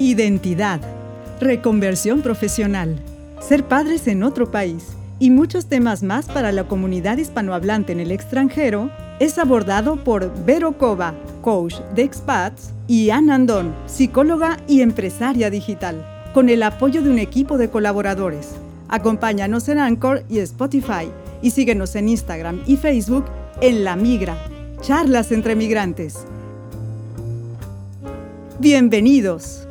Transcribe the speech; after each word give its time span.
identidad, 0.00 0.80
reconversión 1.40 2.22
profesional, 2.22 2.96
ser 3.38 3.64
padres 3.64 4.08
en 4.08 4.22
otro 4.22 4.50
país 4.50 4.96
y 5.18 5.28
muchos 5.28 5.66
temas 5.66 6.02
más 6.02 6.24
para 6.24 6.52
la 6.52 6.64
comunidad 6.64 7.18
hispanohablante 7.18 7.92
en 7.92 8.00
el 8.00 8.10
extranjero 8.10 8.90
es 9.20 9.36
abordado 9.38 10.02
por 10.02 10.32
Vero 10.46 10.78
Cova, 10.78 11.14
coach 11.42 11.74
de 11.94 12.02
expats, 12.02 12.72
y 12.88 13.10
Ann 13.10 13.30
Andón, 13.30 13.74
psicóloga 13.86 14.56
y 14.66 14.80
empresaria 14.80 15.50
digital, 15.50 16.04
con 16.32 16.48
el 16.48 16.62
apoyo 16.62 17.02
de 17.02 17.10
un 17.10 17.18
equipo 17.18 17.58
de 17.58 17.68
colaboradores. 17.68 18.52
Acompáñanos 18.88 19.68
en 19.68 19.78
Anchor 19.78 20.24
y 20.30 20.38
Spotify 20.38 21.10
y 21.42 21.50
síguenos 21.50 21.94
en 21.94 22.08
Instagram 22.08 22.62
y 22.66 22.78
Facebook 22.78 23.26
en 23.60 23.84
La 23.84 23.96
Migra, 23.96 24.38
charlas 24.80 25.30
entre 25.30 25.54
migrantes. 25.54 26.24
Bienvenidos. 28.58 29.66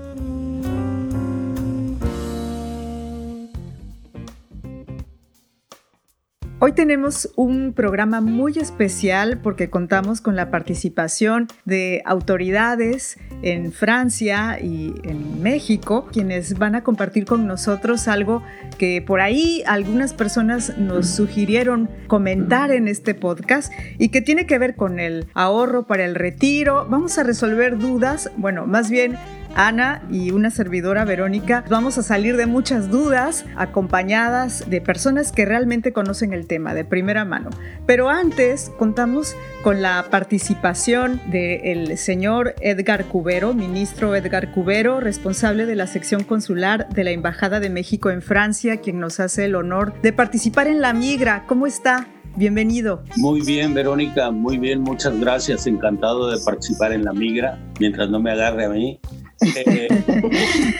Hoy 6.61 6.73
tenemos 6.73 7.31
un 7.37 7.71
programa 7.71 8.19
muy 8.19 8.59
especial 8.59 9.39
porque 9.41 9.69
contamos 9.69 10.19
con 10.19 10.36
la 10.36 10.51
participación 10.51 11.47
de 11.63 12.01
autoridades 12.04 13.18
en 13.41 13.71
Francia 13.71 14.59
y 14.61 14.93
en 15.04 15.41
México, 15.41 16.09
quienes 16.11 16.59
van 16.59 16.75
a 16.75 16.83
compartir 16.83 17.23
con 17.23 17.47
nosotros 17.47 18.09
algo 18.09 18.43
que 18.77 19.01
por 19.01 19.21
ahí 19.21 19.63
algunas 19.68 20.13
personas 20.13 20.77
nos 20.77 21.09
sugirieron 21.09 21.89
comentar 22.07 22.71
en 22.71 22.89
este 22.89 23.15
podcast 23.15 23.71
y 23.97 24.10
que 24.10 24.19
tiene 24.21 24.46
que 24.46 24.60
ver 24.60 24.75
con 24.75 24.99
el 24.99 25.27
ahorro 25.35 25.87
para 25.87 26.04
el 26.04 26.13
retiro. 26.13 26.85
Vamos 26.89 27.18
a 27.18 27.23
resolver 27.23 27.77
dudas, 27.77 28.32
bueno, 28.35 28.68
más 28.68 28.89
bien 28.89 29.15
Ana 29.56 30.02
y 30.12 30.32
una 30.32 30.52
servidora 30.52 31.06
Verónica, 31.06 31.64
vamos 31.70 31.98
a 31.98 32.03
salir 32.03 32.38
de 32.38 32.45
muchas 32.45 32.89
dudas 32.89 33.45
acompañadas 33.56 34.69
de 34.69 34.81
personas 34.81 35.31
que 35.31 35.45
realmente 35.45 35.94
conocen 35.94 36.33
el 36.33 36.47
tema 36.47 36.73
de 36.73 36.86
primera 36.86 37.25
mano. 37.25 37.50
Pero 37.86 38.09
antes 38.09 38.72
contamos 38.78 39.36
con 39.64 39.81
la 39.81 40.06
participación 40.09 41.22
del 41.31 41.97
señor 41.97 42.56
Edgar 42.61 43.06
Cubero, 43.06 43.53
ministro 43.53 44.16
Edgar 44.16 44.52
Cubero, 44.52 45.00
responsable 45.00 45.66
de 45.66 45.75
la 45.75 45.88
sección 45.88 46.23
consular 46.23 46.88
de 46.89 47.03
la 47.03 47.11
Embajada 47.11 47.59
de 47.59 47.69
México 47.69 48.09
en 48.09 48.22
Francia, 48.22 48.78
quien 48.78 49.00
nos 49.00 49.19
hace 49.19 49.45
el 49.45 49.56
honor 49.56 49.94
de 50.02 50.13
participar 50.13 50.67
en 50.67 50.81
la 50.81 50.94
migra. 50.94 51.44
¿Cómo 51.47 51.67
está? 51.67 52.08
Bienvenido. 52.36 53.03
Muy 53.17 53.41
bien, 53.41 53.73
Verónica, 53.73 54.31
muy 54.31 54.58
bien, 54.58 54.81
muchas 54.81 55.19
gracias. 55.19 55.67
Encantado 55.67 56.30
de 56.30 56.39
participar 56.45 56.94
en 56.94 57.03
la 57.03 57.11
migra, 57.11 57.59
mientras 57.80 58.09
no 58.09 58.22
me 58.22 58.31
agarre 58.31 58.66
a 58.66 58.69
mí. 58.69 59.00
Eh, 59.41 59.87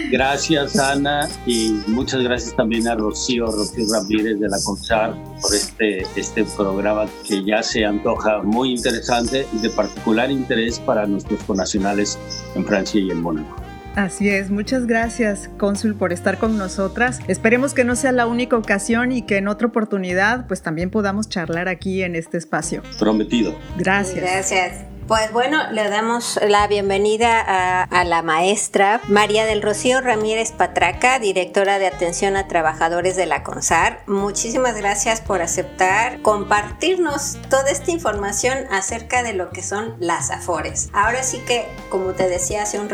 gracias 0.11 0.77
Ana 0.77 1.29
y 1.45 1.79
muchas 1.88 2.21
gracias 2.21 2.55
también 2.55 2.88
a 2.88 2.95
Rocío, 2.95 3.45
Rocío 3.45 3.85
Ramírez 3.93 4.39
de 4.39 4.49
la 4.49 4.57
CONSAR 4.63 5.15
por 5.41 5.55
este, 5.55 6.05
este 6.15 6.43
programa 6.57 7.05
que 7.25 7.43
ya 7.43 7.63
se 7.63 7.85
antoja 7.85 8.41
muy 8.43 8.71
interesante 8.71 9.47
y 9.53 9.59
de 9.59 9.69
particular 9.69 10.30
interés 10.30 10.80
para 10.80 11.05
nuestros 11.05 11.41
conacionales 11.43 12.17
en 12.55 12.65
Francia 12.65 12.99
y 12.99 13.09
en 13.11 13.21
Mónaco. 13.21 13.55
Así 13.95 14.30
es, 14.30 14.49
muchas 14.49 14.85
gracias, 14.85 15.49
cónsul, 15.57 15.95
por 15.95 16.13
estar 16.13 16.37
con 16.37 16.57
nosotras. 16.57 17.19
Esperemos 17.27 17.73
que 17.73 17.83
no 17.83 17.95
sea 17.95 18.11
la 18.11 18.27
única 18.27 18.55
ocasión 18.55 19.11
y 19.11 19.23
que 19.23 19.37
en 19.37 19.47
otra 19.47 19.67
oportunidad 19.67 20.47
pues 20.47 20.61
también 20.61 20.89
podamos 20.89 21.27
charlar 21.27 21.67
aquí 21.67 22.03
en 22.03 22.15
este 22.15 22.37
espacio. 22.37 22.81
Prometido. 22.97 23.55
Gracias. 23.77 24.21
Gracias. 24.21 24.89
Pues 25.09 25.33
bueno, 25.33 25.71
le 25.71 25.89
damos 25.89 26.39
la 26.39 26.67
bienvenida 26.67 27.41
a, 27.41 28.03
la 28.03 28.21
maestra 28.21 29.02
María 29.07 29.47
del 29.47 29.63
Rocío 29.63 30.02
Ramírez 30.02 30.52
Patraca, 30.52 31.17
directora 31.17 31.79
de 31.79 31.88
atención 31.88 32.35
a 32.35 32.47
trabajadores 32.47 33.15
de 33.15 33.25
la 33.25 33.41
CONSAR. 33.41 34.03
Muchísimas 34.05 34.75
gracias 34.75 35.19
por 35.21 35.41
aceptar 35.41 36.21
compartirnos 36.21 37.39
toda 37.49 37.71
esta 37.71 37.89
información 37.89 38.55
acerca 38.69 39.23
de 39.23 39.33
lo 39.33 39.49
que 39.49 39.64
son 39.64 39.95
las 39.99 40.30
AFORES. 40.30 40.89
Ahora 40.93 41.23
sí 41.23 41.39
que, 41.39 41.67
como 41.89 42.11
te 42.14 42.30
decía 42.30 42.61
hace 42.61 42.77
un, 42.80 42.87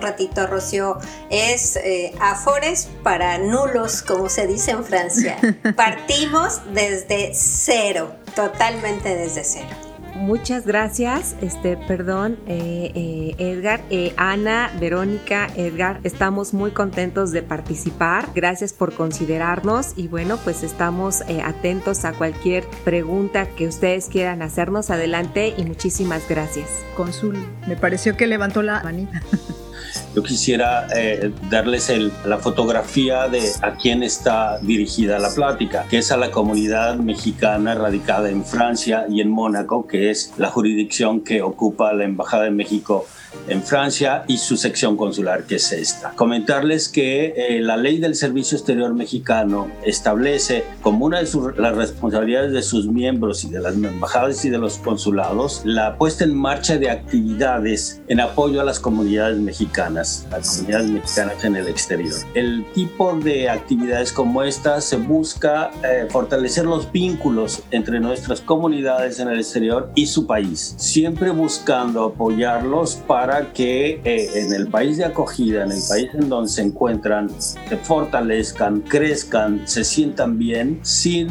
ratito, 0.00 0.48
Rocío, 0.48 0.98
es 1.30 1.76
eh, 1.76 2.12
AFORES 2.18 2.88
para 3.04 3.38
nulos, 3.38 4.02
como 4.02 4.28
se 4.28 4.48
dice 4.48 4.72
en 4.72 4.84
Francia. 4.84 5.36
Partimos 5.76 6.62
desde 6.74 7.30
cero, 7.34 8.16
totalmente 8.34 9.14
desde 9.14 9.44
cero. 9.44 9.85
Muchas 10.16 10.66
gracias, 10.66 11.36
este, 11.42 11.76
perdón, 11.76 12.38
eh, 12.46 12.90
eh, 12.94 13.34
Edgar, 13.38 13.82
eh, 13.90 14.14
Ana, 14.16 14.72
Verónica, 14.80 15.48
Edgar, 15.56 16.00
estamos 16.04 16.54
muy 16.54 16.70
contentos 16.70 17.32
de 17.32 17.42
participar. 17.42 18.30
Gracias 18.34 18.72
por 18.72 18.94
considerarnos 18.94 19.92
y 19.94 20.08
bueno, 20.08 20.38
pues 20.42 20.62
estamos 20.62 21.22
atentos 21.44 22.04
a 22.06 22.12
cualquier 22.14 22.66
pregunta 22.84 23.46
que 23.46 23.68
ustedes 23.68 24.06
quieran 24.06 24.40
hacernos. 24.40 24.90
Adelante 24.90 25.54
y 25.56 25.64
muchísimas 25.64 26.26
gracias. 26.28 26.68
Consul, 26.96 27.36
me 27.68 27.76
pareció 27.76 28.16
que 28.16 28.26
levantó 28.26 28.62
la 28.62 28.82
manita. 28.82 29.20
Yo 30.14 30.22
quisiera 30.22 30.86
eh, 30.94 31.32
darles 31.50 31.92
la 32.24 32.38
fotografía 32.38 33.28
de 33.28 33.42
a 33.62 33.72
quién 33.76 34.02
está 34.02 34.58
dirigida 34.58 35.18
la 35.18 35.34
plática, 35.34 35.86
que 35.88 35.98
es 35.98 36.10
a 36.10 36.16
la 36.16 36.30
comunidad 36.30 36.96
mexicana 36.96 37.74
radicada 37.74 38.30
en 38.30 38.44
Francia 38.44 39.06
y 39.08 39.20
en 39.20 39.30
Mónaco, 39.30 39.86
que 39.86 40.10
es 40.10 40.32
la 40.36 40.48
jurisdicción 40.48 41.20
que 41.20 41.42
ocupa 41.42 41.92
la 41.92 42.04
Embajada 42.04 42.44
de 42.44 42.50
México 42.50 43.06
en 43.48 43.62
Francia 43.62 44.24
y 44.26 44.38
su 44.38 44.56
sección 44.56 44.96
consular, 44.96 45.44
que 45.44 45.56
es 45.56 45.72
esta. 45.72 46.10
Comentarles 46.10 46.88
que 46.88 47.34
eh, 47.36 47.60
la 47.60 47.76
ley 47.76 47.98
del 47.98 48.14
Servicio 48.14 48.56
Exterior 48.56 48.94
Mexicano 48.94 49.70
establece 49.84 50.64
como 50.82 51.06
una 51.06 51.20
de 51.20 51.26
sus, 51.26 51.56
las 51.56 51.76
responsabilidades 51.76 52.52
de 52.52 52.62
sus 52.62 52.86
miembros 52.86 53.44
y 53.44 53.50
de 53.50 53.60
las 53.60 53.74
embajadas 53.74 54.44
y 54.44 54.50
de 54.50 54.58
los 54.58 54.78
consulados 54.78 55.62
la 55.64 55.96
puesta 55.96 56.24
en 56.24 56.34
marcha 56.34 56.78
de 56.78 56.90
actividades 56.90 58.00
en 58.08 58.20
apoyo 58.20 58.60
a 58.60 58.64
las 58.64 58.80
comunidades 58.80 59.38
mexicanas, 59.38 60.26
las 60.30 60.58
comunidades 60.58 60.90
mexicanas 60.90 61.44
en 61.44 61.56
el 61.56 61.68
exterior. 61.68 62.14
El 62.34 62.64
tipo 62.72 63.14
de 63.14 63.48
actividades 63.48 64.12
como 64.12 64.42
esta 64.42 64.80
se 64.80 64.96
busca 64.96 65.70
eh, 65.82 66.06
fortalecer 66.10 66.66
los 66.66 66.90
vínculos 66.92 67.62
entre 67.70 68.00
nuestras 68.00 68.40
comunidades 68.40 69.18
en 69.20 69.28
el 69.28 69.38
exterior 69.38 69.90
y 69.94 70.06
su 70.06 70.26
país, 70.26 70.74
siempre 70.78 71.30
buscando 71.30 72.04
apoyarlos 72.04 72.96
para 73.06 73.25
para 73.26 73.52
que 73.52 74.00
eh, 74.04 74.30
en 74.36 74.52
el 74.52 74.68
país 74.68 74.98
de 74.98 75.04
acogida, 75.04 75.64
en 75.64 75.72
el 75.72 75.80
país 75.88 76.10
en 76.14 76.28
donde 76.28 76.48
se 76.48 76.62
encuentran, 76.62 77.28
se 77.40 77.76
fortalezcan, 77.76 78.82
crezcan, 78.82 79.62
se 79.66 79.82
sientan 79.82 80.38
bien, 80.38 80.78
sin 80.82 81.28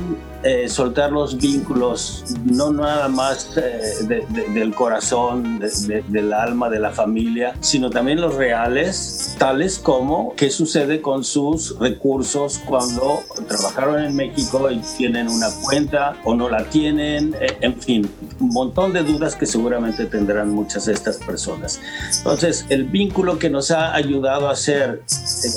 eh, 0.48 0.70
soltar 0.70 1.12
los 1.12 1.38
vínculos, 1.38 2.24
no 2.44 2.72
nada 2.72 3.08
más 3.08 3.50
eh, 3.58 4.26
del 4.54 4.76
corazón, 4.76 5.60
del 5.60 6.34
alma, 6.34 6.70
de 6.70 6.78
la 6.80 6.92
familia, 6.92 7.56
sino 7.62 7.90
también 7.90 8.22
los 8.22 8.36
reales, 8.36 9.36
tales 9.40 9.80
como 9.80 10.36
qué 10.36 10.52
sucede 10.52 11.02
con 11.02 11.24
sus 11.24 11.80
recursos 11.80 12.60
cuando 12.60 13.24
trabajaron 13.48 14.04
en 14.04 14.16
México 14.16 14.70
y 14.70 14.78
tienen 14.98 15.30
una 15.30 15.48
cuenta 15.64 16.16
o 16.26 16.36
no 16.36 16.48
la 16.48 16.64
tienen, 16.66 17.36
eh, 17.42 17.58
en 17.62 17.82
fin, 17.82 18.08
un 18.40 18.50
montón 18.50 18.94
de 18.94 19.02
dudas 19.02 19.36
que 19.36 19.48
seguramente 19.48 20.06
tendrán 20.06 20.52
muchas 20.52 20.86
de 20.86 20.94
estas 20.94 21.18
personas. 21.18 21.82
Entonces, 22.20 22.68
el 22.70 22.84
vínculo 22.84 23.40
que 23.40 23.50
nos 23.50 23.72
ha 23.72 23.96
ayudado 23.96 24.48
a 24.48 24.52
hacer, 24.52 25.02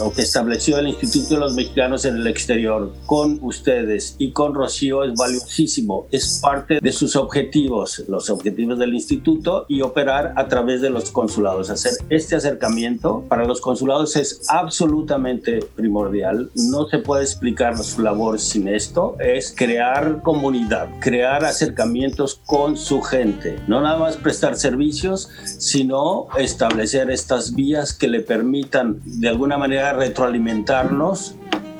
o 0.00 0.12
que 0.12 0.22
estableció 0.22 0.78
el 0.78 0.88
Instituto 0.88 1.34
de 1.34 1.40
los 1.40 1.54
Mexicanos 1.54 2.04
en 2.04 2.16
el 2.16 2.26
exterior 2.26 2.92
con 3.06 3.38
ustedes 3.42 4.14
y 4.18 4.32
con 4.32 4.54
Rocío, 4.54 5.04
es 5.04 5.14
valiosísimo, 5.14 6.06
es 6.10 6.40
parte 6.42 6.78
de 6.80 6.92
sus 6.92 7.16
objetivos, 7.16 8.04
los 8.08 8.30
objetivos 8.30 8.78
del 8.78 8.94
instituto 8.94 9.66
y 9.68 9.82
operar 9.82 10.34
a 10.36 10.48
través 10.48 10.80
de 10.80 10.90
los 10.90 11.10
consulados. 11.10 11.70
Hacer 11.70 11.92
este 12.10 12.36
acercamiento 12.36 13.24
para 13.28 13.44
los 13.44 13.60
consulados 13.60 14.16
es 14.16 14.42
absolutamente 14.48 15.60
primordial. 15.74 16.50
No 16.54 16.88
se 16.88 16.98
puede 16.98 17.22
explicar 17.22 17.76
su 17.78 18.02
labor 18.02 18.38
sin 18.38 18.68
esto. 18.68 19.16
Es 19.18 19.54
crear 19.56 20.22
comunidad, 20.22 20.88
crear 21.00 21.44
acercamientos 21.44 22.40
con 22.46 22.76
su 22.76 23.00
gente. 23.02 23.56
No 23.66 23.80
nada 23.80 23.98
más 23.98 24.16
prestar 24.16 24.56
servicios, 24.56 25.30
sino 25.58 26.26
establecer 26.38 27.10
estas 27.10 27.54
vías 27.54 27.92
que 27.92 28.08
le 28.08 28.20
permitan 28.20 29.00
de 29.04 29.28
alguna 29.28 29.58
manera 29.58 29.77
retroalimentarnos 29.92 31.36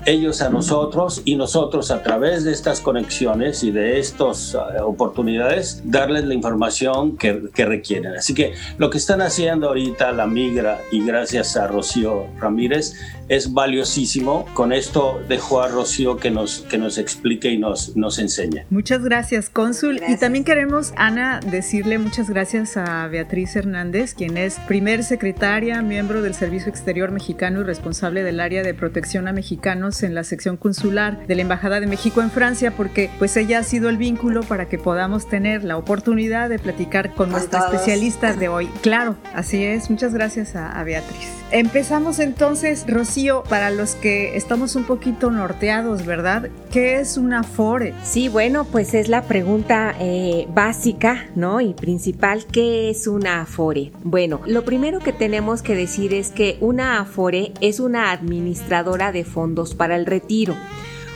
ellos 0.09 0.41
a 0.43 0.49
nosotros 0.49 1.23
y 1.25 1.37
nosotros 1.37 1.91
a 1.91 2.03
través 2.03 2.45
de 2.45 2.53
estas 2.53 2.81
conexiones 2.81 3.63
y 3.63 3.71
de 3.71 3.99
estas 3.99 4.55
eh, 4.55 4.81
oportunidades 4.81 5.83
darles 5.85 6.25
la 6.25 6.35
información 6.35 7.17
que, 7.17 7.51
que, 7.55 7.67
requieren. 7.67 8.15
Así 8.15 8.35
que 8.35 8.55
lo 8.79 8.89
que 8.91 8.99
están 8.99 9.21
haciendo 9.21 9.69
ahorita 9.69 10.13
la 10.13 10.27
Migra 10.27 10.81
y 10.91 11.05
gracias 11.05 11.57
a 11.57 11.67
Rocío 11.67 12.27
Ramírez 12.39 12.95
es 13.29 13.53
valiosísimo. 13.53 14.47
Con 14.55 14.73
esto 14.73 15.21
dejo 15.29 15.61
a 15.61 15.69
Rocío 15.69 16.17
que 16.17 16.31
nos, 16.31 16.61
que 16.63 16.79
nos 16.79 16.99
explique 16.99 17.51
y 17.51 17.59
nos, 17.59 17.97
nos 17.97 18.19
enseñe. 18.19 18.65
Muchas 18.71 19.03
gracias, 19.03 19.51
cónsul. 19.51 20.01
Y 20.09 20.17
también 20.17 20.45
queremos, 20.45 20.93
Ana, 20.97 21.41
decirle 21.41 21.99
muchas 21.99 22.31
gracias 22.31 22.77
a 22.77 23.07
Beatriz 23.09 23.55
Hernández, 23.55 24.15
quien 24.15 24.37
es 24.37 24.59
primer 24.67 25.05
secretaria, 25.05 25.83
miembro 25.83 26.23
del 26.23 26.35
Servicio 26.35 26.71
Exterior 26.71 27.11
Mexicano 27.11 27.61
y 27.61 27.65
responsable 27.65 28.23
del 28.23 28.41
área 28.41 28.63
de 28.63 28.75
protección 28.75 29.29
a 29.29 29.33
mexicanos 29.33 29.98
en 30.03 30.15
la 30.15 30.25
sección 30.25 30.57
consular 30.57 31.27
de 31.27 31.35
la 31.35 31.43
Embajada 31.43 31.81
de 31.81 31.87
México 31.87 32.23
en 32.23 32.31
Francia, 32.31 32.73
porque 32.77 33.11
pues 33.19 33.37
ella 33.37 33.59
ha 33.61 33.63
sido 33.63 33.89
el 33.89 33.97
vínculo 33.97 34.43
para 34.43 34.69
que 34.69 34.79
podamos 34.79 35.29
tener 35.29 35.65
la 35.65 35.77
oportunidad 35.77 36.49
de 36.49 36.59
platicar 36.59 37.15
con, 37.15 37.31
nuestra 37.31 37.61
especialista 37.61 38.33
de 38.33 38.49
hoy. 38.49 38.67
Claro, 38.83 39.17
así 39.35 39.65
es. 39.65 39.91
Muchas 39.91 40.15
gracias 40.15 40.57
a, 40.57 40.79
a 40.79 40.85
Beatriz. 40.85 41.39
Empezamos 41.51 42.19
entonces, 42.19 42.85
Rocío, 42.87 43.43
para 43.49 43.71
los 43.71 43.95
que 43.95 44.37
estamos 44.37 44.77
un 44.77 44.85
poquito 44.85 45.31
norteados, 45.31 46.05
¿verdad? 46.05 46.51
¿Qué 46.71 47.01
es 47.01 47.17
una 47.17 47.41
Afore? 47.41 47.95
Sí, 48.05 48.29
bueno, 48.29 48.67
pues 48.67 48.93
es 48.93 49.09
la 49.09 49.23
pregunta 49.23 49.95
eh, 49.99 50.47
básica, 50.53 51.27
¿no? 51.37 51.63
Y 51.63 51.73
principal, 51.73 52.45
¿qué 52.45 52.91
es 52.91 53.07
una 53.07 53.41
Afore? 53.41 53.93
Bueno, 54.05 54.43
lo 54.47 54.67
primero 54.67 54.99
que 54.99 55.15
tenemos 55.15 55.63
que 55.63 55.75
decir 55.75 56.13
es 56.13 56.29
que 56.29 56.59
una 56.61 57.01
Afore 57.01 57.55
es 57.63 57.81
una 57.81 58.11
administradora 58.11 59.11
de 59.11 59.25
fondos 59.25 59.75
para 59.79 59.97
el 59.97 60.05
retiro. 60.05 60.55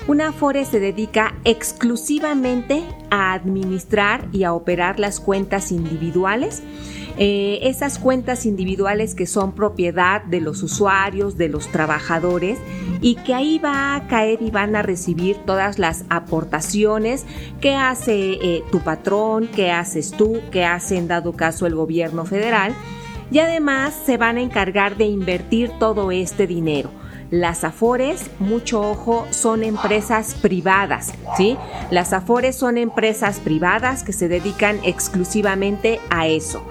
Una 0.09 0.29
Afore 0.29 0.64
se 0.64 0.81
dedica 0.81 1.35
exclusivamente 1.44 2.82
a 3.11 3.35
administrar 3.35 4.26
y 4.32 4.44
a 4.44 4.55
operar 4.55 4.99
las 4.99 5.20
cuentas 5.20 5.70
individuales 5.70 6.62
eh, 7.19 7.59
esas 7.62 7.99
cuentas 7.99 8.47
individuales 8.47 9.14
que 9.14 9.26
son 9.26 9.53
propiedad 9.53 10.25
de 10.25 10.41
los 10.41 10.62
usuarios, 10.62 11.37
de 11.37 11.50
los 11.50 11.69
trabajadores 11.69 12.59
y 13.03 13.17
que 13.17 13.35
ahí 13.35 13.59
va 13.59 13.94
a 13.94 14.06
caer 14.06 14.41
y 14.41 14.50
van 14.50 14.75
a 14.76 14.82
recibir 14.82 15.37
todas 15.44 15.79
las 15.79 16.05
aportaciones 16.09 17.26
que 17.61 17.75
hace 17.75 18.32
eh, 18.41 18.64
tu 18.73 18.81
patrón, 18.81 19.47
que 19.47 19.70
haces 19.70 20.12
tú, 20.12 20.41
que 20.50 20.64
hace 20.64 20.97
en 20.97 21.06
dado 21.06 21.35
caso 21.35 21.67
el 21.67 21.75
gobierno 21.75 22.25
federal 22.25 22.75
y 23.31 23.41
además 23.41 23.94
se 24.06 24.17
van 24.17 24.38
a 24.38 24.43
encargar 24.43 24.97
de 24.97 25.05
invertir 25.05 25.70
todo 25.79 26.12
este 26.12 26.47
dinero. 26.47 26.91
Las 27.32 27.64
Afores, 27.64 28.31
mucho 28.40 28.82
ojo, 28.82 29.26
son 29.31 29.64
empresas 29.64 30.34
privadas, 30.34 31.14
¿sí? 31.38 31.56
Las 31.90 32.12
Afores 32.12 32.56
son 32.56 32.76
empresas 32.76 33.40
privadas 33.40 34.02
que 34.02 34.12
se 34.12 34.29
dedican 34.29 34.79
exclusivamente 34.84 35.99
a 36.11 36.26
eso. 36.26 36.62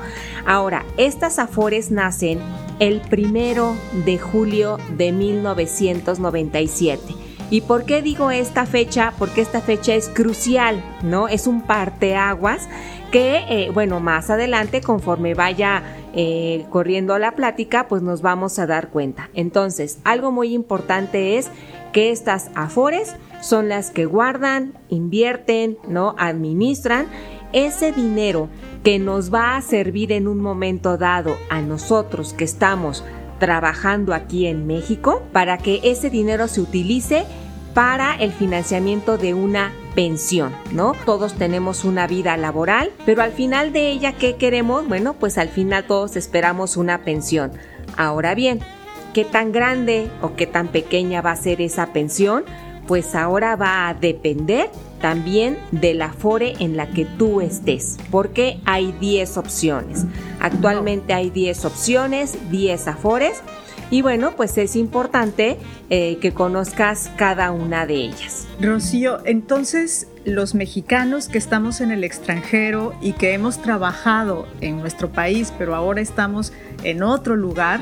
Ahora, 0.45 0.85
estas 0.97 1.39
Afores 1.39 1.89
nacen 1.89 2.37
el 2.77 3.01
primero 3.01 3.75
de 4.05 4.19
julio 4.19 4.77
de 4.95 5.11
1997. 5.11 7.15
¿Y 7.49 7.61
por 7.61 7.85
qué 7.85 8.03
digo 8.03 8.29
esta 8.29 8.67
fecha? 8.67 9.13
Porque 9.17 9.41
esta 9.41 9.61
fecha 9.61 9.95
es 9.95 10.09
crucial, 10.09 10.83
¿no? 11.01 11.27
Es 11.27 11.47
un 11.47 11.63
parteaguas 11.63 12.69
que, 13.11 13.43
eh, 13.49 13.69
bueno, 13.73 13.99
más 13.99 14.29
adelante, 14.29 14.81
conforme 14.81 15.33
vaya 15.33 15.83
eh, 16.13 16.65
corriendo 16.69 17.17
la 17.19 17.33
plática, 17.33 17.87
pues 17.87 18.01
nos 18.01 18.21
vamos 18.21 18.57
a 18.57 18.65
dar 18.65 18.89
cuenta. 18.89 19.29
Entonces, 19.33 19.99
algo 20.03 20.31
muy 20.31 20.53
importante 20.53 21.37
es 21.37 21.49
que 21.91 22.11
estas 22.11 22.49
afores 22.55 23.15
son 23.41 23.67
las 23.67 23.91
que 23.91 24.05
guardan, 24.05 24.73
invierten, 24.89 25.77
¿no? 25.87 26.15
Administran 26.17 27.07
ese 27.53 27.91
dinero 27.91 28.47
que 28.83 28.97
nos 28.97 29.33
va 29.33 29.57
a 29.57 29.61
servir 29.61 30.11
en 30.13 30.27
un 30.27 30.39
momento 30.39 30.97
dado 30.97 31.35
a 31.49 31.61
nosotros 31.61 32.33
que 32.33 32.45
estamos 32.45 33.03
trabajando 33.39 34.13
aquí 34.13 34.47
en 34.47 34.67
México 34.67 35.23
para 35.33 35.57
que 35.57 35.81
ese 35.83 36.09
dinero 36.09 36.47
se 36.47 36.61
utilice 36.61 37.25
para 37.73 38.15
el 38.15 38.31
financiamiento 38.31 39.17
de 39.17 39.33
una 39.33 39.71
pensión, 39.95 40.53
¿no? 40.71 40.93
Todos 41.05 41.33
tenemos 41.33 41.83
una 41.83 42.07
vida 42.07 42.37
laboral, 42.37 42.91
pero 43.05 43.21
al 43.21 43.31
final 43.31 43.73
de 43.73 43.89
ella, 43.89 44.13
¿qué 44.13 44.35
queremos? 44.35 44.87
Bueno, 44.87 45.13
pues 45.13 45.37
al 45.37 45.49
final 45.49 45.85
todos 45.85 46.15
esperamos 46.15 46.77
una 46.77 47.03
pensión. 47.03 47.51
Ahora 47.97 48.35
bien, 48.35 48.59
¿qué 49.13 49.25
tan 49.25 49.51
grande 49.51 50.09
o 50.21 50.35
qué 50.35 50.47
tan 50.47 50.69
pequeña 50.69 51.21
va 51.21 51.31
a 51.31 51.35
ser 51.35 51.61
esa 51.61 51.93
pensión? 51.93 52.45
Pues 52.87 53.15
ahora 53.15 53.55
va 53.55 53.87
a 53.87 53.93
depender 53.93 54.69
también 54.99 55.57
de 55.71 55.93
la 55.93 56.13
en 56.59 56.77
la 56.77 56.87
que 56.87 57.05
tú 57.05 57.41
estés, 57.41 57.97
porque 58.11 58.59
hay 58.65 58.91
10 58.99 59.37
opciones. 59.37 60.05
Actualmente 60.39 61.13
hay 61.13 61.29
10 61.29 61.65
opciones, 61.65 62.37
10 62.51 62.87
afores 62.87 63.41
y 63.91 64.01
bueno, 64.01 64.31
pues 64.35 64.57
es 64.57 64.75
importante 64.75 65.57
eh, 65.89 66.17
que 66.21 66.33
conozcas 66.33 67.11
cada 67.17 67.51
una 67.51 67.85
de 67.85 67.95
ellas. 67.95 68.47
Rocío, 68.59 69.19
entonces 69.25 70.07
los 70.23 70.55
mexicanos 70.55 71.27
que 71.27 71.37
estamos 71.37 71.81
en 71.81 71.91
el 71.91 72.03
extranjero 72.03 72.93
y 73.01 73.13
que 73.13 73.33
hemos 73.33 73.61
trabajado 73.61 74.47
en 74.61 74.79
nuestro 74.79 75.09
país, 75.09 75.53
pero 75.57 75.75
ahora 75.75 76.01
estamos 76.01 76.53
en 76.83 77.03
otro 77.03 77.35
lugar, 77.35 77.79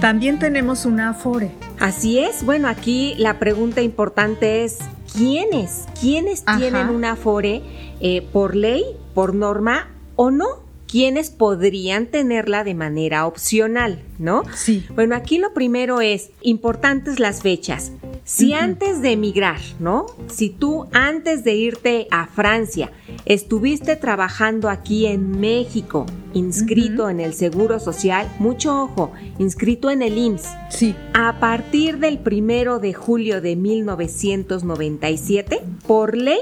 también 0.00 0.38
tenemos 0.38 0.84
una 0.84 1.10
Afore. 1.10 1.50
Así 1.80 2.18
es, 2.18 2.44
bueno, 2.44 2.68
aquí 2.68 3.14
la 3.18 3.38
pregunta 3.38 3.82
importante 3.82 4.64
es, 4.64 4.78
¿quiénes? 5.12 5.86
¿Quiénes 6.00 6.44
tienen 6.58 6.88
una 6.90 7.12
Afore 7.12 7.62
eh, 8.00 8.26
por 8.32 8.56
ley, 8.56 8.84
por 9.14 9.34
norma 9.34 9.88
o 10.16 10.30
no? 10.30 10.65
Quienes 10.86 11.30
podrían 11.30 12.06
tenerla 12.06 12.62
de 12.64 12.74
manera 12.74 13.26
opcional, 13.26 14.02
¿no? 14.18 14.44
Sí. 14.54 14.86
Bueno, 14.94 15.14
aquí 15.16 15.36
lo 15.38 15.52
primero 15.52 16.00
es, 16.00 16.30
importantes 16.42 17.20
las 17.20 17.42
fechas. 17.42 17.92
Si 18.24 18.52
antes 18.52 19.02
de 19.02 19.12
emigrar, 19.12 19.60
¿no? 19.78 20.06
Si 20.28 20.50
tú 20.50 20.88
antes 20.92 21.44
de 21.44 21.54
irte 21.54 22.08
a 22.10 22.26
Francia 22.26 22.90
estuviste 23.24 23.94
trabajando 23.94 24.68
aquí 24.68 25.06
en 25.06 25.38
México, 25.38 26.06
inscrito 26.34 27.08
en 27.08 27.20
el 27.20 27.34
Seguro 27.34 27.78
Social, 27.78 28.28
mucho 28.40 28.82
ojo, 28.82 29.12
inscrito 29.38 29.90
en 29.90 30.02
el 30.02 30.18
IMSS. 30.18 30.48
Sí. 30.70 30.96
A 31.14 31.38
partir 31.38 31.98
del 31.98 32.18
primero 32.18 32.80
de 32.80 32.94
julio 32.94 33.40
de 33.40 33.54
1997, 33.54 35.62
por 35.86 36.16
ley, 36.16 36.40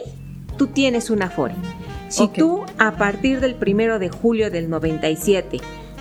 tú 0.56 0.68
tienes 0.68 1.10
una 1.10 1.28
FORE. 1.28 1.54
Si 2.08 2.28
tú 2.28 2.64
a 2.78 2.92
partir 2.96 3.40
del 3.40 3.54
primero 3.54 3.98
de 3.98 4.08
julio 4.08 4.50
del 4.50 4.70
97 4.70 5.58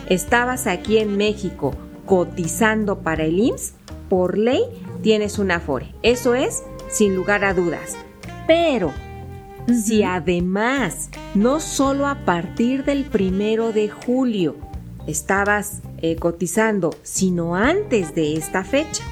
estabas 0.10 0.68
aquí 0.68 0.98
en 0.98 1.18
México 1.18 1.74
cotizando 2.06 3.00
para 3.00 3.24
el 3.24 3.40
IMSS, 3.40 3.74
por 4.10 4.38
ley 4.38 4.64
tienes 5.02 5.40
un 5.40 5.52
Afore. 5.52 5.94
Eso 6.04 6.36
es 6.36 6.64
sin 6.90 7.16
lugar 7.16 7.44
a 7.44 7.54
dudas. 7.54 7.96
Pero 8.48 8.94
si 9.68 10.04
además 10.04 11.10
no 11.36 11.60
solo 11.60 12.08
a 12.08 12.26
partir 12.26 12.84
del 12.84 13.06
primero 13.06 13.72
de 13.72 13.90
julio 13.90 14.56
estabas 15.08 15.82
eh, 16.02 16.16
cotizando, 16.18 16.96
sino 17.02 17.56
antes 17.56 18.14
de 18.14 18.36
esta 18.36 18.64
fecha, 18.64 19.04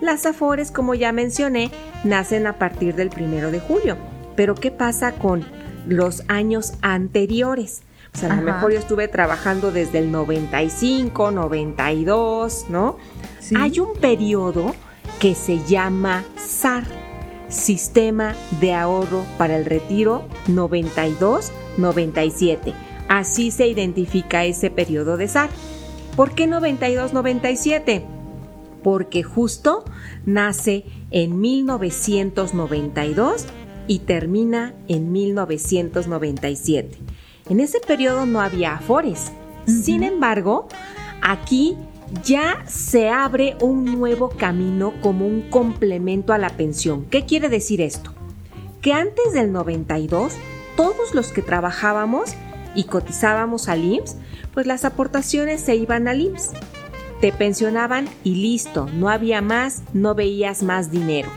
las 0.00 0.26
Afores, 0.26 0.70
como 0.70 0.94
ya 0.94 1.12
mencioné, 1.12 1.70
nacen 2.04 2.46
a 2.46 2.58
partir 2.58 2.94
del 2.94 3.10
primero 3.10 3.50
de 3.50 3.60
julio. 3.60 3.96
Pero 4.36 4.54
¿qué 4.54 4.70
pasa 4.70 5.12
con 5.12 5.44
los 5.86 6.22
años 6.28 6.74
anteriores. 6.82 7.82
O 8.14 8.18
sea, 8.18 8.32
a 8.32 8.36
lo 8.36 8.42
mejor 8.42 8.72
yo 8.72 8.78
estuve 8.78 9.08
trabajando 9.08 9.72
desde 9.72 9.98
el 9.98 10.10
95, 10.10 11.32
92, 11.32 12.66
¿no? 12.70 12.96
Hay 13.54 13.78
un 13.78 13.92
periodo 13.94 14.74
que 15.20 15.34
se 15.34 15.62
llama 15.64 16.24
SAR, 16.36 16.84
Sistema 17.48 18.34
de 18.60 18.72
Ahorro 18.74 19.24
para 19.38 19.56
el 19.56 19.64
Retiro 19.66 20.26
92-97. 20.48 22.74
Así 23.08 23.50
se 23.50 23.66
identifica 23.68 24.44
ese 24.44 24.70
periodo 24.70 25.16
de 25.16 25.28
SAR. 25.28 25.48
¿Por 26.16 26.34
qué 26.34 26.46
92-97? 26.48 28.04
Porque 28.82 29.22
justo 29.22 29.84
nace 30.24 30.84
en 31.10 31.40
1992 31.40 33.46
y 33.86 34.00
termina 34.00 34.74
en 34.88 35.12
1997. 35.12 36.98
En 37.48 37.60
ese 37.60 37.80
periodo 37.80 38.26
no 38.26 38.40
había 38.40 38.74
afores. 38.74 39.32
Sin 39.66 40.02
embargo, 40.02 40.68
aquí 41.22 41.76
ya 42.24 42.64
se 42.66 43.08
abre 43.08 43.56
un 43.60 43.84
nuevo 43.84 44.30
camino 44.30 44.92
como 45.00 45.26
un 45.26 45.42
complemento 45.42 46.32
a 46.32 46.38
la 46.38 46.50
pensión. 46.50 47.04
¿Qué 47.06 47.24
quiere 47.24 47.48
decir 47.48 47.80
esto? 47.80 48.12
Que 48.80 48.92
antes 48.92 49.32
del 49.32 49.52
92, 49.52 50.34
todos 50.76 51.14
los 51.14 51.32
que 51.32 51.42
trabajábamos 51.42 52.34
y 52.74 52.84
cotizábamos 52.84 53.68
al 53.68 53.84
IMSS, 53.84 54.16
pues 54.52 54.66
las 54.66 54.84
aportaciones 54.84 55.60
se 55.60 55.74
iban 55.76 56.06
al 56.08 56.20
IMSS. 56.20 56.52
Te 57.20 57.32
pensionaban 57.32 58.08
y 58.22 58.34
listo, 58.36 58.86
no 58.92 59.08
había 59.08 59.40
más, 59.40 59.82
no 59.94 60.14
veías 60.14 60.62
más 60.62 60.90
dinero. 60.90 61.30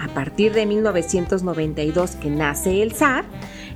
A 0.00 0.08
partir 0.08 0.52
de 0.52 0.66
1992 0.66 2.12
que 2.12 2.30
nace 2.30 2.82
el 2.82 2.92
SAR, 2.92 3.24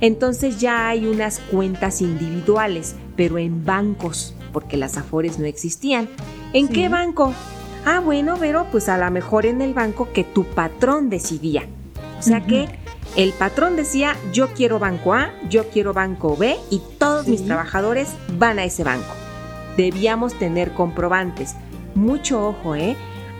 entonces 0.01 0.59
ya 0.59 0.87
hay 0.87 1.07
unas 1.07 1.39
cuentas 1.39 2.01
individuales, 2.01 2.95
pero 3.15 3.37
en 3.37 3.63
bancos, 3.63 4.35
porque 4.51 4.75
las 4.75 4.97
afores 4.97 5.39
no 5.39 5.45
existían. 5.45 6.09
¿En 6.53 6.67
qué 6.67 6.89
banco? 6.89 7.33
Ah, 7.85 7.99
bueno, 7.99 8.35
pero 8.39 8.65
pues 8.71 8.89
a 8.89 8.97
lo 8.97 9.09
mejor 9.11 9.45
en 9.45 9.61
el 9.61 9.73
banco 9.73 10.11
que 10.11 10.23
tu 10.23 10.43
patrón 10.43 11.09
decidía. 11.09 11.67
O 12.19 12.23
sea 12.23 12.43
que 12.43 12.67
el 13.15 13.31
patrón 13.33 13.75
decía, 13.75 14.17
yo 14.33 14.47
quiero 14.53 14.79
banco 14.79 15.13
A, 15.13 15.31
yo 15.49 15.69
quiero 15.69 15.93
banco 15.93 16.35
B 16.35 16.57
y 16.71 16.81
todos 16.97 17.27
mis 17.27 17.45
trabajadores 17.45 18.09
van 18.37 18.57
a 18.57 18.63
ese 18.63 18.83
banco. 18.83 19.13
Debíamos 19.77 20.33
tener 20.39 20.71
comprobantes. 20.71 21.55
Mucho 21.93 22.47
ojo, 22.47 22.75
¿eh? 22.75 22.97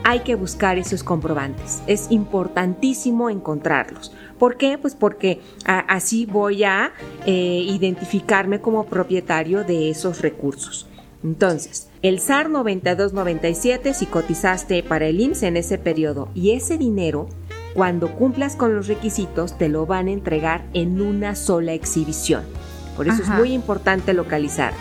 Hay 0.08 0.20
que 0.20 0.36
buscar 0.36 0.78
esos 0.78 1.04
comprobantes. 1.04 1.82
Es 1.88 2.12
importantísimo 2.12 3.32
encontrarlos. 3.32 4.14
¿Por 4.38 4.56
qué? 4.56 4.78
Pues 4.78 4.94
porque 4.94 5.42
así 5.66 6.28
voy 6.28 6.64
a 6.64 6.94
eh, 7.26 7.66
identificarme 7.68 8.62
como 8.62 8.86
propietario 8.86 9.64
de 9.64 9.90
esos 9.90 10.22
recursos. 10.22 10.88
Entonces, 11.24 11.90
el 12.04 12.20
SAR 12.20 12.52
9297 12.52 13.96
si 13.96 14.06
cotizaste 14.06 14.84
para 14.84 15.08
el 15.08 15.20
IMSS 15.20 15.42
en 15.42 15.58
ese 15.58 15.80
periodo 15.80 16.30
y 16.36 16.52
ese 16.52 16.78
dinero, 16.78 17.28
cuando 17.74 18.14
cumplas 18.14 18.56
con 18.56 18.76
los 18.76 18.86
requisitos, 18.86 19.58
te 19.58 19.70
lo 19.70 19.88
van 19.88 20.08
a 20.08 20.12
entregar 20.12 20.68
en 20.74 21.02
una 21.02 21.34
sola 21.34 21.74
exhibición. 21.74 22.44
Por 22.96 23.08
eso 23.08 23.24
es 23.24 23.30
muy 23.30 23.54
importante 23.54 24.14
localizar. 24.14 24.74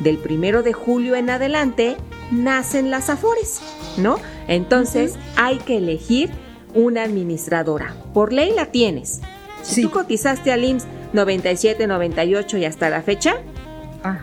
Del 0.00 0.18
primero 0.18 0.62
de 0.62 0.72
julio 0.72 1.14
en 1.14 1.30
adelante 1.30 1.96
nacen 2.30 2.90
las 2.90 3.10
AFORES, 3.10 3.60
¿no? 3.98 4.18
Entonces 4.48 5.14
hay 5.36 5.58
que 5.58 5.78
elegir 5.78 6.30
una 6.74 7.04
administradora. 7.04 7.94
Por 8.12 8.32
ley 8.32 8.52
la 8.52 8.66
tienes. 8.66 9.20
Si 9.62 9.82
tú 9.82 9.90
cotizaste 9.90 10.52
al 10.52 10.64
IMSS 10.64 10.86
97, 11.12 11.86
98 11.86 12.58
y 12.58 12.64
hasta 12.64 12.90
la 12.90 13.02
fecha, 13.02 13.36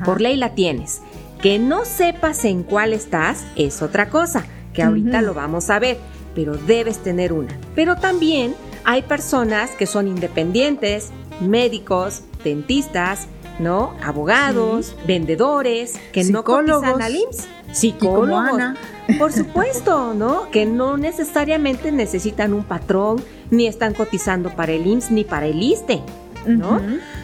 por 0.05 0.21
ley 0.21 0.35
la 0.35 0.53
tienes. 0.53 1.01
Que 1.41 1.57
no 1.57 1.85
sepas 1.85 2.45
en 2.45 2.63
cuál 2.63 2.93
estás 2.93 3.43
es 3.55 3.81
otra 3.81 4.09
cosa, 4.09 4.45
que 4.73 4.83
ahorita 4.83 5.21
lo 5.21 5.33
vamos 5.33 5.69
a 5.69 5.79
ver, 5.79 5.97
pero 6.35 6.55
debes 6.55 6.99
tener 6.99 7.33
una. 7.33 7.57
Pero 7.73 7.95
también 7.95 8.53
hay 8.83 9.01
personas 9.01 9.71
que 9.71 9.87
son 9.87 10.07
independientes, 10.07 11.09
médicos, 11.39 12.21
dentistas, 12.43 13.27
¿no? 13.61 13.95
Abogados, 14.03 14.95
vendedores, 15.05 15.99
que 16.11 16.23
no 16.25 16.43
cotizan 16.43 17.01
al 17.01 17.15
IMSS. 17.15 17.47
Psicólogos. 17.71 18.61
Por 19.19 19.31
supuesto, 19.31 20.13
¿no? 20.13 20.49
Que 20.51 20.65
no 20.65 20.97
necesariamente 20.97 21.91
necesitan 21.91 22.53
un 22.53 22.63
patrón, 22.63 23.23
ni 23.49 23.67
están 23.67 23.93
cotizando 23.93 24.49
para 24.55 24.71
el 24.71 24.85
IMSS 24.87 25.11
ni 25.11 25.23
para 25.23 25.45
el 25.45 25.61
ISTE, 25.61 26.01
¿no? 26.45 26.81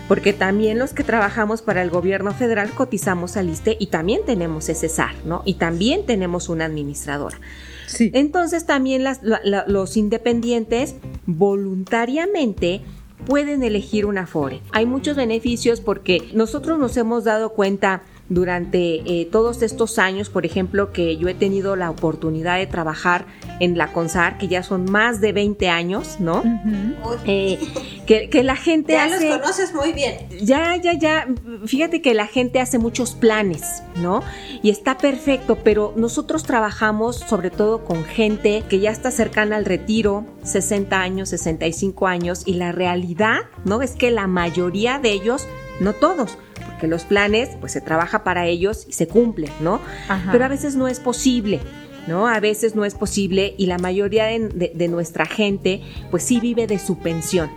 Porque 0.07 0.33
también 0.33 0.79
los 0.79 0.93
que 0.93 1.03
trabajamos 1.03 1.61
para 1.61 1.81
el 1.81 1.89
gobierno 1.89 2.33
federal 2.33 2.69
cotizamos 2.71 3.37
al 3.37 3.49
ISTE 3.49 3.77
y 3.79 3.87
también 3.87 4.21
tenemos 4.25 4.69
ese 4.69 4.89
SAR, 4.89 5.15
¿no? 5.25 5.41
Y 5.45 5.55
también 5.55 6.05
tenemos 6.05 6.49
una 6.49 6.65
administradora. 6.65 7.39
Sí. 7.87 8.11
Entonces 8.13 8.65
también 8.65 9.03
los 9.67 9.97
independientes 9.97 10.95
voluntariamente 11.25 12.81
pueden 13.25 13.63
elegir 13.63 14.05
una 14.05 14.27
FORE. 14.27 14.61
Hay 14.71 14.85
muchos 14.85 15.15
beneficios 15.15 15.81
porque 15.81 16.29
nosotros 16.33 16.79
nos 16.79 16.95
hemos 16.97 17.23
dado 17.23 17.49
cuenta 17.49 18.03
durante 18.29 19.01
eh, 19.05 19.27
todos 19.31 19.61
estos 19.61 19.99
años, 19.99 20.29
por 20.29 20.45
ejemplo, 20.45 20.91
que 20.91 21.17
yo 21.17 21.27
he 21.27 21.33
tenido 21.33 21.75
la 21.75 21.89
oportunidad 21.89 22.57
de 22.57 22.67
trabajar 22.67 23.25
en 23.59 23.77
la 23.77 23.93
CONSAR, 23.93 24.37
que 24.37 24.47
ya 24.47 24.63
son 24.63 24.85
más 24.91 25.21
de 25.21 25.31
20 25.31 25.69
años, 25.69 26.17
¿no? 26.19 26.43
Eh, 27.25 27.57
que, 28.05 28.43
la 28.43 28.55
gente 28.55 28.93
ya 28.93 29.05
hace... 29.05 29.29
los 29.29 29.39
conoces 29.39 29.73
muy 29.73 29.93
bien. 29.93 30.17
Ya, 30.41 30.75
ya, 30.75 30.93
ya. 30.93 31.27
Fíjate 31.65 32.01
que 32.01 32.13
la 32.13 32.27
gente 32.27 32.59
hace 32.59 32.77
muchos 32.77 33.15
planes, 33.15 33.83
¿no? 33.95 34.21
Y 34.61 34.69
está 34.69 34.97
perfecto, 34.97 35.57
pero 35.63 35.93
nosotros 35.95 36.43
trabajamos 36.43 37.17
sobre 37.17 37.49
todo 37.49 37.83
con 37.83 38.03
gente 38.03 38.63
que 38.69 38.79
ya 38.79 38.91
está 38.91 39.11
cercana 39.11 39.55
al 39.55 39.65
retiro, 39.65 40.25
60 40.43 40.99
años, 40.99 41.29
65 41.29 42.07
años, 42.07 42.43
y 42.45 42.53
la 42.53 42.71
realidad, 42.71 43.39
¿no? 43.65 43.81
Es 43.81 43.91
que 43.91 44.11
la 44.11 44.27
mayoría 44.27 44.99
de 44.99 45.11
ellos, 45.11 45.47
no 45.79 45.93
todos, 45.93 46.37
que 46.79 46.87
los 46.87 47.03
planes, 47.03 47.49
pues 47.59 47.71
se 47.71 47.81
trabaja 47.81 48.23
para 48.23 48.45
ellos 48.45 48.85
y 48.87 48.93
se 48.93 49.07
cumplen, 49.07 49.51
¿no? 49.61 49.79
Pero 50.31 50.45
a 50.45 50.47
veces 50.47 50.75
no 50.75 50.87
es 50.87 50.99
posible. 50.99 51.59
¿No? 52.07 52.25
A 52.25 52.39
veces 52.39 52.73
no 52.73 52.85
es 52.85 52.95
posible 52.95 53.53
y 53.57 53.65
la 53.65 53.77
mayoría 53.79 54.27
de 54.27 54.87
nuestra 54.87 55.25
gente 55.25 55.81
pues 56.09 56.23
sí 56.23 56.39
vive 56.39 56.65
de 56.65 56.79
su 56.79 56.99
pensión, 56.99 57.49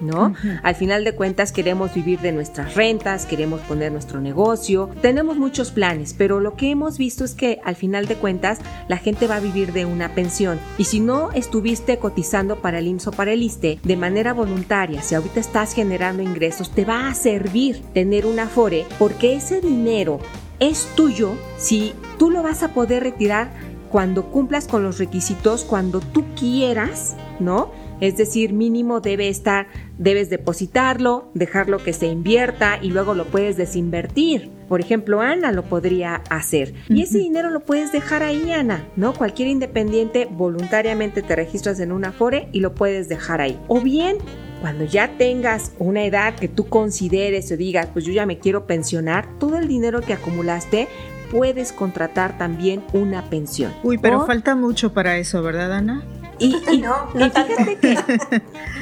¿no? 0.00 0.34
Al 0.62 0.74
final 0.74 1.04
de 1.04 1.14
cuentas 1.14 1.52
queremos 1.52 1.94
vivir 1.94 2.20
de 2.20 2.32
nuestras 2.32 2.74
rentas, 2.74 3.26
queremos 3.26 3.60
poner 3.62 3.92
nuestro 3.92 4.20
negocio, 4.20 4.90
tenemos 5.02 5.36
muchos 5.36 5.70
planes, 5.70 6.14
pero 6.16 6.40
lo 6.40 6.54
que 6.54 6.70
hemos 6.70 6.98
visto 6.98 7.24
es 7.24 7.34
que 7.34 7.60
al 7.64 7.76
final 7.76 8.06
de 8.06 8.16
cuentas 8.16 8.58
la 8.88 8.98
gente 8.98 9.26
va 9.26 9.36
a 9.36 9.40
vivir 9.40 9.72
de 9.72 9.84
una 9.84 10.14
pensión 10.14 10.58
y 10.78 10.84
si 10.84 11.00
no 11.00 11.32
estuviste 11.32 11.98
cotizando 11.98 12.56
para 12.56 12.78
el 12.78 12.86
IMSS 12.86 13.06
o 13.08 13.12
para 13.12 13.32
el 13.32 13.42
ISTE 13.42 13.78
de 13.82 13.96
manera 13.96 14.32
voluntaria, 14.32 15.02
si 15.02 15.14
ahorita 15.14 15.40
estás 15.40 15.72
generando 15.72 16.22
ingresos, 16.22 16.70
te 16.70 16.84
va 16.84 17.08
a 17.08 17.14
servir 17.14 17.82
tener 17.94 18.26
un 18.26 18.38
afore 18.38 18.84
porque 18.98 19.34
ese 19.36 19.60
dinero 19.60 20.18
es 20.60 20.88
tuyo 20.94 21.34
si 21.58 21.92
tú 22.18 22.30
lo 22.30 22.42
vas 22.42 22.62
a 22.62 22.72
poder 22.72 23.02
retirar 23.02 23.50
cuando 23.90 24.26
cumplas 24.26 24.66
con 24.66 24.82
los 24.82 24.98
requisitos, 24.98 25.64
cuando 25.64 26.00
tú 26.00 26.24
quieras, 26.38 27.16
¿no? 27.40 27.70
Es 28.00 28.16
decir, 28.16 28.52
mínimo 28.52 29.00
debe 29.00 29.28
estar, 29.28 29.68
debes 29.98 30.30
depositarlo, 30.30 31.30
dejarlo 31.34 31.78
que 31.78 31.92
se 31.92 32.06
invierta 32.06 32.78
y 32.80 32.90
luego 32.90 33.14
lo 33.14 33.24
puedes 33.26 33.56
desinvertir. 33.56 34.50
Por 34.68 34.80
ejemplo, 34.80 35.20
Ana 35.20 35.52
lo 35.52 35.62
podría 35.62 36.16
hacer. 36.28 36.74
Y 36.88 37.02
ese 37.02 37.18
dinero 37.18 37.50
lo 37.50 37.60
puedes 37.60 37.92
dejar 37.92 38.22
ahí, 38.22 38.50
Ana, 38.50 38.84
¿no? 38.96 39.14
Cualquier 39.14 39.48
independiente 39.48 40.26
voluntariamente 40.30 41.22
te 41.22 41.36
registras 41.36 41.78
en 41.80 41.92
una 41.92 42.12
FORE 42.12 42.48
y 42.52 42.60
lo 42.60 42.74
puedes 42.74 43.08
dejar 43.08 43.40
ahí. 43.40 43.58
O 43.68 43.80
bien, 43.80 44.16
cuando 44.60 44.84
ya 44.84 45.16
tengas 45.16 45.72
una 45.78 46.04
edad 46.04 46.34
que 46.34 46.48
tú 46.48 46.68
consideres 46.68 47.50
o 47.52 47.56
digas, 47.56 47.88
pues 47.92 48.04
yo 48.04 48.12
ya 48.12 48.26
me 48.26 48.38
quiero 48.38 48.66
pensionar, 48.66 49.28
todo 49.38 49.56
el 49.56 49.68
dinero 49.68 50.00
que 50.00 50.12
acumulaste 50.12 50.88
puedes 51.30 51.72
contratar 51.72 52.38
también 52.38 52.84
una 52.92 53.22
pensión. 53.30 53.72
Uy, 53.82 53.98
pero 53.98 54.26
falta 54.26 54.54
mucho 54.54 54.92
para 54.92 55.18
eso, 55.18 55.42
¿verdad, 55.42 55.72
Ana? 55.72 56.04
Y, 56.38 56.50
no, 56.80 57.10
no 57.14 57.30
fíjate 57.30 57.78
que, 57.80 57.96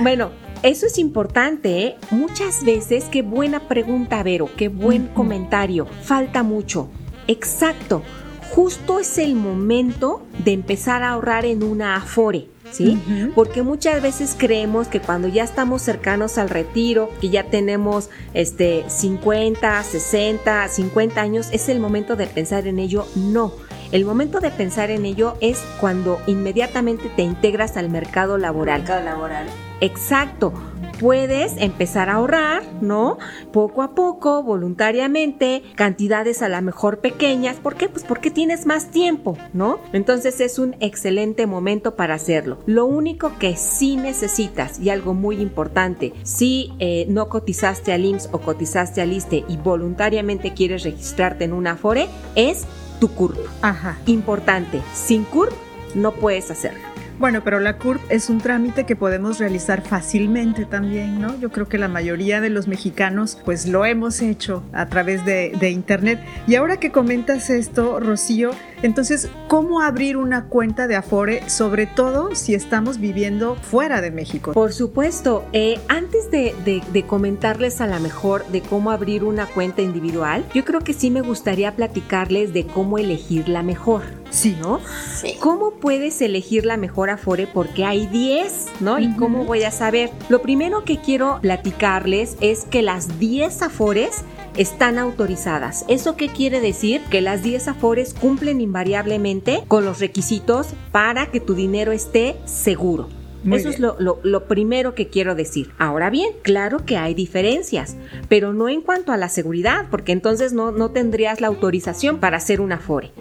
bueno, 0.00 0.30
eso 0.62 0.86
es 0.86 0.98
importante, 0.98 1.86
¿eh? 1.86 1.96
Muchas 2.10 2.64
veces, 2.64 3.04
qué 3.10 3.20
buena 3.20 3.60
pregunta, 3.68 4.22
Vero, 4.22 4.48
qué 4.56 4.68
buen 4.68 5.08
comentario. 5.08 5.86
Falta 6.02 6.42
mucho. 6.42 6.88
Exacto. 7.26 8.02
Justo 8.50 8.98
es 8.98 9.18
el 9.18 9.34
momento 9.34 10.22
de 10.44 10.52
empezar 10.52 11.02
a 11.02 11.10
ahorrar 11.10 11.44
en 11.44 11.62
una 11.62 11.96
Afore. 11.96 12.48
¿Sí? 12.70 12.98
Porque 13.36 13.62
muchas 13.62 14.02
veces 14.02 14.34
creemos 14.36 14.88
que 14.88 14.98
cuando 14.98 15.28
ya 15.28 15.44
estamos 15.44 15.82
cercanos 15.82 16.38
al 16.38 16.48
retiro, 16.48 17.10
que 17.20 17.28
ya 17.28 17.44
tenemos 17.44 18.08
este 18.32 18.84
50, 18.88 19.82
60, 19.82 20.68
50 20.68 21.20
años, 21.20 21.48
es 21.52 21.68
el 21.68 21.78
momento 21.78 22.16
de 22.16 22.26
pensar 22.26 22.66
en 22.66 22.80
ello. 22.80 23.06
No, 23.14 23.52
el 23.94 24.04
momento 24.04 24.40
de 24.40 24.50
pensar 24.50 24.90
en 24.90 25.06
ello 25.06 25.36
es 25.40 25.62
cuando 25.80 26.18
inmediatamente 26.26 27.08
te 27.14 27.22
integras 27.22 27.76
al 27.76 27.90
mercado 27.90 28.38
laboral. 28.38 28.80
Mercado 28.80 29.04
laboral. 29.04 29.46
Exacto. 29.80 30.52
Puedes 30.98 31.56
empezar 31.58 32.08
a 32.08 32.14
ahorrar, 32.14 32.62
¿no? 32.80 33.18
Poco 33.52 33.82
a 33.82 33.94
poco, 33.94 34.42
voluntariamente, 34.42 35.62
cantidades 35.76 36.42
a 36.42 36.48
lo 36.48 36.60
mejor 36.62 36.98
pequeñas. 36.98 37.56
¿Por 37.56 37.76
qué? 37.76 37.88
Pues 37.88 38.04
porque 38.04 38.32
tienes 38.32 38.66
más 38.66 38.90
tiempo, 38.90 39.38
¿no? 39.52 39.78
Entonces 39.92 40.40
es 40.40 40.58
un 40.58 40.74
excelente 40.80 41.46
momento 41.46 41.94
para 41.94 42.14
hacerlo. 42.14 42.58
Lo 42.66 42.86
único 42.86 43.38
que 43.38 43.56
sí 43.56 43.96
necesitas, 43.96 44.80
y 44.80 44.90
algo 44.90 45.14
muy 45.14 45.40
importante, 45.40 46.14
si 46.24 46.72
eh, 46.80 47.06
no 47.08 47.28
cotizaste 47.28 47.92
al 47.92 48.04
IMSS 48.04 48.30
o 48.32 48.40
cotizaste 48.40 49.02
al 49.02 49.12
ISTE 49.12 49.44
y 49.48 49.56
voluntariamente 49.56 50.52
quieres 50.52 50.82
registrarte 50.82 51.44
en 51.44 51.52
una 51.52 51.72
Afore, 51.72 52.08
es 52.34 52.66
tu 53.04 53.14
CURP. 53.14 53.36
Ajá. 53.60 53.98
Importante, 54.06 54.80
sin 54.94 55.24
CURP 55.24 55.52
no 55.94 56.12
puedes 56.12 56.50
hacerlo. 56.50 56.80
Bueno, 57.18 57.42
pero 57.44 57.60
la 57.60 57.76
CURP 57.76 58.00
es 58.08 58.30
un 58.30 58.38
trámite 58.38 58.86
que 58.86 58.96
podemos 58.96 59.38
realizar 59.38 59.82
fácilmente 59.82 60.64
también, 60.64 61.20
¿no? 61.20 61.38
Yo 61.38 61.50
creo 61.50 61.68
que 61.68 61.76
la 61.76 61.86
mayoría 61.86 62.40
de 62.40 62.48
los 62.48 62.66
mexicanos 62.66 63.38
pues 63.44 63.66
lo 63.66 63.84
hemos 63.84 64.22
hecho 64.22 64.64
a 64.72 64.86
través 64.86 65.22
de, 65.26 65.52
de 65.60 65.70
internet. 65.70 66.18
Y 66.46 66.54
ahora 66.54 66.78
que 66.78 66.90
comentas 66.90 67.50
esto, 67.50 68.00
Rocío, 68.00 68.52
Entonces, 68.84 69.30
¿cómo 69.48 69.80
abrir 69.80 70.18
una 70.18 70.44
cuenta 70.44 70.86
de 70.86 70.94
Afore, 70.94 71.48
sobre 71.48 71.86
todo 71.86 72.34
si 72.34 72.54
estamos 72.54 72.98
viviendo 73.00 73.56
fuera 73.56 74.02
de 74.02 74.10
México? 74.10 74.52
Por 74.52 74.74
supuesto, 74.74 75.42
eh, 75.54 75.80
antes 75.88 76.30
de, 76.30 76.54
de 76.92 77.06
comentarles 77.06 77.80
a 77.80 77.86
la 77.86 77.98
mejor 77.98 78.46
de 78.48 78.60
cómo 78.60 78.90
abrir 78.90 79.24
una 79.24 79.46
cuenta 79.46 79.80
individual, 79.80 80.44
yo 80.52 80.66
creo 80.66 80.80
que 80.80 80.92
sí 80.92 81.10
me 81.10 81.22
gustaría 81.22 81.74
platicarles 81.74 82.52
de 82.52 82.66
cómo 82.66 82.98
elegir 82.98 83.48
la 83.48 83.62
mejor. 83.62 84.02
Sí, 84.28 84.54
¿no? 84.60 84.80
Sí. 85.14 85.36
¿Cómo 85.40 85.70
puedes 85.76 86.20
elegir 86.20 86.66
la 86.66 86.76
mejor 86.76 87.08
Afore? 87.08 87.46
Porque 87.46 87.86
hay 87.86 88.06
10, 88.08 88.66
¿no? 88.80 88.98
¿Y 88.98 89.14
cómo 89.16 89.44
voy 89.44 89.62
a 89.62 89.70
saber? 89.70 90.10
Lo 90.28 90.42
primero 90.42 90.84
que 90.84 90.98
quiero 90.98 91.38
platicarles 91.40 92.36
es 92.40 92.64
que 92.64 92.82
las 92.82 93.18
10 93.18 93.62
Afores 93.62 94.24
están 94.56 94.98
autorizadas. 94.98 95.84
¿Eso 95.88 96.16
qué 96.16 96.28
quiere 96.28 96.60
decir? 96.60 97.02
Que 97.10 97.20
las 97.20 97.42
10 97.42 97.68
Afores 97.68 98.14
cumplen 98.14 98.60
invariablemente 98.60 99.64
con 99.68 99.84
los 99.84 100.00
requisitos 100.00 100.68
para 100.92 101.30
que 101.30 101.40
tu 101.40 101.54
dinero 101.54 101.92
esté 101.92 102.36
seguro. 102.44 103.08
Eso 103.52 103.68
es 103.68 103.78
lo, 103.78 103.96
lo, 103.98 104.44
primero 104.44 104.94
que 104.94 105.08
quiero 105.08 105.34
decir. 105.34 105.70
Ahora 105.78 106.10
bien, 106.10 106.30
claro 106.42 106.84
que 106.84 106.96
hay 106.96 107.14
diferencias, 107.14 107.96
pero 108.28 108.52
no 108.52 108.68
en 108.68 108.80
cuanto 108.80 109.12
a 109.12 109.16
la 109.16 109.28
seguridad, 109.28 109.86
porque 109.90 110.12
entonces 110.12 110.52
no, 110.52 110.70
no 110.70 110.90
tendrías 110.90 111.40
la 111.40 111.48
autorización 111.48 112.18
para 112.18 112.36
hacer 112.36 112.60
una 112.60 112.78
FORE. 112.78 113.12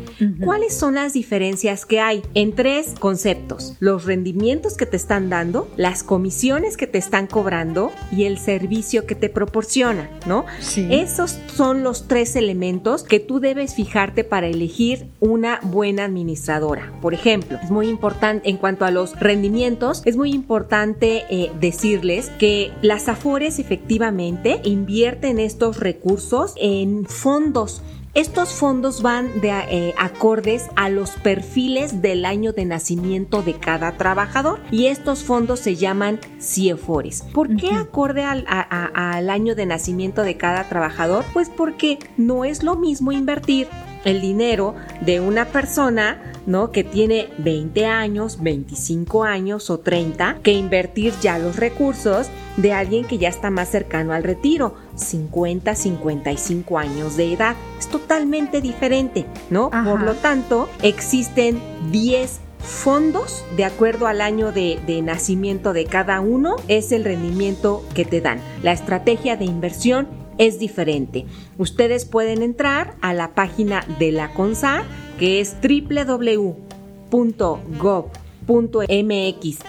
¿Cuáles 0.43 0.73
son 0.73 0.95
las 0.95 1.13
diferencias 1.13 1.85
que 1.85 1.99
hay 1.99 2.21
en 2.33 2.53
tres 2.53 2.93
conceptos? 2.99 3.75
Los 3.79 4.05
rendimientos 4.05 4.77
que 4.77 4.85
te 4.85 4.97
están 4.97 5.29
dando, 5.29 5.69
las 5.77 6.03
comisiones 6.03 6.77
que 6.77 6.87
te 6.87 6.97
están 6.97 7.27
cobrando 7.27 7.91
y 8.11 8.23
el 8.25 8.37
servicio 8.37 9.05
que 9.05 9.15
te 9.15 9.29
proporciona, 9.29 10.09
¿no? 10.25 10.45
Sí. 10.59 10.87
Esos 10.91 11.39
son 11.47 11.83
los 11.83 12.07
tres 12.07 12.35
elementos 12.35 13.03
que 13.03 13.19
tú 13.19 13.39
debes 13.39 13.75
fijarte 13.75 14.23
para 14.23 14.47
elegir 14.47 15.07
una 15.19 15.59
buena 15.63 16.05
administradora. 16.05 16.93
Por 17.01 17.13
ejemplo, 17.13 17.57
es 17.61 17.71
muy 17.71 17.87
importante 17.87 18.49
en 18.49 18.57
cuanto 18.57 18.85
a 18.85 18.91
los 18.91 19.19
rendimientos, 19.19 20.01
es 20.05 20.12
muy 20.15 20.31
importante 20.31 21.23
eh, 21.29 21.51
decirles 21.59 22.29
que 22.39 22.71
las 22.81 23.09
Afores 23.09 23.59
efectivamente 23.59 24.61
invierten 24.63 25.39
estos 25.39 25.79
recursos 25.79 26.53
en 26.57 27.05
fondos 27.05 27.81
estos 28.15 28.53
fondos 28.53 29.01
van 29.01 29.41
de 29.41 29.49
eh, 29.49 29.95
acordes 29.97 30.69
a 30.75 30.87
los 30.89 31.09
perfiles 31.09 32.03
del 32.03 32.25
año 32.25 32.53
de 32.53 32.63
nacimiento 32.63 33.41
de 33.41 33.55
cada 33.55 33.97
trabajador 33.97 34.59
y 34.69 34.85
estos 34.85 35.23
fondos 35.23 35.59
se 35.61 35.75
llaman 35.75 36.19
CIEFORES. 36.39 37.23
¿Por 37.33 37.55
qué 37.55 37.71
acorde 37.71 38.23
al, 38.23 38.45
al 38.47 39.29
año 39.31 39.55
de 39.55 39.65
nacimiento 39.65 40.21
de 40.21 40.37
cada 40.37 40.69
trabajador? 40.69 41.25
Pues 41.33 41.49
porque 41.49 41.97
no 42.15 42.45
es 42.45 42.61
lo 42.61 42.75
mismo 42.75 43.11
invertir 43.11 43.67
el 44.05 44.21
dinero 44.21 44.75
de 45.01 45.19
una 45.19 45.45
persona 45.45 46.33
¿no? 46.45 46.71
Que 46.71 46.83
tiene 46.83 47.29
20 47.37 47.85
años, 47.85 48.41
25 48.41 49.23
años 49.23 49.69
o 49.69 49.79
30, 49.79 50.39
que 50.43 50.51
invertir 50.51 51.13
ya 51.21 51.37
los 51.39 51.55
recursos 51.55 52.27
de 52.57 52.73
alguien 52.73 53.05
que 53.05 53.17
ya 53.17 53.29
está 53.29 53.49
más 53.49 53.69
cercano 53.69 54.13
al 54.13 54.23
retiro, 54.23 54.75
50, 54.95 55.75
55 55.75 56.77
años 56.77 57.17
de 57.17 57.33
edad. 57.33 57.55
Es 57.79 57.87
totalmente 57.87 58.61
diferente, 58.61 59.25
¿no? 59.49 59.69
Por 59.69 60.01
lo 60.01 60.13
tanto, 60.15 60.69
existen 60.81 61.59
10 61.91 62.39
fondos 62.59 63.43
de 63.57 63.65
acuerdo 63.65 64.07
al 64.07 64.21
año 64.21 64.53
de, 64.53 64.79
de, 64.87 65.01
nacimiento 65.01 65.73
de 65.73 65.83
cada 65.83 66.21
uno 66.21 66.55
es 66.69 66.93
el 66.93 67.03
rendimiento 67.03 67.83
que 67.93 68.05
te 68.05 68.21
dan. 68.21 68.39
La 68.61 68.71
estrategia 68.71 69.35
de 69.35 69.43
inversión 69.43 70.07
es 70.37 70.59
diferente. 70.59 71.25
Ustedes 71.57 72.05
pueden 72.05 72.41
entrar 72.41 72.95
a 73.01 73.13
la 73.13 73.35
página 73.35 73.85
de 73.99 74.11
la 74.11 74.33
CONSAR 74.33 74.83
que 75.17 75.39
es 75.39 75.55
www.gov.mx 75.61 76.53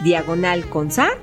diagonal 0.05 0.69
CONSAR, 0.69 1.19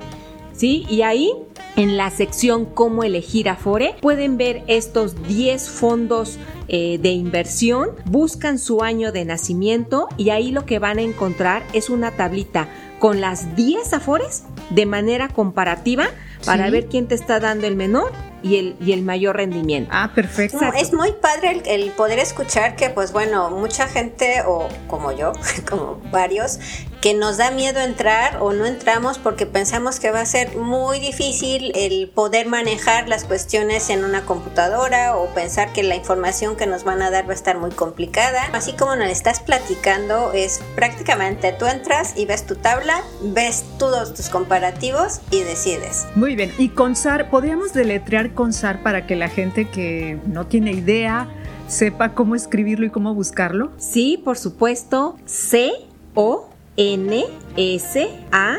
¿sí? 0.53 0.85
Y 0.89 1.01
ahí 1.01 1.33
en 1.75 1.97
la 1.97 2.09
sección 2.09 2.65
Cómo 2.65 3.03
elegir 3.03 3.49
Afore 3.49 3.95
pueden 4.01 4.37
ver 4.37 4.63
estos 4.67 5.27
10 5.27 5.69
fondos 5.69 6.37
eh, 6.67 6.99
de 7.01 7.11
inversión, 7.11 7.89
buscan 8.05 8.59
su 8.59 8.81
año 8.81 9.11
de 9.11 9.25
nacimiento 9.25 10.07
y 10.17 10.29
ahí 10.29 10.51
lo 10.51 10.65
que 10.65 10.79
van 10.79 10.99
a 10.99 11.01
encontrar 11.01 11.63
es 11.73 11.89
una 11.89 12.11
tablita 12.11 12.67
con 12.99 13.19
las 13.19 13.55
10 13.55 13.93
Afores 13.93 14.43
de 14.69 14.85
manera 14.85 15.27
comparativa 15.29 16.05
para 16.45 16.69
ver 16.69 16.87
quién 16.87 17.07
te 17.07 17.15
está 17.15 17.39
dando 17.39 17.67
el 17.67 17.75
menor 17.75 18.11
y 18.43 18.57
el, 18.57 18.75
y 18.79 18.93
el 18.93 19.03
mayor 19.03 19.37
rendimiento. 19.37 19.91
Ah, 19.93 20.11
perfecto. 20.13 20.59
es 20.77 20.93
muy 20.93 21.11
padre 21.13 21.61
el, 21.65 21.91
poder 21.91 22.19
escuchar 22.19 22.75
que, 22.75 22.89
pues 22.89 23.11
bueno, 23.11 23.49
mucha 23.51 23.87
gente, 23.87 24.43
o 24.45 24.67
como 24.87 25.11
yo, 25.11 25.33
como 25.69 26.01
varios, 26.11 26.59
que 27.01 27.15
nos 27.15 27.37
da 27.37 27.49
miedo 27.49 27.79
entrar 27.81 28.37
o 28.41 28.53
no 28.53 28.65
entramos 28.67 29.17
porque 29.17 29.47
pensamos 29.47 29.99
que 29.99 30.11
va 30.11 30.21
a 30.21 30.25
ser 30.25 30.55
muy 30.55 30.99
difícil 30.99 31.71
el 31.75 32.07
poder 32.07 32.45
manejar 32.45 33.09
las 33.09 33.23
cuestiones 33.23 33.89
en 33.89 34.03
una 34.03 34.21
computadora 34.21 35.17
o 35.17 35.33
pensar 35.33 35.73
que 35.73 35.81
la 35.81 35.95
información 35.95 36.55
que 36.55 36.67
nos 36.67 36.83
van 36.83 37.01
a 37.01 37.09
dar 37.09 37.27
va 37.27 37.31
a 37.31 37.35
estar 37.35 37.57
muy 37.57 37.71
complicada. 37.71 38.43
Así 38.53 38.73
como 38.73 38.95
nos 38.95 39.09
estás 39.09 39.39
platicando, 39.39 40.31
es 40.33 40.61
prácticamente 40.75 41.53
tú 41.53 41.65
entras 41.65 42.13
y 42.15 42.25
ves 42.25 42.45
tu 42.45 42.55
tabla, 42.55 43.01
ves 43.21 43.65
todos 43.79 44.13
tus 44.13 44.29
comparativos 44.29 45.21
y 45.31 45.41
decides. 45.41 46.05
Muy 46.13 46.35
bien, 46.35 46.53
y 46.59 46.69
CONSAR, 46.69 47.31
¿podríamos 47.31 47.73
deletrear 47.73 48.30
CONSAR 48.33 48.83
para 48.83 49.05
que 49.05 49.15
la 49.15 49.29
gente 49.29 49.65
que 49.65 50.17
no 50.25 50.47
tiene 50.47 50.71
idea 50.71 51.27
sepa 51.67 52.13
cómo 52.13 52.35
escribirlo 52.35 52.85
y 52.85 52.89
cómo 52.89 53.13
buscarlo? 53.13 53.71
Sí, 53.77 54.21
por 54.23 54.37
supuesto. 54.37 55.17
C 55.25 55.71
O 56.13 56.49
N 56.77 57.23
S 57.57 58.09
A 58.31 58.57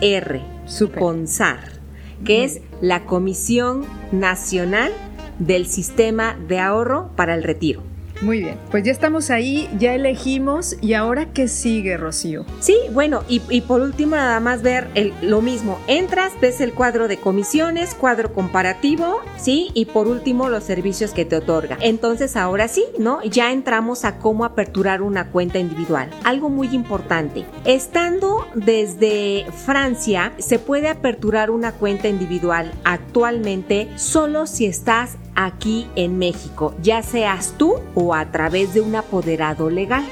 R. 0.00 0.40
CONSAR, 0.98 1.60
que 2.24 2.44
es 2.44 2.60
la 2.80 3.04
Comisión 3.04 3.84
Nacional 4.12 4.92
del 5.38 5.66
Sistema 5.66 6.36
de 6.48 6.60
Ahorro 6.60 7.10
para 7.16 7.34
el 7.34 7.42
Retiro. 7.42 7.89
Muy 8.22 8.40
bien, 8.40 8.58
pues 8.70 8.84
ya 8.84 8.92
estamos 8.92 9.30
ahí, 9.30 9.68
ya 9.78 9.94
elegimos 9.94 10.76
y 10.82 10.92
ahora 10.92 11.32
qué 11.32 11.48
sigue, 11.48 11.96
Rocío. 11.96 12.44
Sí, 12.60 12.76
bueno, 12.92 13.24
y, 13.28 13.40
por 13.62 13.80
último 13.80 14.16
nada 14.16 14.40
más 14.40 14.60
ver 14.60 14.88
el, 14.94 15.14
lo 15.22 15.40
mismo. 15.40 15.78
Entras, 15.86 16.32
ves 16.38 16.60
el 16.60 16.74
cuadro 16.74 17.08
de 17.08 17.16
comisiones, 17.16 17.94
cuadro 17.94 18.34
comparativo, 18.34 19.20
¿sí? 19.38 19.70
Y 19.72 19.86
por 19.86 20.06
último 20.06 20.50
los 20.50 20.64
servicios 20.64 21.12
que 21.12 21.24
te 21.24 21.36
otorga. 21.36 21.78
Entonces 21.80 22.36
ahora 22.36 22.68
sí, 22.68 22.84
¿no? 22.98 23.22
Ya 23.22 23.52
entramos 23.52 24.04
a 24.04 24.18
cómo 24.18 24.44
aperturar 24.44 25.00
una 25.00 25.30
cuenta 25.30 25.58
individual. 25.58 26.10
Algo 26.24 26.50
muy 26.50 26.68
importante. 26.74 27.46
Estando 27.64 28.46
desde 28.54 29.46
Francia, 29.64 30.32
se 30.38 30.58
puede 30.58 30.88
aperturar 30.88 31.50
una 31.50 31.72
cuenta 31.72 32.08
individual 32.08 32.70
actualmente 32.84 33.88
solo 33.96 34.46
si 34.46 34.66
estás 34.66 35.16
aquí 35.34 35.88
en 35.96 36.18
México, 36.18 36.74
ya 36.82 37.02
seas 37.02 37.54
tú 37.56 37.76
o 37.94 38.14
a 38.14 38.30
través 38.30 38.74
de 38.74 38.80
un 38.80 38.94
apoderado 38.96 39.70
legal. 39.70 40.04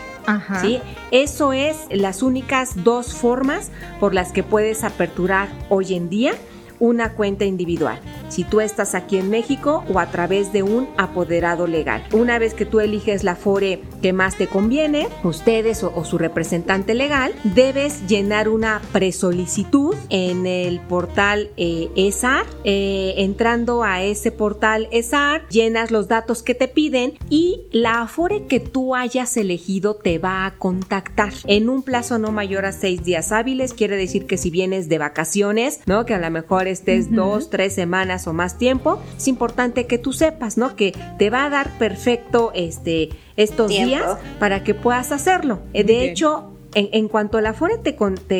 ¿Sí? 0.60 0.78
Eso 1.10 1.54
es 1.54 1.86
las 1.90 2.22
únicas 2.22 2.84
dos 2.84 3.14
formas 3.14 3.70
por 3.98 4.12
las 4.12 4.30
que 4.30 4.42
puedes 4.42 4.84
aperturar 4.84 5.48
hoy 5.70 5.94
en 5.94 6.10
día 6.10 6.32
una 6.80 7.14
cuenta 7.14 7.46
individual, 7.46 7.98
si 8.28 8.44
tú 8.44 8.60
estás 8.60 8.94
aquí 8.94 9.18
en 9.18 9.30
México 9.30 9.84
o 9.92 9.98
a 9.98 10.06
través 10.10 10.52
de 10.52 10.62
un 10.62 10.88
apoderado 10.96 11.66
legal. 11.66 12.04
Una 12.12 12.38
vez 12.38 12.54
que 12.54 12.66
tú 12.66 12.80
eliges 12.80 13.24
la 13.24 13.36
FORE 13.36 13.82
que 14.02 14.12
más 14.12 14.36
te 14.36 14.46
conviene, 14.46 15.08
ustedes 15.24 15.82
o, 15.82 16.04
su 16.04 16.18
representante 16.18 16.94
legal, 16.94 17.34
debes 17.42 18.06
llenar 18.06 18.48
una 18.48 18.80
presolicitud 18.92 19.94
en 20.08 20.46
el 20.46 20.80
portal 20.80 21.50
eh, 21.56 21.88
ESAR. 21.96 22.46
Eh, 22.64 23.14
entrando 23.18 23.82
a 23.82 24.02
ese 24.02 24.30
portal 24.30 24.88
ESAR, 24.92 25.46
llenas 25.48 25.90
los 25.90 26.08
datos 26.08 26.42
que 26.42 26.54
te 26.54 26.68
piden 26.68 27.14
y 27.28 27.62
la 27.72 28.02
AFORE 28.02 28.46
que 28.46 28.60
tú 28.60 28.94
hayas 28.94 29.36
elegido 29.36 29.96
te 29.96 30.18
va 30.18 30.46
a 30.46 30.56
contactar 30.56 31.32
en 31.46 31.68
un 31.68 31.82
plazo 31.82 32.18
no 32.18 32.32
mayor 32.32 32.64
a 32.64 32.72
seis 32.72 33.04
días 33.04 33.32
hábiles. 33.32 33.74
Quiere 33.74 33.96
decir 33.96 34.26
que 34.26 34.36
si 34.36 34.50
vienes 34.50 34.88
de 34.88 34.98
vacaciones, 34.98 35.80
¿no? 35.86 36.04
Que 36.04 36.14
a 36.14 36.18
lo 36.18 36.30
mejor 36.30 36.68
estés 36.68 37.12
dos, 37.12 37.50
tres 37.50 37.74
semanas 37.74 38.17
o 38.26 38.32
más 38.32 38.58
tiempo, 38.58 39.00
es 39.16 39.28
importante 39.28 39.86
que 39.86 39.98
tú 39.98 40.12
sepas, 40.12 40.56
¿no? 40.56 40.76
Que 40.76 40.94
te 41.18 41.30
va 41.30 41.44
a 41.44 41.50
dar 41.50 41.78
perfecto 41.78 42.52
este 42.54 43.10
estos 43.36 43.68
días 43.68 44.18
para 44.40 44.64
que 44.64 44.74
puedas 44.74 45.12
hacerlo. 45.12 45.60
De 45.72 46.10
hecho, 46.10 46.52
en, 46.74 47.08
cuanto 47.08 47.40
la 47.40 47.54
FORE 47.54 47.78
te, 47.78 47.92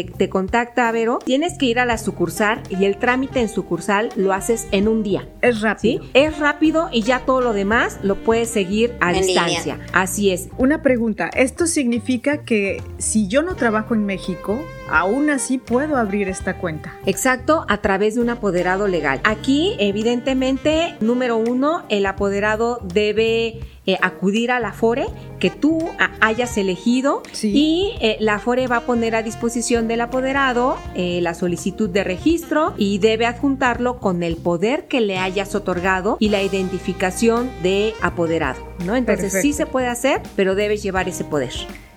te, 0.05 0.29
contacta, 0.29 0.91
Vero, 0.93 1.19
tienes 1.25 1.57
que 1.57 1.67
ir 1.67 1.79
a 1.79 1.87
la 1.87 1.99
sucursal 1.99 2.63
y 2.69 2.85
el 2.85 2.99
trámite 2.99 3.41
en 3.41 3.49
sucursal 3.49 4.11
lo 4.17 4.33
haces 4.33 4.69
en 4.71 4.89
un 4.89 5.03
día. 5.03 5.29
Es 5.41 5.61
rápido. 5.61 6.05
Es 6.15 6.39
rápido 6.39 6.89
y 6.93 7.03
ya 7.03 7.21
todo 7.21 7.41
lo 7.41 7.53
demás 7.53 7.99
lo 8.03 8.17
puedes 8.17 8.51
seguir 8.51 8.95
a 9.01 9.13
distancia. 9.13 9.81
Así 9.93 10.31
es. 10.31 10.49
Una 10.59 10.83
pregunta, 10.83 11.31
¿esto 11.35 11.67
significa 11.67 12.45
que 12.45 12.83
si 12.99 13.29
yo 13.29 13.43
no 13.43 13.57
trabajo 13.57 13.95
en 13.95 14.05
México, 14.05 14.61
aún 14.89 15.31
así 15.31 15.59
puedo 15.59 15.97
abrir 15.97 16.29
esta 16.29 16.59
cuenta. 16.59 16.95
Exacto, 17.07 17.65
a 17.69 17.79
través 17.79 18.15
de 18.15 18.21
un 18.21 18.31
apoderado 18.31 18.89
legal. 18.89 19.21
Aquí, 19.25 19.75
evidentemente, 19.79 20.97
número 21.01 21.37
uno, 21.37 21.85
el 21.89 22.07
apoderado 22.07 22.81
debe 22.83 23.61
eh, 23.89 23.97
acudir 24.03 24.51
a 24.51 24.61
la 24.61 24.75
FORE 24.75 25.07
que 25.39 25.49
tú 25.49 25.89
hayas 26.21 26.59
elegido 26.59 27.23
y 27.43 27.95
eh, 28.03 28.19
la 28.21 28.39
FORE 28.39 28.67
va 28.67 28.77
a 28.77 28.81
poner 28.83 29.15
a 29.15 29.23
disposición 29.23 29.89
del 29.89 30.03
apoderado 30.03 30.77
eh, 30.95 31.21
la 31.23 31.33
solicitud 31.33 31.89
de 31.89 32.05
registro 32.05 32.75
y 32.77 32.99
debe 32.99 33.25
adjuntarlo 33.25 33.99
con 33.99 34.23
el 34.23 34.37
poder 34.37 34.89
que 34.89 35.01
le 35.01 35.17
hayas 35.17 35.55
otorgado 35.55 36.19
y 36.21 36.29
la 36.29 36.43
identificación 36.43 37.51
de 37.63 37.95
apoderado, 38.03 38.61
¿no? 38.85 38.95
Entonces 38.95 39.33
sí 39.41 39.55
se 39.55 39.65
puede 39.65 39.87
hacer, 39.87 40.21
pero 40.37 40.55
debes 40.55 40.83
llevar 40.83 41.09
ese 41.09 41.25
poder. 41.25 41.53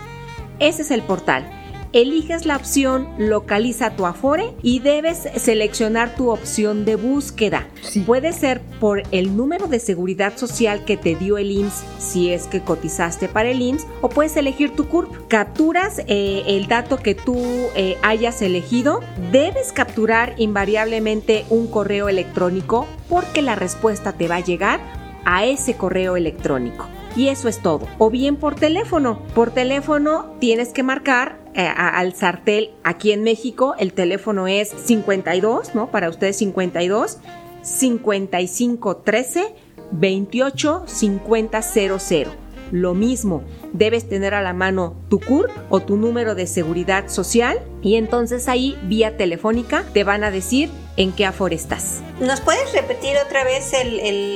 Ese 0.58 0.82
es 0.82 0.90
el 0.90 1.04
portal 1.04 1.57
eliges 2.02 2.46
la 2.46 2.58
opción 2.58 3.08
Localiza 3.18 3.96
tu 3.96 4.06
Afore 4.06 4.54
y 4.62 4.80
debes 4.80 5.28
seleccionar 5.38 6.14
tu 6.16 6.30
opción 6.30 6.86
de 6.86 6.96
búsqueda. 6.96 7.68
Puede 8.06 8.34
ser 8.34 8.62
por 8.80 9.02
el 9.12 9.36
número 9.36 9.68
de 9.68 9.80
seguridad 9.80 10.38
social 10.38 10.86
que 10.86 10.96
te 10.96 11.16
dio 11.16 11.40
el 11.40 11.50
IMSS 11.50 11.84
si 11.98 12.32
es 12.32 12.46
que 12.46 12.62
cotizaste 12.62 13.28
para 13.28 13.50
el 13.50 13.62
IMSS 13.62 13.88
o 14.02 14.10
puedes 14.10 14.38
elegir 14.38 14.76
tu 14.76 14.88
CURP. 14.88 15.28
Capturas 15.28 16.00
eh, 16.08 16.44
el 16.46 16.68
dato 16.68 16.98
que 16.98 17.16
tú 17.16 17.36
eh, 17.76 17.98
hayas 18.04 18.44
elegido. 18.44 19.02
Debes 19.32 19.72
capturar 19.72 20.36
invariablemente 20.38 21.46
un 21.50 21.66
correo 21.66 22.10
electrónico 22.10 22.86
porque 23.10 23.42
la 23.42 23.56
respuesta 23.56 24.14
te 24.14 24.28
va 24.28 24.36
a 24.36 24.42
llegar 24.42 24.80
a 25.26 25.46
ese 25.46 25.76
correo 25.76 26.16
electrónico. 26.16 26.88
Y 27.16 27.30
eso 27.30 27.50
es 27.50 27.60
todo. 27.64 27.88
O 27.98 28.12
bien 28.12 28.36
por 28.36 28.54
teléfono. 28.54 29.20
Por 29.34 29.50
teléfono 29.50 30.36
tienes 30.40 30.70
que 30.70 30.84
marcar 30.84 31.47
eh, 31.58 31.68
al 31.68 32.14
sartel 32.14 32.72
aquí 32.84 33.12
en 33.12 33.24
México. 33.24 33.76
El 33.80 33.94
teléfono 33.94 34.48
es 34.48 34.70
52, 34.70 35.76
¿no? 35.76 35.90
Para 35.92 36.08
ustedes 36.08 36.38
52 36.38 37.18
55 37.64 38.98
13 38.98 39.56
28 39.92 40.84
50 40.86 41.62
00. 41.62 42.48
Lo 42.72 42.94
mismo, 42.94 43.44
debes 43.74 44.08
tener 44.08 44.34
a 44.34 44.42
la 44.42 44.54
mano 44.54 44.96
tu 45.10 45.20
CURP 45.20 45.50
o 45.70 45.80
tu 45.80 45.96
número 45.98 46.36
de 46.36 46.48
seguridad 46.48 47.08
social 47.08 47.60
y 47.82 47.96
entonces 47.96 48.48
ahí 48.48 48.78
vía 48.84 49.18
telefónica 49.18 49.84
te 49.94 50.04
van 50.04 50.24
a 50.24 50.32
decir 50.32 50.70
en 50.98 51.12
qué 51.12 51.26
aforo 51.26 51.56
estás. 51.56 52.02
¿Nos 52.20 52.42
puedes 52.42 52.74
repetir 52.74 53.16
otra 53.26 53.44
vez 53.44 53.72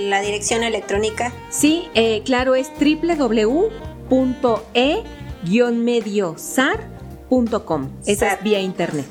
la 0.10 0.22
dirección 0.22 0.64
electrónica? 0.64 1.34
Sí, 1.50 1.88
eh, 1.94 2.22
claro, 2.24 2.56
es 2.56 2.74
Esa 8.06 8.34
es 8.34 8.44
vía 8.44 8.60
internet. 8.60 9.06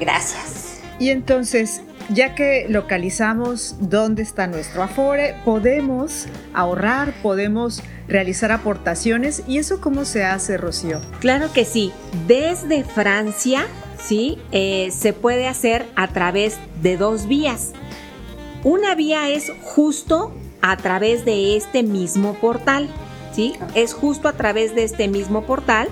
Gracias. 0.00 0.80
Y 0.98 1.10
entonces, 1.10 1.82
ya 2.08 2.34
que 2.34 2.66
localizamos 2.68 3.76
dónde 3.78 4.22
está 4.22 4.46
nuestro 4.46 4.82
Afore, 4.82 5.34
podemos 5.44 6.26
ahorrar, 6.54 7.12
podemos 7.22 7.82
realizar 8.08 8.52
aportaciones. 8.52 9.42
¿Y 9.46 9.58
eso 9.58 9.80
cómo 9.82 10.06
se 10.06 10.24
hace, 10.24 10.56
Rocío? 10.56 11.00
Claro 11.20 11.52
que 11.52 11.66
sí. 11.66 11.92
Desde 12.26 12.84
Francia, 12.84 13.66
sí, 14.02 14.38
eh, 14.50 14.90
se 14.90 15.12
puede 15.12 15.46
hacer 15.46 15.84
a 15.94 16.08
través 16.08 16.56
de 16.80 16.96
dos 16.96 17.28
vías. 17.28 17.72
Una 18.64 18.94
vía 18.94 19.28
es 19.28 19.52
justo 19.62 20.32
a 20.62 20.78
través 20.78 21.26
de 21.26 21.56
este 21.56 21.82
mismo 21.82 22.34
portal, 22.34 22.88
¿sí? 23.34 23.54
Es 23.74 23.92
justo 23.92 24.28
a 24.28 24.32
través 24.32 24.74
de 24.74 24.84
este 24.84 25.08
mismo 25.08 25.42
portal, 25.42 25.88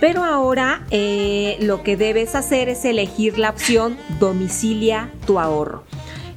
pero 0.00 0.24
ahora 0.24 0.86
eh, 0.90 1.58
lo 1.60 1.82
que 1.82 1.96
debes 1.96 2.34
hacer 2.34 2.68
es 2.68 2.84
elegir 2.84 3.38
la 3.38 3.50
opción 3.50 3.98
domicilia 4.18 5.12
tu 5.26 5.38
ahorro. 5.38 5.84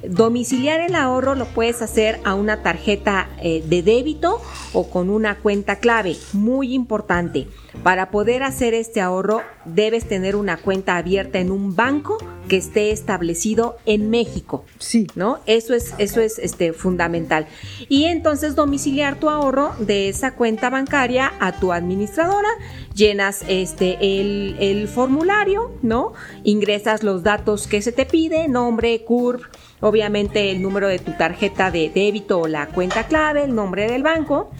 Domiciliar 0.08 0.80
el 0.80 0.94
ahorro 0.94 1.34
lo 1.34 1.46
puedes 1.46 1.82
hacer 1.82 2.20
a 2.24 2.34
una 2.34 2.62
tarjeta 2.62 3.28
eh, 3.40 3.62
de 3.66 3.82
débito 3.82 4.40
o 4.72 4.90
con 4.90 5.10
una 5.10 5.36
cuenta 5.36 5.76
clave. 5.76 6.16
Muy 6.32 6.74
importante. 6.74 7.46
Para 7.82 8.10
poder 8.10 8.42
hacer 8.42 8.74
este 8.74 9.00
ahorro 9.00 9.42
debes 9.64 10.06
tener 10.06 10.36
una 10.36 10.56
cuenta 10.56 10.96
abierta 10.96 11.38
en 11.38 11.50
un 11.50 11.74
banco 11.74 12.18
que 12.48 12.56
esté 12.56 12.90
establecido 12.90 13.76
en 13.86 14.10
México. 14.10 14.64
Sí. 14.78 15.06
¿No? 15.14 15.40
Eso 15.46 15.74
es, 15.74 15.94
eso 15.98 16.20
es 16.20 16.38
este, 16.38 16.72
fundamental. 16.72 17.46
Y 17.88 18.04
entonces 18.04 18.54
domiciliar 18.54 19.18
tu 19.18 19.28
ahorro 19.30 19.72
de 19.78 20.08
esa 20.08 20.34
cuenta 20.34 20.70
bancaria 20.70 21.32
a 21.40 21.52
tu 21.58 21.72
administradora, 21.72 22.48
llenas 22.94 23.44
este, 23.48 23.98
el, 24.00 24.56
el 24.60 24.88
formulario, 24.88 25.72
¿no? 25.82 26.12
Ingresas 26.44 27.02
los 27.02 27.22
datos 27.22 27.66
que 27.66 27.82
se 27.82 27.92
te 27.92 28.06
pide, 28.06 28.48
nombre, 28.48 29.04
CURP, 29.04 29.42
obviamente 29.84 30.50
el 30.50 30.62
número 30.62 30.88
de 30.88 30.98
tu 30.98 31.12
tarjeta 31.12 31.70
de 31.70 31.90
débito 31.94 32.40
o 32.40 32.48
la 32.48 32.68
cuenta 32.68 33.06
clave, 33.06 33.44
el 33.44 33.54
nombre 33.54 33.86
del 33.86 34.02
banco, 34.02 34.50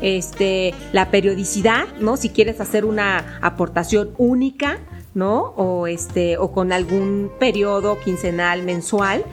este, 0.00 0.74
la 0.92 1.10
periodicidad, 1.10 1.86
¿no? 2.00 2.16
Si 2.16 2.30
quieres 2.30 2.60
hacer 2.60 2.84
una 2.84 3.38
aportación 3.40 4.10
única, 4.18 4.80
¿no? 5.14 5.54
O 5.56 5.86
este, 5.86 6.36
o 6.36 6.50
con 6.50 6.72
algún 6.72 7.30
periodo 7.38 8.00
quincenal, 8.00 8.64
mensual. 8.64 9.24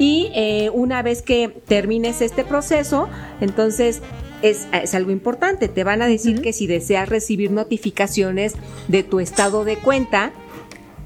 Y 0.00 0.32
eh, 0.34 0.70
una 0.74 1.02
vez 1.02 1.22
que 1.22 1.48
termines 1.48 2.20
este 2.20 2.42
proceso, 2.42 3.08
entonces 3.40 4.02
es, 4.42 4.66
algo 4.94 5.12
importante. 5.12 5.68
Te 5.68 5.84
van 5.84 6.02
a 6.02 6.06
decir 6.06 6.42
que 6.42 6.52
si 6.52 6.66
deseas 6.66 7.08
recibir 7.08 7.52
notificaciones 7.52 8.54
de 8.88 9.04
tu 9.04 9.20
estado 9.20 9.64
de 9.64 9.76
cuenta, 9.76 10.32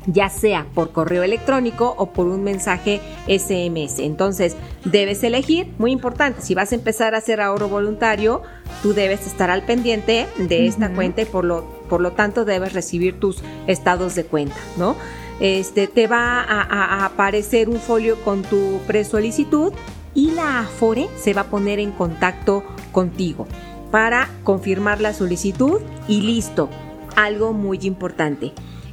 ya 0.06 0.28
sea 0.28 0.66
por 0.74 0.92
correo 0.92 1.22
electrónico 1.22 1.94
o 1.98 2.12
por 2.12 2.26
un 2.26 2.42
mensaje 2.42 3.00
SMS. 3.26 3.98
Entonces, 3.98 4.56
debes 4.84 5.22
elegir, 5.22 5.72
muy 5.78 5.92
importante, 5.92 6.42
si 6.42 6.54
vas 6.54 6.72
a 6.72 6.74
empezar 6.74 7.14
a 7.14 7.18
hacer 7.18 7.40
ahorro 7.40 7.68
voluntario, 7.68 8.42
tú 8.82 8.94
debes 8.94 9.26
estar 9.26 9.50
al 9.50 9.62
pendiente 9.62 10.26
de 10.38 10.66
esta 10.66 10.92
cuenta 10.92 11.22
y 11.22 11.24
por 11.24 11.44
lo, 11.44 11.64
por 11.88 12.00
lo 12.00 12.12
tanto 12.12 12.44
debes 12.44 12.72
recibir 12.72 13.18
tus 13.20 13.42
estados 13.66 14.14
de 14.14 14.24
cuenta, 14.24 14.56
¿no? 14.76 14.96
Este, 15.40 15.88
te 15.88 16.06
va 16.06 16.40
a, 16.40 16.62
a 16.62 17.06
aparecer 17.06 17.68
un 17.68 17.80
folio 17.80 18.16
con 18.22 18.42
tu 18.42 18.78
presolicitud 18.86 19.72
y 20.14 20.32
la 20.32 20.60
Afore 20.60 21.08
se 21.16 21.34
va 21.34 21.42
a 21.42 21.46
poner 21.46 21.78
en 21.78 21.90
contacto 21.90 22.62
contigo 22.92 23.46
para 23.90 24.28
confirmar 24.44 25.00
la 25.00 25.14
solicitud 25.14 25.80
y 26.06 26.22
listo. 26.22 26.68
Algo 27.16 27.52
muy 27.52 27.78
importante 27.82 28.52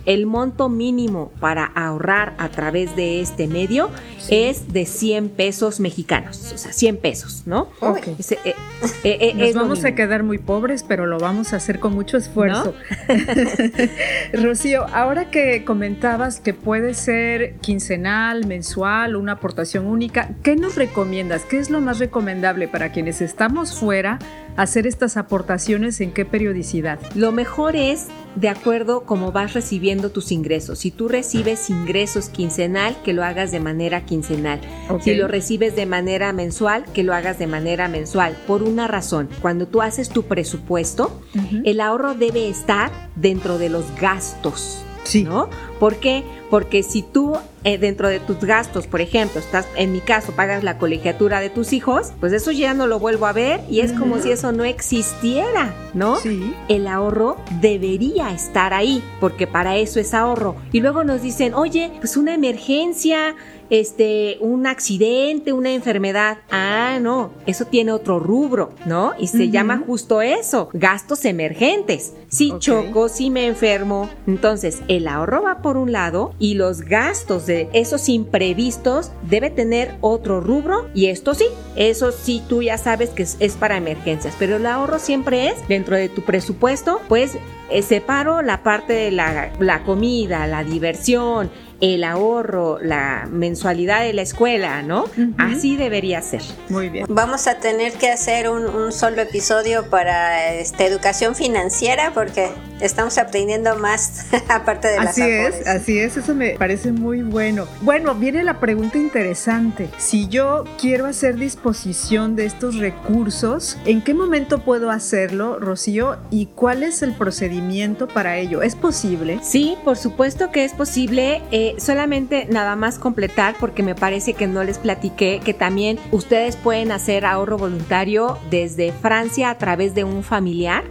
el 0.09 0.25
monto 0.25 0.69
mínimo 0.69 1.31
para 1.39 1.65
ahorrar 1.65 2.33
a 2.39 2.49
través 2.49 2.95
de 2.95 3.21
este 3.21 3.47
medio 3.47 3.91
es 4.31 4.73
de 4.73 4.87
100 4.87 5.29
pesos 5.29 5.79
mexicanos, 5.79 6.51
o 6.51 6.57
sea, 6.57 6.73
100 6.73 6.97
pesos, 6.97 7.43
¿no? 7.45 7.69
Ok. 7.79 8.07
Eh, 8.07 8.15
eh, 8.43 8.55
eh, 9.03 9.33
Nos 9.35 9.53
vamos 9.53 9.85
a 9.85 9.93
quedar 9.93 10.23
muy 10.23 10.39
pobres, 10.39 10.81
pero 10.81 11.05
lo 11.05 11.19
vamos 11.19 11.53
a 11.53 11.57
hacer 11.57 11.79
con 11.79 11.93
mucho 11.93 12.17
esfuerzo. 12.17 12.73
Rocío, 14.33 14.87
ahora 14.87 15.29
que 15.29 15.63
comentabas 15.63 16.39
que 16.39 16.55
puede 16.55 16.95
ser 16.95 17.57
quincenal, 17.57 18.47
mensual, 18.47 19.15
una 19.15 19.33
aportación 19.33 19.85
única, 19.85 20.31
¿qué 20.41 20.55
nos 20.55 20.75
recomiendas? 20.75 21.43
¿Qué 21.43 21.59
es 21.59 21.69
lo 21.69 21.81
más 21.81 21.99
recomendable 21.99 22.67
para 22.67 22.91
quienes 22.91 23.21
estamos 23.21 23.79
fuera 23.79 24.17
hacer 24.55 24.87
estas 24.87 25.17
aportaciones 25.17 26.01
en 26.01 26.11
qué 26.11 26.25
periodicidad? 26.25 26.99
Lo 27.15 27.31
mejor 27.31 27.75
es 27.75 28.07
de 28.35 28.49
acuerdo 28.49 29.01
como 29.01 29.31
vas 29.31 29.53
recibiendo 29.53 30.11
tus 30.11 30.31
ingresos. 30.31 30.79
Si 30.79 30.91
tú 30.91 31.07
recibes 31.07 31.69
ingresos 31.69 32.29
quincenal, 32.29 32.95
que 33.03 33.13
lo 33.13 33.23
hagas 33.23 33.51
de 33.51 33.59
manera 33.59 34.05
quincenal. 34.05 34.61
Si 35.01 35.15
lo 35.15 35.27
recibes 35.27 35.75
de 35.75 35.85
manera 35.85 36.31
mensual, 36.33 36.85
que 36.93 37.03
lo 37.03 37.13
hagas 37.13 37.39
de 37.39 37.47
manera 37.47 37.87
mensual. 37.87 38.37
Por 38.47 38.63
una 38.63 38.87
razón, 38.87 39.29
cuando 39.41 39.67
tú 39.67 39.81
haces 39.81 40.09
tu 40.09 40.23
presupuesto, 40.23 41.21
el 41.63 41.81
ahorro 41.81 42.13
debe 42.13 42.49
estar 42.49 42.91
dentro 43.15 43.57
de 43.57 43.69
los 43.69 43.85
gastos. 43.99 44.83
Sí. 45.03 45.23
¿No? 45.23 45.49
¿Por 45.79 45.97
qué? 45.97 46.23
Porque 46.49 46.83
si 46.83 47.01
tú 47.01 47.37
eh, 47.65 47.77
dentro 47.77 48.07
de 48.07 48.21
tus 48.21 48.39
gastos, 48.39 48.87
por 48.87 49.01
ejemplo, 49.01 49.41
estás, 49.41 49.67
en 49.75 49.91
mi 49.91 49.99
caso, 49.99 50.31
pagas 50.31 50.63
la 50.63 50.77
colegiatura 50.77 51.41
de 51.41 51.49
tus 51.49 51.73
hijos, 51.73 52.13
pues 52.21 52.31
eso 52.31 52.51
ya 52.51 52.73
no 52.73 52.87
lo 52.87 52.99
vuelvo 52.99 53.25
a 53.25 53.33
ver 53.33 53.59
y 53.69 53.81
es 53.81 53.91
como 53.91 54.19
si 54.19 54.31
eso 54.31 54.53
no 54.53 54.63
existiera, 54.63 55.75
¿no? 55.93 56.15
Sí. 56.15 56.53
El 56.69 56.87
ahorro 56.87 57.35
debería 57.59 58.31
estar 58.31 58.73
ahí, 58.73 59.03
porque 59.19 59.45
para 59.45 59.75
eso 59.75 59.99
es 59.99 60.13
ahorro. 60.13 60.55
Y 60.71 60.79
luego 60.79 61.03
nos 61.03 61.21
dicen, 61.21 61.53
oye, 61.53 61.91
pues 61.99 62.15
una 62.15 62.33
emergencia, 62.33 63.35
este, 63.69 64.37
un 64.39 64.65
accidente, 64.65 65.53
una 65.53 65.71
enfermedad. 65.71 66.39
Ah, 66.49 66.97
no, 67.01 67.31
eso 67.45 67.65
tiene 67.65 67.91
otro 67.91 68.19
rubro, 68.19 68.71
¿no? 68.85 69.13
Y 69.19 69.27
se 69.27 69.49
llama 69.49 69.83
justo 69.85 70.21
eso, 70.21 70.69
gastos 70.73 71.25
emergentes. 71.25 72.13
Si 72.29 72.53
choco, 72.59 73.09
si 73.09 73.29
me 73.29 73.47
enfermo. 73.47 74.09
Entonces, 74.27 74.81
el 74.87 75.07
ahorro 75.07 75.43
va 75.43 75.61
por 75.61 75.68
un 75.77 75.91
lado 75.91 76.33
y 76.39 76.55
los 76.55 76.81
gastos 76.81 77.45
de 77.45 77.69
esos 77.73 78.09
imprevistos 78.09 79.11
debe 79.23 79.49
tener 79.49 79.95
otro 80.01 80.41
rubro 80.41 80.87
y 80.93 81.07
esto 81.07 81.33
sí, 81.33 81.45
eso 81.75 82.11
sí 82.11 82.41
tú 82.47 82.61
ya 82.61 82.77
sabes 82.77 83.09
que 83.09 83.23
es, 83.23 83.55
para 83.59 83.77
emergencias, 83.77 84.35
pero 84.37 84.57
el 84.57 84.65
ahorro 84.65 84.99
siempre 84.99 85.47
es 85.47 85.67
dentro 85.67 85.95
de 85.95 86.09
tu 86.09 86.21
presupuesto, 86.21 87.01
pues 87.07 87.37
eh, 87.69 87.81
separo 87.81 88.41
la 88.41 88.63
parte 88.63 88.93
de 88.93 89.11
la, 89.11 89.51
la 89.59 89.83
comida, 89.83 90.47
la 90.47 90.63
diversión, 90.63 91.51
el 91.81 92.03
ahorro, 92.03 92.79
la 92.81 93.27
mensualidad 93.31 94.01
de 94.01 94.13
la 94.13 94.21
escuela, 94.21 94.81
¿no? 94.81 95.05
Así 95.37 95.77
debería 95.77 96.21
ser. 96.21 96.41
Muy 96.69 96.89
bien. 96.89 97.05
Vamos 97.09 97.47
a 97.47 97.59
tener 97.59 97.93
que 97.93 98.09
hacer 98.09 98.49
un, 98.49 98.91
solo 98.91 99.21
episodio 99.21 99.89
para 99.89 100.53
este, 100.53 100.85
educación 100.85 101.35
financiera 101.35 102.11
porque 102.13 102.49
estamos 102.81 103.17
aprendiendo 103.17 103.75
más 103.77 104.27
aparte 104.49 104.87
de 104.89 104.97
las 104.97 105.09
Así 105.09 105.21
es, 105.21 105.67
así 105.67 105.99
es, 105.99 106.17
eso 106.17 106.33
me 106.35 106.51
parece 106.51 106.91
muy 106.91 107.21
bueno. 107.21 107.67
Bueno, 107.81 108.15
viene 108.15 108.43
la 108.43 108.59
pregunta 108.59 108.97
interesante. 108.97 109.89
Si 109.97 110.27
yo 110.27 110.65
quiero 110.79 111.05
hacer 111.05 111.35
disposición 111.35 112.35
de 112.35 112.45
estos 112.45 112.75
recursos, 112.75 113.77
¿en 113.85 114.01
qué 114.01 114.13
momento 114.13 114.59
puedo 114.59 114.91
hacerlo, 114.91 115.59
Rocío? 115.59 116.17
¿Y 116.31 116.47
cuál 116.47 116.83
es 116.83 117.01
el 117.01 117.13
procedimiento 117.13 118.07
para 118.07 118.37
ello? 118.37 118.61
¿Es 118.61 118.75
posible? 118.75 119.39
Sí, 119.43 119.77
por 119.83 119.97
supuesto 119.97 120.51
que 120.51 120.65
es 120.65 120.73
posible. 120.73 121.41
Eh, 121.51 121.68
solamente 121.77 122.47
nada 122.49 122.75
más 122.75 122.99
completar 122.99 123.55
porque 123.59 123.83
me 123.83 123.95
parece 123.95 124.33
que 124.33 124.47
no 124.47 124.63
les 124.63 124.77
platiqué 124.77 125.41
que 125.43 125.53
también 125.53 125.99
ustedes 126.11 126.55
pueden 126.55 126.91
hacer 126.91 127.25
ahorro 127.25 127.57
voluntario 127.57 128.37
desde 128.49 128.91
Francia 128.91 129.49
a 129.49 129.57
través 129.57 129.95
de 129.95 130.03
un 130.03 130.23
familiar, 130.23 130.83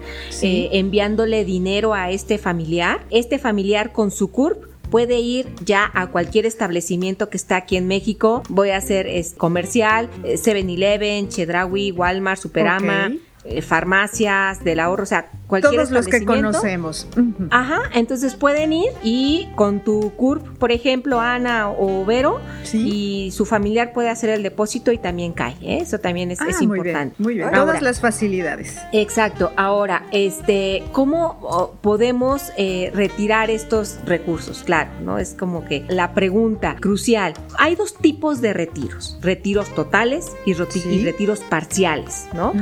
eh, 0.43 0.69
enviándole 0.73 1.45
dinero 1.45 1.95
a 1.95 2.11
este 2.11 2.39
familiar. 2.39 3.01
Este 3.11 3.39
familiar 3.39 3.93
con 3.93 4.11
su 4.11 4.31
CURP 4.31 4.65
puede 4.91 5.21
ir 5.21 5.49
ya 5.65 5.91
a 5.95 6.09
cualquier 6.09 6.47
establecimiento 6.47 7.29
que 7.29 7.37
está 7.37 7.57
aquí 7.57 7.77
en 7.77 7.87
México. 7.87 8.43
Voy 8.49 8.71
a 8.71 8.77
hacer 8.77 9.07
es, 9.07 9.35
comercial, 9.35 10.09
7-Eleven, 10.23 11.25
eh, 11.25 11.29
Chedraui, 11.29 11.93
Walmart, 11.93 12.41
Superama. 12.41 13.13
Eh, 13.45 13.63
farmacias 13.63 14.65
del 14.65 14.81
ahorro, 14.81 15.05
o 15.05 15.07
sea, 15.07 15.31
cualquier 15.47 15.75
Todos 15.75 15.91
los 15.91 16.07
que 16.09 16.25
conocemos. 16.25 17.07
Ajá, 17.51 17.83
entonces 17.95 18.35
pueden 18.35 18.73
ir 18.73 18.91
y 19.03 19.49
con 19.55 19.81
tu 19.81 20.13
CURP, 20.17 20.59
por 20.59 20.73
ejemplo, 20.73 21.21
Ana 21.21 21.71
o 21.71 22.05
Vero, 22.05 22.41
y 22.73 23.31
su 23.33 23.47
familiar 23.47 23.93
puede 23.93 24.11
hacer 24.11 24.31
el 24.31 24.43
depósito 24.43 24.91
y 24.91 24.99
también 24.99 25.33
cae. 25.33 25.55
¿eh? 25.63 25.79
Eso 25.81 25.99
también 25.99 26.33
es, 26.33 26.41
ah, 26.41 26.47
importante. 26.61 27.15
Muy 27.19 27.35
bien, 27.35 27.51
todas 27.53 27.81
las 27.81 28.01
facilidades. 28.01 28.77
Exacto. 28.93 29.53
Ahora, 29.57 30.05
este, 30.11 30.83
¿cómo 30.93 31.79
podemos 31.81 32.53
eh, 32.57 32.91
retirar 32.93 33.51
estos 33.51 33.99
recursos? 34.05 34.65
Claro, 34.65 34.91
¿no? 35.03 35.19
Es 35.19 35.35
como 35.35 35.65
que 35.65 35.85
la 35.89 36.13
pregunta 36.13 36.77
crucial. 36.81 37.35
Hay 37.57 37.77
dos 37.77 37.95
tipos 37.95 38.41
de 38.41 38.53
retiros, 38.53 39.17
retiros 39.23 39.73
totales 39.75 40.33
y, 40.45 40.55
retiros 40.55 41.41
parciales, 41.41 42.27
¿no? 42.35 42.53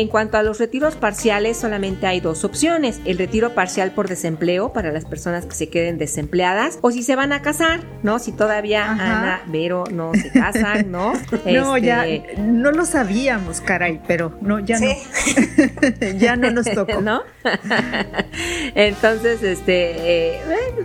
En 0.00 0.08
cuanto 0.08 0.36
a 0.36 0.42
los 0.42 0.58
retiros 0.58 0.94
parciales, 0.94 1.56
solamente 1.56 2.06
hay 2.06 2.20
dos 2.20 2.44
opciones. 2.44 3.00
El 3.04 3.18
retiro 3.18 3.54
parcial 3.54 3.92
por 3.92 4.08
desempleo 4.08 4.72
para 4.72 4.92
las 4.92 5.04
personas 5.04 5.46
que 5.46 5.54
se 5.54 5.68
queden 5.68 5.98
desempleadas 5.98 6.78
o 6.82 6.90
si 6.90 7.02
se 7.02 7.16
van 7.16 7.32
a 7.32 7.42
casar, 7.42 7.80
¿no? 8.02 8.18
Si 8.18 8.32
todavía 8.32 8.90
Ana, 8.90 9.42
Vero 9.46 9.84
no 9.90 10.12
se 10.14 10.30
casan, 10.30 10.90
¿no? 10.90 11.12
no, 11.46 11.78
ya 11.78 12.06
este, 12.06 12.36
no 12.40 12.72
lo 12.72 12.84
sabíamos, 12.84 13.60
caray, 13.60 14.00
pero 14.06 14.36
no, 14.40 14.60
ya 14.60 14.78
no. 14.78 14.88
ya 16.18 16.36
no 16.36 16.50
nos 16.50 16.66
tocó. 16.70 17.00
¿No? 17.06 17.22
Entonces, 18.74 19.42
este, 19.42 20.34
eh, 20.34 20.40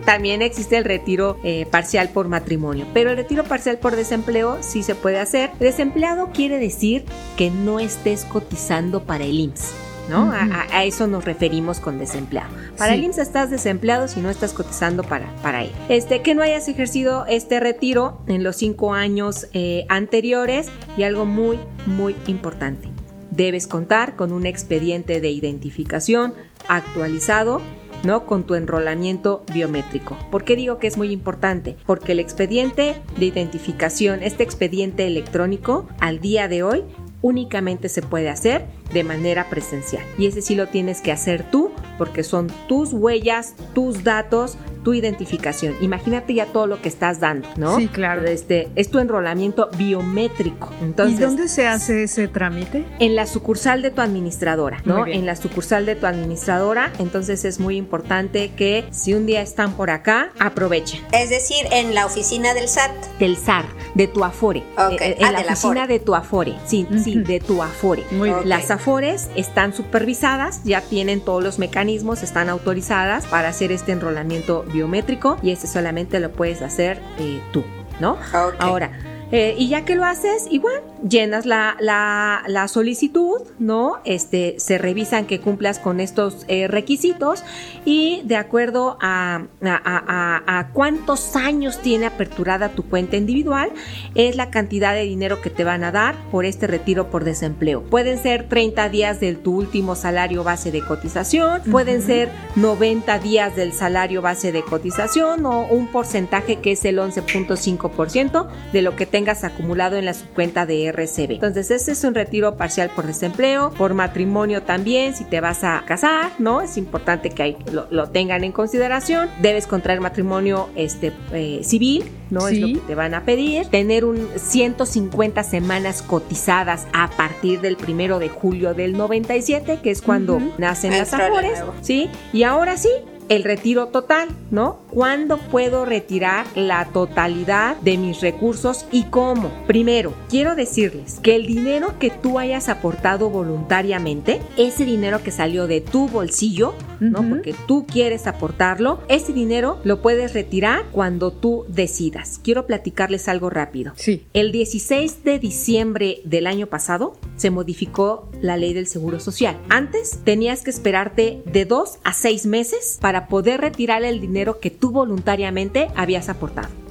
también 0.06 0.42
existe 0.42 0.78
el 0.78 0.86
retiro 0.86 1.40
eh, 1.44 1.66
parcial 1.70 2.10
por 2.10 2.28
matrimonio, 2.28 2.86
pero 2.94 3.10
el 3.12 3.18
retiro 3.18 3.44
parcial 3.44 3.78
por 3.78 3.96
desempleo 3.96 4.58
sí 4.62 4.84
se 4.84 4.96
puede 4.96 5.20
hacer. 5.20 5.52
Desempleado 5.60 6.30
quiere 6.34 6.60
decir 6.60 7.06
que 7.38 7.50
no 7.50 7.80
estés 7.80 8.26
cotizando 8.26 8.91
para 9.00 9.24
el 9.24 9.40
IMSS. 9.40 9.74
¿no? 10.10 10.32
a, 10.34 10.84
eso 10.84 11.08
nos 11.08 11.26
referimos 11.26 11.80
con 11.80 11.98
desempleado. 11.98 12.50
Para 12.78 12.96
el 12.96 13.04
IMSS 13.04 13.20
estás 13.20 13.50
desempleado 13.50 14.08
si 14.08 14.20
no 14.20 14.30
estás 14.30 14.54
cotizando 14.54 15.04
para, 15.04 15.34
para 15.42 15.64
él. 15.64 15.72
Este, 15.90 16.22
que 16.22 16.36
no 16.36 16.42
hayas 16.42 16.68
ejercido 16.68 17.26
este 17.28 17.60
retiro 17.60 18.22
en 18.28 18.44
los 18.44 18.58
cinco 18.58 18.94
años 18.94 19.48
eh, 19.54 19.86
anteriores 19.90 20.68
y 20.98 21.04
algo 21.04 21.26
muy, 21.26 21.60
muy 21.86 22.16
importante. 22.28 22.90
Debes 23.30 23.68
contar 23.68 24.16
con 24.18 24.34
un 24.34 24.46
expediente 24.46 25.22
de 25.22 25.32
identificación 25.32 26.34
actualizado 26.68 27.62
¿no? 28.04 28.26
Con 28.26 28.44
tu 28.46 28.56
enrolamiento 28.56 29.44
biométrico. 29.54 30.18
¿Por 30.32 30.44
qué 30.44 30.56
digo 30.56 30.80
que 30.80 30.88
es 30.88 30.98
muy 30.98 31.12
importante? 31.12 31.78
Porque 31.86 32.14
el 32.14 32.20
expediente 32.20 32.96
de 33.18 33.26
identificación, 33.26 34.24
este 34.24 34.44
expediente 34.44 35.06
electrónico, 35.06 35.88
al 36.00 36.20
día 36.20 36.48
de 36.48 36.64
hoy 36.64 36.84
únicamente 37.22 37.90
se 37.90 38.02
puede 38.02 38.30
hacer 38.30 38.66
de 38.94 39.04
manera 39.04 39.50
presencial. 39.50 40.04
Y 40.18 40.28
ese 40.28 40.42
sí 40.42 40.56
lo 40.56 40.68
tienes 40.68 41.02
que 41.02 41.12
hacer 41.12 41.44
tú 41.50 41.72
porque 41.98 42.24
son 42.24 42.48
tus 42.68 42.94
huellas, 42.94 43.56
tus 43.74 44.04
datos, 44.04 44.58
tu 44.84 44.94
identificación. 44.94 45.76
Imagínate 45.82 46.34
ya 46.34 46.46
todo 46.48 46.68
lo 46.68 46.82
que 46.82 46.90
estás 46.90 47.20
dando, 47.20 47.48
¿no? 47.58 47.78
Sí, 47.78 47.88
claro. 47.88 48.26
Este, 48.26 48.70
es 48.76 48.90
tu 48.90 49.00
enrolamiento 49.00 49.70
biométrico. 49.78 50.72
Entonces, 50.82 51.20
¿Y 51.20 51.22
dónde 51.22 51.48
se 51.48 51.68
hace 51.68 52.04
ese 52.04 52.28
trámite? 52.28 52.86
En 53.00 53.16
la 53.16 53.26
sucursal 53.26 53.82
de 53.82 53.92
tu 53.92 54.02
administradora, 54.02 54.82
¿no? 54.86 55.06
En 55.06 55.26
la 55.26 55.36
sucursal 55.36 55.86
de 55.86 55.96
tu 55.96 56.06
administradora. 56.06 56.92
Entonces 57.00 57.46
es 57.46 57.60
muy 57.60 57.78
importante 57.78 58.52
que 58.56 58.86
si 58.92 59.14
un 59.14 59.26
día 59.26 59.42
están 59.42 59.74
por 59.74 59.90
acá, 59.90 60.32
aprovechen. 60.40 61.02
Es 61.12 61.30
decir, 61.30 61.66
en 61.72 61.94
la 61.94 62.06
oficina 62.06 62.54
del 62.54 62.68
SAT. 62.68 62.92
Del 63.20 63.38
SAR, 63.38 63.66
de 63.96 64.08
tu 64.08 64.24
Afore. 64.24 64.60
Eh, 64.60 64.98
eh, 65.00 65.16
en 65.20 65.26
ah, 65.26 65.32
la 65.32 65.42
oficina 65.42 65.88
de 65.88 66.00
tu 66.00 66.16
Afore. 66.16 66.56
Sí, 66.66 66.88
sí, 67.04 67.16
de 67.16 67.40
tu 67.40 67.62
Afore. 67.62 68.04
Muy 68.12 68.30
bien. 68.30 68.50
Las 68.50 68.72
Afores 68.72 69.30
están 69.36 69.74
supervisadas, 69.74 70.64
ya 70.64 70.82
tienen 70.82 71.22
todos 71.22 71.44
los 71.44 71.60
mecanismos, 71.60 72.24
están 72.24 72.50
autorizadas 72.50 73.26
para 73.26 73.50
hacer 73.50 73.72
este 73.72 73.92
enrolamiento 73.92 74.66
biométrico 74.72 75.38
y 75.42 75.52
ese 75.52 75.68
solamente 75.68 76.20
lo 76.20 76.32
puedes 76.32 76.62
hacer 76.62 77.00
eh, 77.20 77.42
tú, 77.52 77.64
¿no? 78.00 78.18
Ahora, 78.60 78.92
eh, 79.32 79.56
y 79.58 79.70
ya 79.70 79.86
que 79.86 79.96
lo 79.96 80.04
haces, 80.04 80.48
igual 80.50 80.82
llenas 81.08 81.46
la, 81.46 81.78
la, 81.80 82.68
solicitud, 82.68 83.42
¿no? 83.60 84.00
Este, 84.06 84.56
se 84.60 84.78
revisan 84.78 85.26
que 85.26 85.40
cumplas 85.40 85.80
con 85.80 86.00
estos 86.00 86.46
eh, 86.48 86.68
requisitos 86.68 87.44
y 87.86 88.22
de 88.26 88.36
acuerdo 88.36 88.98
a, 89.02 89.44
a, 89.64 90.68
cuántos 90.74 91.36
años 91.36 91.80
tiene 91.80 92.06
aperturada 92.06 92.70
tu 92.70 92.84
cuenta 92.84 93.18
individual, 93.18 93.72
es 94.16 94.36
la 94.36 94.52
cantidad 94.52 94.94
de 94.94 95.04
dinero 95.04 95.42
que 95.42 95.50
te 95.50 95.64
van 95.64 95.84
a 95.84 95.92
dar 95.92 96.16
por 96.30 96.46
este 96.46 96.68
retiro 96.68 97.10
por 97.10 97.24
desempleo. 97.24 97.84
Pueden 97.84 98.22
ser 98.22 98.48
30 98.48 98.90
días 98.90 99.20
de 99.20 99.34
tu 99.36 99.56
último 99.56 99.96
salario 99.96 100.44
base 100.44 100.72
de 100.72 100.82
cotización, 100.82 101.62
pueden 101.72 102.02
ser 102.02 102.30
90 102.56 103.20
días 103.20 103.56
del 103.56 103.74
salario 103.74 104.22
base 104.22 104.52
de 104.52 104.62
cotización 104.62 105.46
o 105.46 105.68
un 105.68 105.88
porcentaje 105.88 106.58
que 106.58 106.74
es 106.74 106.86
el 106.86 107.00
11.5% 107.00 108.48
de 108.72 108.82
lo 108.82 108.96
que 108.96 109.06
tengas 109.06 109.21
tengas 109.22 109.44
acumulado 109.44 109.98
en 109.98 110.06
la 110.06 110.16
subcuenta 110.16 110.66
de 110.66 110.92
RCB. 110.92 111.34
Entonces, 111.34 111.70
este 111.70 111.92
es 111.92 112.04
un 112.04 112.16
retiro 112.16 112.58
parcial 112.58 112.90
por 112.96 113.06
desempleo, 113.06 113.70
por 113.78 113.94
matrimonio 113.94 114.64
también, 114.64 115.14
si 115.14 115.26
te 115.26 115.40
vas 115.42 115.64
a 115.64 115.84
casar, 115.86 116.32
¿no? 116.40 116.62
Es 116.62 116.76
importante 116.76 117.30
que 117.30 117.56
lo, 117.72 118.10
tengan 118.10 118.44
en 118.44 118.52
consideración. 118.52 119.30
Debes 119.40 119.68
contraer 119.68 120.02
matrimonio 120.02 120.70
este, 120.76 121.14
eh, 121.34 121.60
civil, 121.64 122.06
¿no? 122.32 122.48
Es 122.48 122.60
lo 122.60 122.68
que 122.68 122.80
te 122.88 122.96
van 122.96 123.14
a 123.14 123.24
pedir. 123.24 123.68
Tener 123.68 124.06
un 124.06 124.28
150 124.38 125.44
semanas 125.44 126.02
cotizadas 126.02 126.88
a 126.92 127.08
partir 127.12 127.62
del 127.62 127.78
primero 127.78 128.18
de 128.18 128.30
julio 128.30 128.74
del 128.74 128.94
97, 128.94 129.82
que 129.84 129.92
es 129.92 130.02
cuando 130.02 130.42
nacen 130.58 130.98
las 130.98 131.14
afores, 131.14 131.60
¿sí? 131.82 132.10
Y 132.34 132.42
ahora 132.42 132.76
sí, 132.76 132.90
el 133.30 133.44
retiro 133.44 133.88
total, 133.88 134.30
¿no? 134.52 134.80
¿Cuándo 134.90 135.38
puedo 135.38 135.86
retirar 135.86 136.46
la 136.56 136.86
totalidad 136.86 137.78
de 137.78 137.98
mis 137.98 138.22
recursos 138.22 138.86
y 138.92 139.04
cómo? 139.06 139.52
Primero, 139.68 140.14
quiero 140.30 140.56
decirles 140.56 141.20
que 141.22 141.36
el 141.36 141.48
dinero 141.48 141.98
que 142.00 142.10
tú 142.10 142.40
hayas 142.40 142.70
aportado 142.70 143.30
voluntariamente, 143.30 144.42
ese 144.58 144.86
dinero 144.86 145.24
que 145.24 145.32
salió 145.32 145.68
de 145.68 145.82
tu 145.82 146.08
bolsillo, 146.08 146.74
¿no? 147.00 147.28
Porque 147.28 147.56
tú 147.68 147.86
quieres 147.88 148.28
aportarlo, 148.28 149.02
ese 149.08 149.34
dinero 149.34 149.80
lo 149.84 150.02
puedes 150.02 150.34
retirar 150.34 150.86
cuando 150.92 151.32
tú 151.32 151.66
decidas. 151.68 152.40
Quiero 152.44 152.68
platicarles 152.68 153.28
algo 153.28 153.50
rápido. 153.50 153.94
Sí. 153.96 154.26
El 154.34 154.52
16 154.52 155.24
de 155.24 155.40
diciembre 155.40 156.22
del 156.26 156.48
año 156.48 156.68
pasado 156.68 157.18
se 157.38 157.50
modificó 157.50 158.30
la 158.42 158.58
ley 158.58 158.74
del 158.74 158.88
Seguro 158.88 159.20
Social. 159.20 159.58
Antes 159.70 160.20
tenías 160.24 160.62
que 160.64 160.70
esperarte 160.70 161.42
de 161.46 161.66
dos 161.66 161.98
a 162.04 162.14
seis 162.14 162.46
meses 162.46 162.98
para 163.02 163.11
poder 163.28 163.62
retirar 163.62 164.04
el 164.04 164.20
dinero 164.20 164.60
que 164.60 164.70
tú 164.70 164.92
voluntariamente 164.92 165.88
habías 165.96 166.30
aportado. 166.30 166.82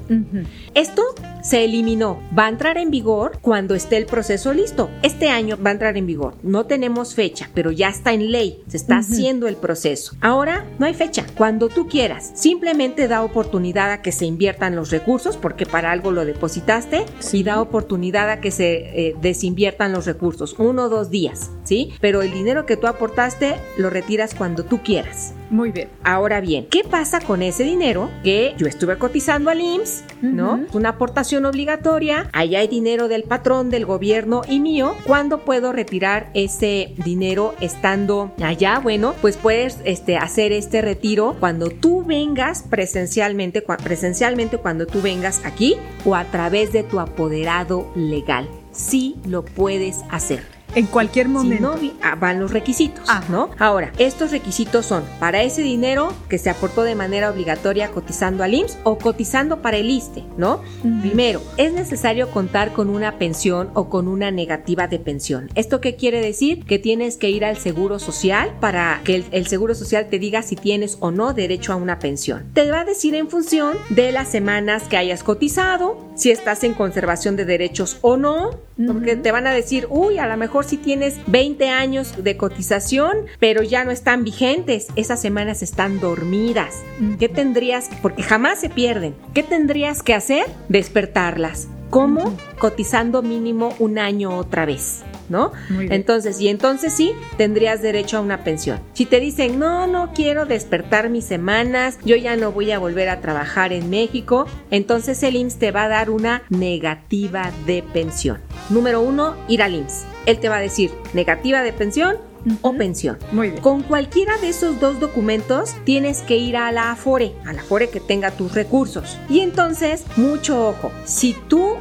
Esto 0.74 1.02
se 1.42 1.64
eliminó. 1.64 2.20
Va 2.37 2.46
a 2.46 2.48
entrar 2.48 2.78
en 2.78 2.90
vigor 2.90 3.38
cuando 3.40 3.74
esté 3.74 3.96
el 3.96 4.06
proceso 4.06 4.52
listo. 4.52 4.90
Este 5.02 5.28
año 5.28 5.56
va 5.64 5.70
a 5.70 5.74
entrar 5.74 5.96
en 5.96 6.06
vigor. 6.06 6.35
No 6.42 6.66
tenemos 6.66 7.14
fecha, 7.14 7.48
pero 7.54 7.70
ya 7.70 7.88
está 7.88 8.12
en 8.12 8.33
ley. 8.33 8.62
Se 8.66 8.76
está 8.76 8.98
haciendo 8.98 9.46
el 9.46 9.56
proceso. 9.56 10.16
Ahora 10.20 10.66
no 10.78 10.87
hay 10.87 10.94
fecha. 10.94 11.24
Cuando 11.37 11.68
tú 11.68 11.87
quieras, 11.87 12.33
simplemente 12.35 13.06
da 13.06 13.22
oportunidad 13.22 13.92
a 13.92 14.02
que 14.02 14.12
se 14.12 14.26
inviertan 14.26 14.74
los 14.74 14.90
recursos, 14.90 15.37
porque 15.37 15.64
para 15.64 15.92
algo 15.92 16.11
lo 16.11 16.24
depositaste, 16.24 17.06
y 17.33 17.42
da 17.44 17.61
oportunidad 17.61 18.30
a 18.30 18.40
que 18.40 18.50
se 18.50 19.09
eh, 19.09 19.16
desinviertan 19.20 19.92
los 19.92 20.06
recursos. 20.06 20.56
Uno 20.59 20.85
o 20.85 20.88
dos 20.88 21.11
días, 21.11 21.50
¿sí? 21.62 21.92
Pero 22.00 22.22
el 22.22 22.33
dinero 22.33 22.66
que 22.66 22.76
tú 22.76 22.88
aportaste 22.88 23.54
lo 23.78 23.90
retiras 23.90 24.35
cuando 24.35 24.64
tú 24.64 24.83
quieras. 24.83 25.35
Muy 25.50 25.72
bien. 25.72 25.88
Ahora 26.04 26.40
bien, 26.40 26.66
¿qué 26.70 26.84
pasa 26.84 27.20
con 27.20 27.42
ese 27.42 27.64
dinero 27.64 28.08
que 28.22 28.54
yo 28.56 28.68
estuve 28.68 28.96
cotizando 28.98 29.50
al 29.50 29.60
IMSS, 29.60 30.04
¿no? 30.22 30.64
Una 30.72 30.90
aportación 30.90 31.44
obligatoria, 31.44 32.30
allá 32.32 32.60
hay 32.60 32.68
dinero 32.68 33.08
del 33.08 33.24
patrón, 33.24 33.68
del 33.68 33.84
gobierno 33.84 34.42
y 34.48 34.60
mío. 34.60 34.94
¿Cuándo 35.04 35.44
puedo 35.44 35.72
retirar 35.72 36.30
ese 36.34 36.94
dinero 37.04 37.54
estando 37.60 38.32
allá? 38.40 38.78
Bueno, 38.78 39.14
pues 39.20 39.36
puedes 39.36 39.78
este, 39.84 40.16
hacer 40.16 40.52
este 40.52 40.82
retiro 40.82 41.36
cuando 41.40 41.68
tú 41.68 42.04
vengas 42.04 42.62
presencialmente, 42.62 43.62
presencialmente 43.62 44.58
cuando 44.58 44.86
tú 44.86 45.02
vengas 45.02 45.44
aquí 45.44 45.76
o 46.04 46.14
a 46.14 46.24
través 46.26 46.72
de 46.72 46.84
tu 46.84 47.00
apoderado 47.00 47.90
legal. 47.96 48.48
Sí 48.70 49.16
lo 49.26 49.44
puedes 49.44 49.98
hacer. 50.10 50.59
En 50.74 50.87
cualquier 50.87 51.28
momento. 51.28 51.76
Si 51.78 51.88
no, 51.88 51.94
ah, 52.02 52.14
van 52.14 52.40
los 52.40 52.52
requisitos, 52.52 53.04
ah. 53.09 53.22
¿no? 53.28 53.50
Ahora, 53.59 53.92
estos 53.98 54.30
requisitos 54.30 54.87
son 54.87 55.02
para 55.18 55.42
ese 55.42 55.62
dinero 55.62 56.12
que 56.28 56.38
se 56.38 56.50
aportó 56.50 56.83
de 56.83 56.94
manera 56.94 57.30
obligatoria 57.30 57.90
cotizando 57.90 58.44
al 58.44 58.54
IMSS 58.54 58.78
o 58.85 58.98
cotizando 58.98 59.62
para 59.62 59.78
el 59.78 59.90
ISTE, 59.90 60.24
¿no? 60.37 60.61
Primero, 61.00 61.42
es 61.56 61.72
necesario 61.72 62.30
contar 62.30 62.72
con 62.72 62.88
una 62.88 63.18
pensión 63.18 63.70
o 63.74 63.88
con 63.88 64.09
una 64.09 64.30
negativa 64.30 64.87
de 64.87 64.98
pensión. 64.98 65.50
¿Esto 65.54 65.80
qué 65.80 65.96
quiere 65.96 66.20
decir? 66.20 66.64
Que 66.64 66.78
tienes 66.78 67.16
que 67.16 67.30
ir 67.30 67.44
al 67.44 67.56
Seguro 67.56 67.98
Social 67.98 68.52
para 68.61 69.00
que 69.04 69.24
el, 69.30 69.46
Seguro 69.46 69.74
Social 69.74 70.09
te 70.09 70.18
diga 70.18 70.42
si 70.42 70.56
tienes 70.56 70.98
o 71.00 71.11
no 71.11 71.33
derecho 71.33 71.72
a 71.72 71.76
una 71.76 71.98
pensión. 71.98 72.44
Te 72.54 72.70
va 72.70 72.80
a 72.80 72.85
decir 72.85 73.14
en 73.14 73.28
función 73.28 73.76
de 73.88 74.12
las 74.12 74.28
semanas 74.28 74.85
que 74.85 74.96
hayas 74.96 75.22
cotizado, 75.22 76.09
si 76.20 76.30
estás 76.30 76.64
en 76.64 76.74
conservación 76.74 77.35
de 77.37 77.46
derechos 77.46 77.96
o 78.02 78.18
no, 78.18 78.50
porque 78.87 79.16
te 79.16 79.33
van 79.33 79.46
a 79.46 79.52
decir, 79.52 79.87
uy, 79.88 80.18
a 80.18 80.26
lo 80.26 80.37
mejor 80.37 80.66
si 80.66 80.76
tienes 80.76 81.18
20 81.28 81.70
años 81.70 82.22
de 82.22 82.37
cotización, 82.37 83.16
pero 83.38 83.62
ya 83.62 83.85
no 83.85 83.90
están 83.90 84.22
vigentes, 84.22 84.88
esas 84.96 85.20
semanas 85.20 85.62
están 85.62 85.98
dormidas. 85.98 86.83
¿Qué 87.18 87.30
tendrías? 87.30 87.88
Porque 88.02 88.22
jamás 88.22 88.61
se 88.61 88.68
pierden. 88.68 89.14
¿Qué 89.33 89.42
tendrías 89.42 90.02
que 90.02 90.12
hacer? 90.12 90.44
Despertarlas. 90.68 91.68
¿Cómo? 91.88 92.37
Cotizando 92.59 93.22
mínimo 93.22 93.74
un 93.78 93.98
año 93.98 94.37
otra 94.37 94.66
vez. 94.66 95.02
¿No? 95.30 95.52
Entonces, 95.70 96.40
y 96.40 96.48
entonces 96.48 96.92
sí, 96.92 97.12
tendrías 97.38 97.80
derecho 97.80 98.18
a 98.18 98.20
una 98.20 98.44
pensión. 98.44 98.80
Si 98.92 99.06
te 99.06 99.20
dicen, 99.20 99.58
no, 99.58 99.86
no 99.86 100.12
quiero 100.12 100.44
despertar 100.44 101.08
mis 101.08 101.24
semanas, 101.24 101.98
yo 102.04 102.16
ya 102.16 102.36
no 102.36 102.52
voy 102.52 102.70
a 102.72 102.78
volver 102.78 103.08
a 103.08 103.20
trabajar 103.20 103.72
en 103.72 103.88
México, 103.88 104.46
entonces 104.70 105.22
el 105.22 105.36
IMSS 105.36 105.58
te 105.58 105.70
va 105.70 105.84
a 105.84 105.88
dar 105.88 106.10
una 106.10 106.42
negativa 106.50 107.50
de 107.66 107.82
pensión. 107.82 108.38
Número 108.68 109.00
uno, 109.00 109.36
ir 109.48 109.62
al 109.62 109.74
IMSS 109.74 110.04
él 110.26 110.38
te 110.38 110.48
va 110.48 110.56
a 110.56 110.60
decir 110.60 110.90
negativa 111.12 111.62
de 111.62 111.72
pensión 111.72 112.16
o 112.62 112.72
pensión. 112.72 113.18
Muy 113.33 113.50
bien. 113.50 113.62
Con 113.62 113.83
cualquiera 113.83 114.37
de 114.38 114.48
esos 114.48 114.81
dos 114.81 115.00
documentos 115.00 115.74
tienes 115.85 116.22
que 116.22 116.37
ir 116.37 116.57
a 116.57 116.70
la 116.72 116.92
Afore, 116.92 117.35
a 117.44 117.53
la 117.53 117.62
Afore 117.62 117.90
que 117.90 118.00
tenga 118.00 118.31
tus 118.31 118.55
recursos. 118.55 119.18
Y 119.29 119.40
entonces, 119.40 120.05
mucho 120.16 120.68
ojo, 120.68 120.90
si 121.05 121.35
tú, 121.48 121.76